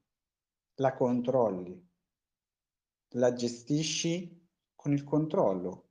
la 0.75 0.93
controlli, 0.93 1.89
la 3.15 3.33
gestisci 3.33 4.41
con 4.75 4.91
il 4.93 5.03
controllo, 5.03 5.89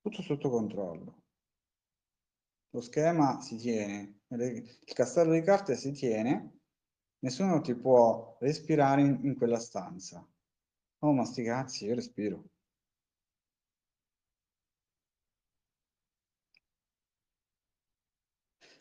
tutto 0.00 0.22
sotto 0.22 0.50
controllo. 0.50 1.22
Lo 2.70 2.80
schema 2.82 3.40
si 3.40 3.56
tiene, 3.56 4.20
il 4.28 4.92
castello 4.92 5.32
di 5.32 5.40
carte 5.42 5.74
si 5.74 5.92
tiene, 5.92 6.60
nessuno 7.20 7.60
ti 7.60 7.74
può 7.74 8.36
respirare 8.40 9.00
in, 9.00 9.20
in 9.24 9.36
quella 9.36 9.58
stanza. 9.58 10.26
Oh, 11.00 11.12
ma 11.12 11.24
sti 11.24 11.42
cazzi, 11.44 11.86
io 11.86 11.94
respiro. 11.94 12.44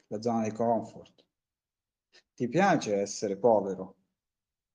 La 0.07 0.21
zona 0.21 0.43
di 0.43 0.51
comfort. 0.51 1.25
Ti 2.33 2.47
piace 2.49 2.95
essere 2.95 3.37
povero, 3.37 3.96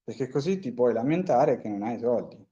perché 0.05 0.29
così 0.29 0.59
ti 0.59 0.73
puoi 0.73 0.93
lamentare 0.93 1.59
che 1.59 1.69
non 1.69 1.83
hai 1.83 1.99
soldi. 1.99 2.45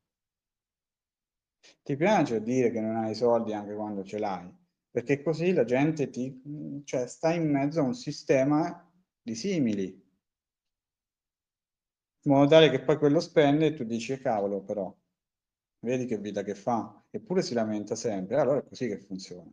Ti 1.82 1.96
piace 1.96 2.42
dire 2.42 2.70
che 2.70 2.80
non 2.80 2.96
hai 2.96 3.14
soldi 3.14 3.52
anche 3.52 3.74
quando 3.74 4.02
ce 4.04 4.18
l'hai, 4.18 4.50
perché 4.90 5.22
così 5.22 5.52
la 5.52 5.64
gente 5.64 6.08
ti, 6.10 6.82
cioè, 6.84 7.06
sta 7.06 7.32
in 7.32 7.50
mezzo 7.50 7.80
a 7.80 7.84
un 7.84 7.94
sistema 7.94 8.90
di 9.22 9.34
simili, 9.34 9.84
in 12.22 12.32
modo 12.32 12.48
tale 12.48 12.70
che 12.70 12.82
poi 12.82 12.96
quello 12.98 13.20
spende 13.20 13.66
e 13.66 13.74
tu 13.74 13.84
dici, 13.84 14.18
cavolo 14.18 14.62
però, 14.62 14.94
vedi 15.80 16.06
che 16.06 16.18
vita 16.18 16.42
che 16.42 16.54
fa, 16.54 17.04
eppure 17.10 17.42
si 17.42 17.54
lamenta 17.54 17.94
sempre, 17.94 18.38
allora 18.38 18.58
è 18.60 18.66
così 18.68 18.88
che 18.88 18.98
funziona. 18.98 19.50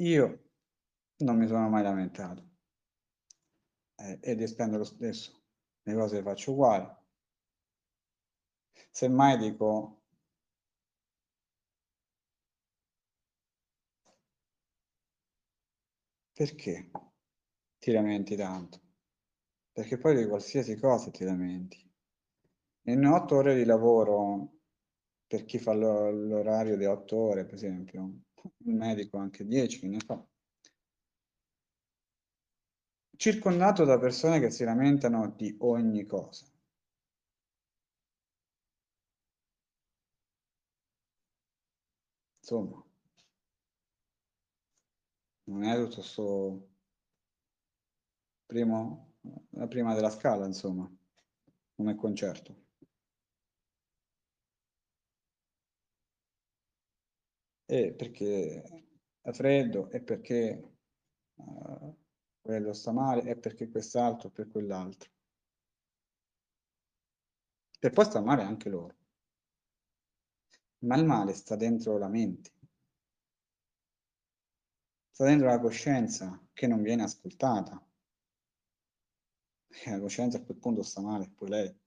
Io 0.00 0.44
non 1.18 1.36
mi 1.36 1.46
sono 1.46 1.68
mai 1.68 1.82
lamentato 1.82 2.57
eh, 3.98 4.18
ed 4.20 4.42
spendo 4.44 4.78
lo 4.78 4.84
stesso, 4.84 5.42
le 5.82 5.94
cose 5.94 6.16
le 6.16 6.22
faccio 6.22 6.52
uguali. 6.52 6.86
Semmai 8.90 9.36
dico, 9.38 9.98
Perché? 16.38 16.88
ti 17.78 17.90
lamenti 17.90 18.36
tanto, 18.36 18.80
perché 19.72 19.98
poi 19.98 20.16
di 20.16 20.26
qualsiasi 20.26 20.76
cosa 20.76 21.10
ti 21.10 21.24
lamenti. 21.24 21.84
In 22.82 23.04
otto 23.06 23.36
ore 23.36 23.56
di 23.56 23.64
lavoro, 23.64 24.60
per 25.26 25.44
chi 25.44 25.58
fa 25.58 25.72
l'orario 25.72 26.76
di 26.76 26.84
otto 26.84 27.16
ore, 27.16 27.44
per 27.44 27.54
esempio, 27.54 28.20
il 28.58 28.74
medico 28.74 29.16
anche 29.16 29.44
dieci, 29.46 29.80
che 29.80 29.88
ne 29.88 29.98
so, 30.04 30.28
circondato 33.18 33.84
da 33.84 33.98
persone 33.98 34.38
che 34.40 34.50
si 34.50 34.64
lamentano 34.64 35.28
di 35.36 35.54
ogni 35.60 36.06
cosa. 36.06 36.46
Insomma, 42.40 42.82
non 45.46 45.64
è 45.64 45.74
tutto 45.84 46.02
sto 46.02 46.68
primo, 48.46 49.14
la 49.50 49.66
prima 49.68 49.94
della 49.94 50.10
scala, 50.10 50.46
insomma, 50.46 50.90
come 51.76 51.94
concerto. 51.94 52.66
E 57.66 57.92
perché 57.94 58.62
è 59.20 59.32
freddo, 59.32 59.90
e 59.90 60.00
perché 60.02 60.72
uh, 61.34 61.96
quello 62.48 62.72
sta 62.72 62.92
male, 62.92 63.24
e 63.24 63.36
perché 63.36 63.68
quest'altro, 63.68 64.30
per 64.30 64.48
quell'altro. 64.48 65.10
E 67.80 67.90
poi 67.90 68.04
sta 68.06 68.20
male 68.22 68.42
anche 68.42 68.70
loro. 68.70 68.94
Ma 70.80 70.96
il 70.96 71.04
male 71.04 71.34
sta 71.34 71.56
dentro 71.56 71.98
la 71.98 72.08
mente. 72.08 72.50
Sta 75.10 75.24
dentro 75.26 75.48
la 75.48 75.58
coscienza 75.58 76.40
che 76.52 76.66
non 76.66 76.80
viene 76.80 77.02
ascoltata. 77.02 77.84
E 79.84 79.90
la 79.90 80.00
coscienza 80.00 80.38
a 80.38 80.42
quel 80.42 80.56
punto 80.56 80.82
sta 80.82 81.00
male, 81.00 81.28
poi 81.34 81.48
lei. 81.48 81.78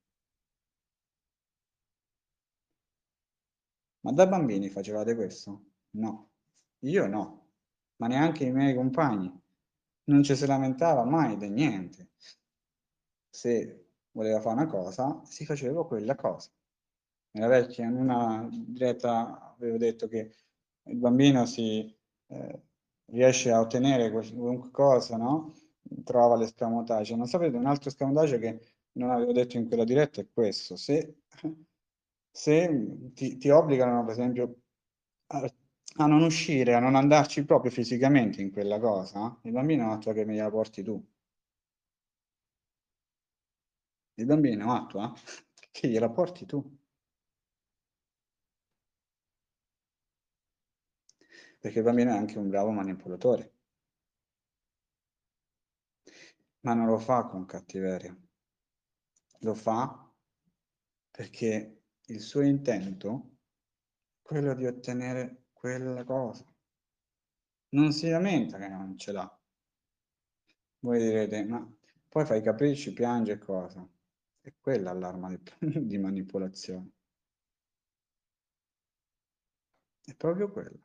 Ma 4.01 4.11
da 4.11 4.27
bambini 4.27 4.69
facevate 4.69 5.15
questo? 5.15 5.63
No. 5.91 6.29
Io 6.81 7.07
no. 7.07 7.47
Ma 7.97 8.05
neanche 8.07 8.45
i 8.45 8.51
miei 8.51 8.75
compagni. 8.75 9.40
Non 10.11 10.23
ci 10.23 10.35
si 10.35 10.45
lamentava 10.45 11.05
mai 11.05 11.37
di 11.37 11.49
niente. 11.49 12.09
Se 13.29 13.87
voleva 14.11 14.41
fare 14.41 14.55
una 14.55 14.67
cosa, 14.67 15.21
si 15.23 15.45
faceva 15.45 15.87
quella 15.87 16.15
cosa. 16.15 16.49
Nella 17.31 17.47
vecchia, 17.47 17.85
in 17.85 17.95
una 17.95 18.47
diretta, 18.51 19.55
avevo 19.55 19.77
detto 19.77 20.09
che 20.09 20.35
il 20.83 20.97
bambino 20.97 21.45
si 21.45 21.95
eh, 22.27 22.61
riesce 23.05 23.51
a 23.51 23.61
ottenere 23.61 24.11
qualunque 24.11 24.69
cosa, 24.71 25.15
no? 25.15 25.53
Trova 26.03 26.35
l'escamotage. 26.35 27.15
Non 27.15 27.27
sapete, 27.27 27.55
un 27.55 27.65
altro 27.65 27.89
escamotage 27.89 28.37
che 28.37 28.59
non 28.93 29.11
avevo 29.11 29.31
detto 29.31 29.55
in 29.55 29.67
quella 29.67 29.85
diretta 29.85 30.19
è 30.19 30.27
questo. 30.29 30.75
Se, 30.75 31.21
se 32.29 33.11
ti, 33.13 33.37
ti 33.37 33.49
obbligano, 33.49 34.03
per 34.03 34.11
esempio, 34.11 34.55
a, 35.27 35.49
a, 35.97 36.05
non 36.05 36.21
uscire, 36.23 36.73
a 36.75 36.79
non 36.79 36.95
andarci 36.95 37.45
proprio 37.45 37.71
fisicamente 37.71 38.41
in 38.41 38.51
quella 38.51 38.79
cosa, 38.79 39.37
il 39.43 39.51
bambino 39.51 39.91
attua 39.91 40.13
che 40.13 40.25
me 40.25 40.35
la 40.37 40.49
porti 40.49 40.83
tu. 40.83 41.03
Il 44.15 44.25
bambino 44.25 44.73
attua 44.73 45.13
che 45.71 45.87
gliela 45.87 46.09
porti 46.09 46.45
tu. 46.45 46.79
perché 51.61 51.77
il 51.77 51.85
bambino 51.85 52.09
è 52.09 52.17
anche 52.17 52.39
un 52.39 52.49
bravo 52.49 52.71
manipolatore. 52.71 53.53
Ma 56.61 56.73
non 56.73 56.87
lo 56.87 56.97
fa 56.97 57.25
con 57.25 57.45
cattiveria, 57.45 58.15
lo 59.41 59.53
fa 59.53 60.11
perché 61.11 61.83
il 62.05 62.19
suo 62.19 62.41
intento 62.41 63.37
è 64.17 64.21
quello 64.23 64.55
di 64.55 64.65
ottenere 64.65 65.40
quella 65.61 66.03
cosa. 66.03 66.43
Non 67.69 67.93
si 67.93 68.09
lamenta 68.09 68.57
che 68.57 68.67
non 68.67 68.97
ce 68.97 69.11
l'ha. 69.11 69.39
Voi 70.79 70.99
direte, 70.99 71.43
ma 71.45 71.71
poi 72.09 72.25
fai 72.25 72.39
i 72.39 72.41
capricci, 72.41 72.93
piange 72.93 73.37
cosa? 73.37 73.87
È 74.41 74.51
quella 74.59 74.91
l'arma 74.91 75.29
di, 75.29 75.39
di 75.85 75.97
manipolazione. 75.99 76.91
È 80.03 80.15
proprio 80.15 80.51
quella 80.51 80.79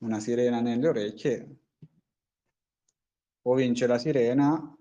una 0.00 0.20
sirena 0.20 0.60
nelle 0.60 0.88
orecchie, 0.88 1.56
o 3.44 3.54
vince 3.54 3.86
la 3.86 3.98
sirena 3.98 4.76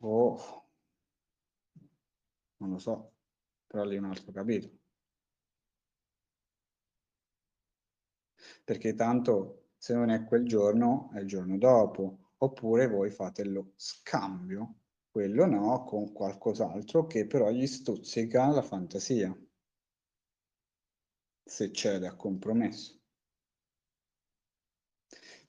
o 0.00 0.64
non 2.58 2.70
lo 2.70 2.78
so, 2.78 3.12
però 3.66 3.84
lì 3.84 3.96
è 3.96 3.98
un 3.98 4.06
altro 4.06 4.32
capitolo. 4.32 4.85
Perché 8.66 8.94
tanto 8.94 9.68
se 9.78 9.94
non 9.94 10.10
è 10.10 10.24
quel 10.24 10.44
giorno, 10.44 11.08
è 11.14 11.20
il 11.20 11.26
giorno 11.28 11.56
dopo, 11.56 12.32
oppure 12.38 12.88
voi 12.88 13.10
fate 13.10 13.44
lo 13.44 13.74
scambio, 13.76 14.80
quello 15.08 15.46
no, 15.46 15.84
con 15.84 16.12
qualcos'altro 16.12 17.06
che 17.06 17.26
però 17.28 17.50
gli 17.50 17.66
stuzzica 17.68 18.48
la 18.48 18.62
fantasia, 18.62 19.32
se 21.44 21.72
cede 21.72 22.08
a 22.08 22.16
compromesso. 22.16 23.00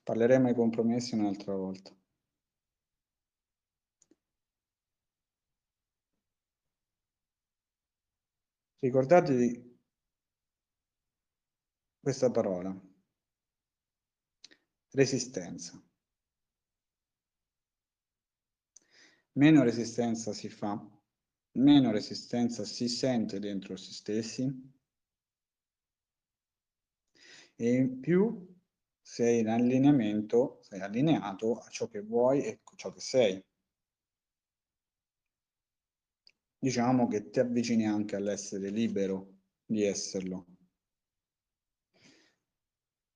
Parleremo 0.04 0.46
ai 0.48 0.54
compromessi 0.54 1.14
un'altra 1.14 1.54
volta. 1.54 1.92
Ricordatevi 8.80 9.76
questa 12.00 12.30
parola, 12.30 12.74
resistenza. 14.92 15.82
Meno 19.32 19.62
resistenza 19.62 20.32
si 20.32 20.48
fa, 20.48 20.84
meno 21.52 21.90
resistenza 21.90 22.64
si 22.64 22.88
sente 22.88 23.38
dentro 23.38 23.76
se 23.76 23.92
stessi 23.92 24.72
e 27.56 27.74
in 27.74 28.00
più 28.00 28.56
sei 29.00 29.40
in 29.40 29.48
allineamento, 29.48 30.58
sei 30.62 30.80
allineato 30.80 31.58
a 31.58 31.68
ciò 31.68 31.88
che 31.88 32.00
vuoi 32.00 32.44
e 32.44 32.60
ciò 32.76 32.92
che 32.92 33.00
sei. 33.00 33.44
Diciamo 36.60 37.06
che 37.06 37.30
ti 37.30 37.40
avvicini 37.40 37.86
anche 37.86 38.16
all'essere 38.16 38.70
libero 38.70 39.38
di 39.64 39.84
esserlo. 39.84 40.57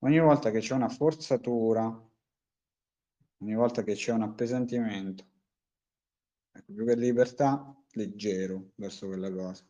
Ogni 0.03 0.19
volta 0.19 0.51
che 0.51 0.59
c'è 0.59 0.73
una 0.73 0.89
forzatura, 0.89 1.85
ogni 3.37 3.55
volta 3.55 3.83
che 3.83 3.93
c'è 3.93 4.11
un 4.11 4.23
appesantimento, 4.23 5.25
ecco, 6.51 6.73
più 6.73 6.85
che 6.85 6.95
libertà, 6.95 7.73
leggero 7.91 8.71
verso 8.75 9.07
quella 9.07 9.31
cosa. 9.31 9.65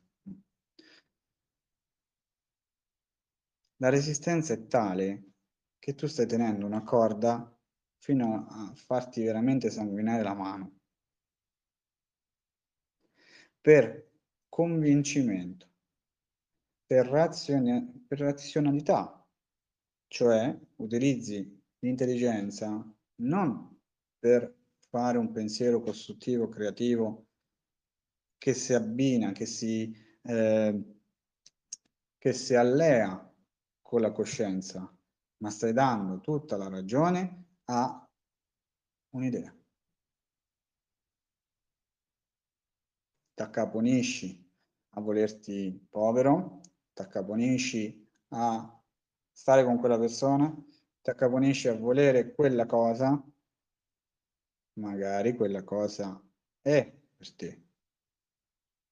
La 3.76 3.90
resistenza 3.90 4.54
è 4.54 4.66
tale 4.66 5.34
che 5.78 5.94
tu 5.94 6.08
stai 6.08 6.26
tenendo 6.26 6.66
una 6.66 6.82
corda 6.82 7.56
fino 8.00 8.48
a 8.50 8.74
farti 8.74 9.24
veramente 9.24 9.70
sanguinare 9.70 10.24
la 10.24 10.34
mano. 10.34 10.80
Per 13.62 14.12
convincimento, 14.50 15.68
per, 16.88 17.06
razione, 17.06 18.04
per 18.08 18.20
razionalità, 18.20 19.23
cioè 20.14 20.56
utilizzi 20.76 21.60
l'intelligenza 21.80 22.88
non 23.16 23.82
per 24.20 24.56
fare 24.78 25.18
un 25.18 25.32
pensiero 25.32 25.82
costruttivo, 25.82 26.50
creativo, 26.50 27.30
che 28.38 28.54
si 28.54 28.76
abbina, 28.76 29.32
che 29.32 29.48
si, 29.48 29.92
eh, 30.22 30.84
che 32.20 32.34
si 32.34 32.54
allea 32.54 33.34
con 33.82 34.02
la 34.02 34.12
coscienza, 34.12 34.88
ma 35.38 35.50
stai 35.50 35.74
dando 35.74 36.20
tutta 36.20 36.58
la 36.58 36.70
ragione 36.70 37.56
a 37.64 38.08
un'idea. 39.16 39.52
Ti 43.34 43.42
accaponisci 43.42 44.48
a 44.90 45.02
volerti 45.02 45.88
povero, 45.90 46.62
ti 46.94 47.02
accaponisci 47.02 48.08
a 48.28 48.78
stare 49.34 49.66
con 49.66 49.78
quella 49.80 49.98
persona, 49.98 50.50
ti 51.02 51.10
accaponisci 51.10 51.68
a 51.68 51.76
volere 51.76 52.34
quella 52.34 52.66
cosa, 52.66 53.22
magari 54.76 55.36
quella 55.36 55.64
cosa 55.64 56.22
è 56.62 56.94
per 57.16 57.36
te, 57.36 57.64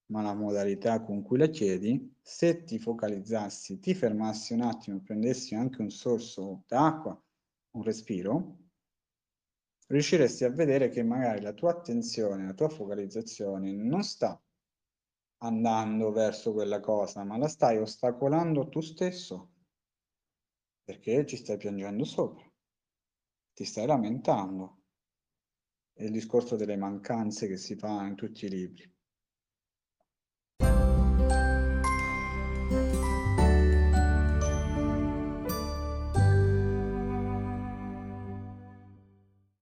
ma 0.08 0.22
la 0.22 0.34
modalità 0.34 1.02
con 1.02 1.22
cui 1.22 1.38
la 1.38 1.48
chiedi, 1.48 2.18
se 2.22 2.64
ti 2.66 2.80
focalizzassi, 2.80 3.80
ti 3.80 3.94
fermassi 3.94 4.54
un 4.54 4.62
attimo, 4.62 5.00
prendessi 5.00 5.56
anche 5.56 5.82
un 5.82 5.90
sorso 5.90 6.64
d'acqua, 6.68 7.18
un 7.72 7.84
respiro, 7.84 8.58
riusciresti 9.88 10.44
a 10.44 10.50
vedere 10.50 10.90
che 10.90 11.04
magari 11.04 11.42
la 11.42 11.54
tua 11.54 11.72
attenzione, 11.72 12.46
la 12.46 12.54
tua 12.54 12.70
focalizzazione 12.70 13.72
non 13.72 14.04
sta 14.04 14.42
andando 15.44 16.12
verso 16.12 16.52
quella 16.52 16.80
cosa, 16.80 17.24
ma 17.24 17.38
la 17.38 17.48
stai 17.48 17.78
ostacolando 17.78 18.70
tu 18.70 18.82
stesso 18.82 19.50
perché 20.84 21.26
ci 21.26 21.38
stai 21.38 21.58
piangendo 21.58 22.04
sopra, 22.04 22.50
ti 23.54 23.66
stai 23.66 23.86
lamentando. 23.86 24.80
È 25.94 26.04
il 26.04 26.12
discorso 26.12 26.56
delle 26.56 26.78
mancanze 26.78 27.48
che 27.48 27.58
si 27.58 27.76
fa 27.76 28.06
in 28.06 28.16
tutti 28.16 28.46
i 28.46 28.50
libri. 28.50 28.92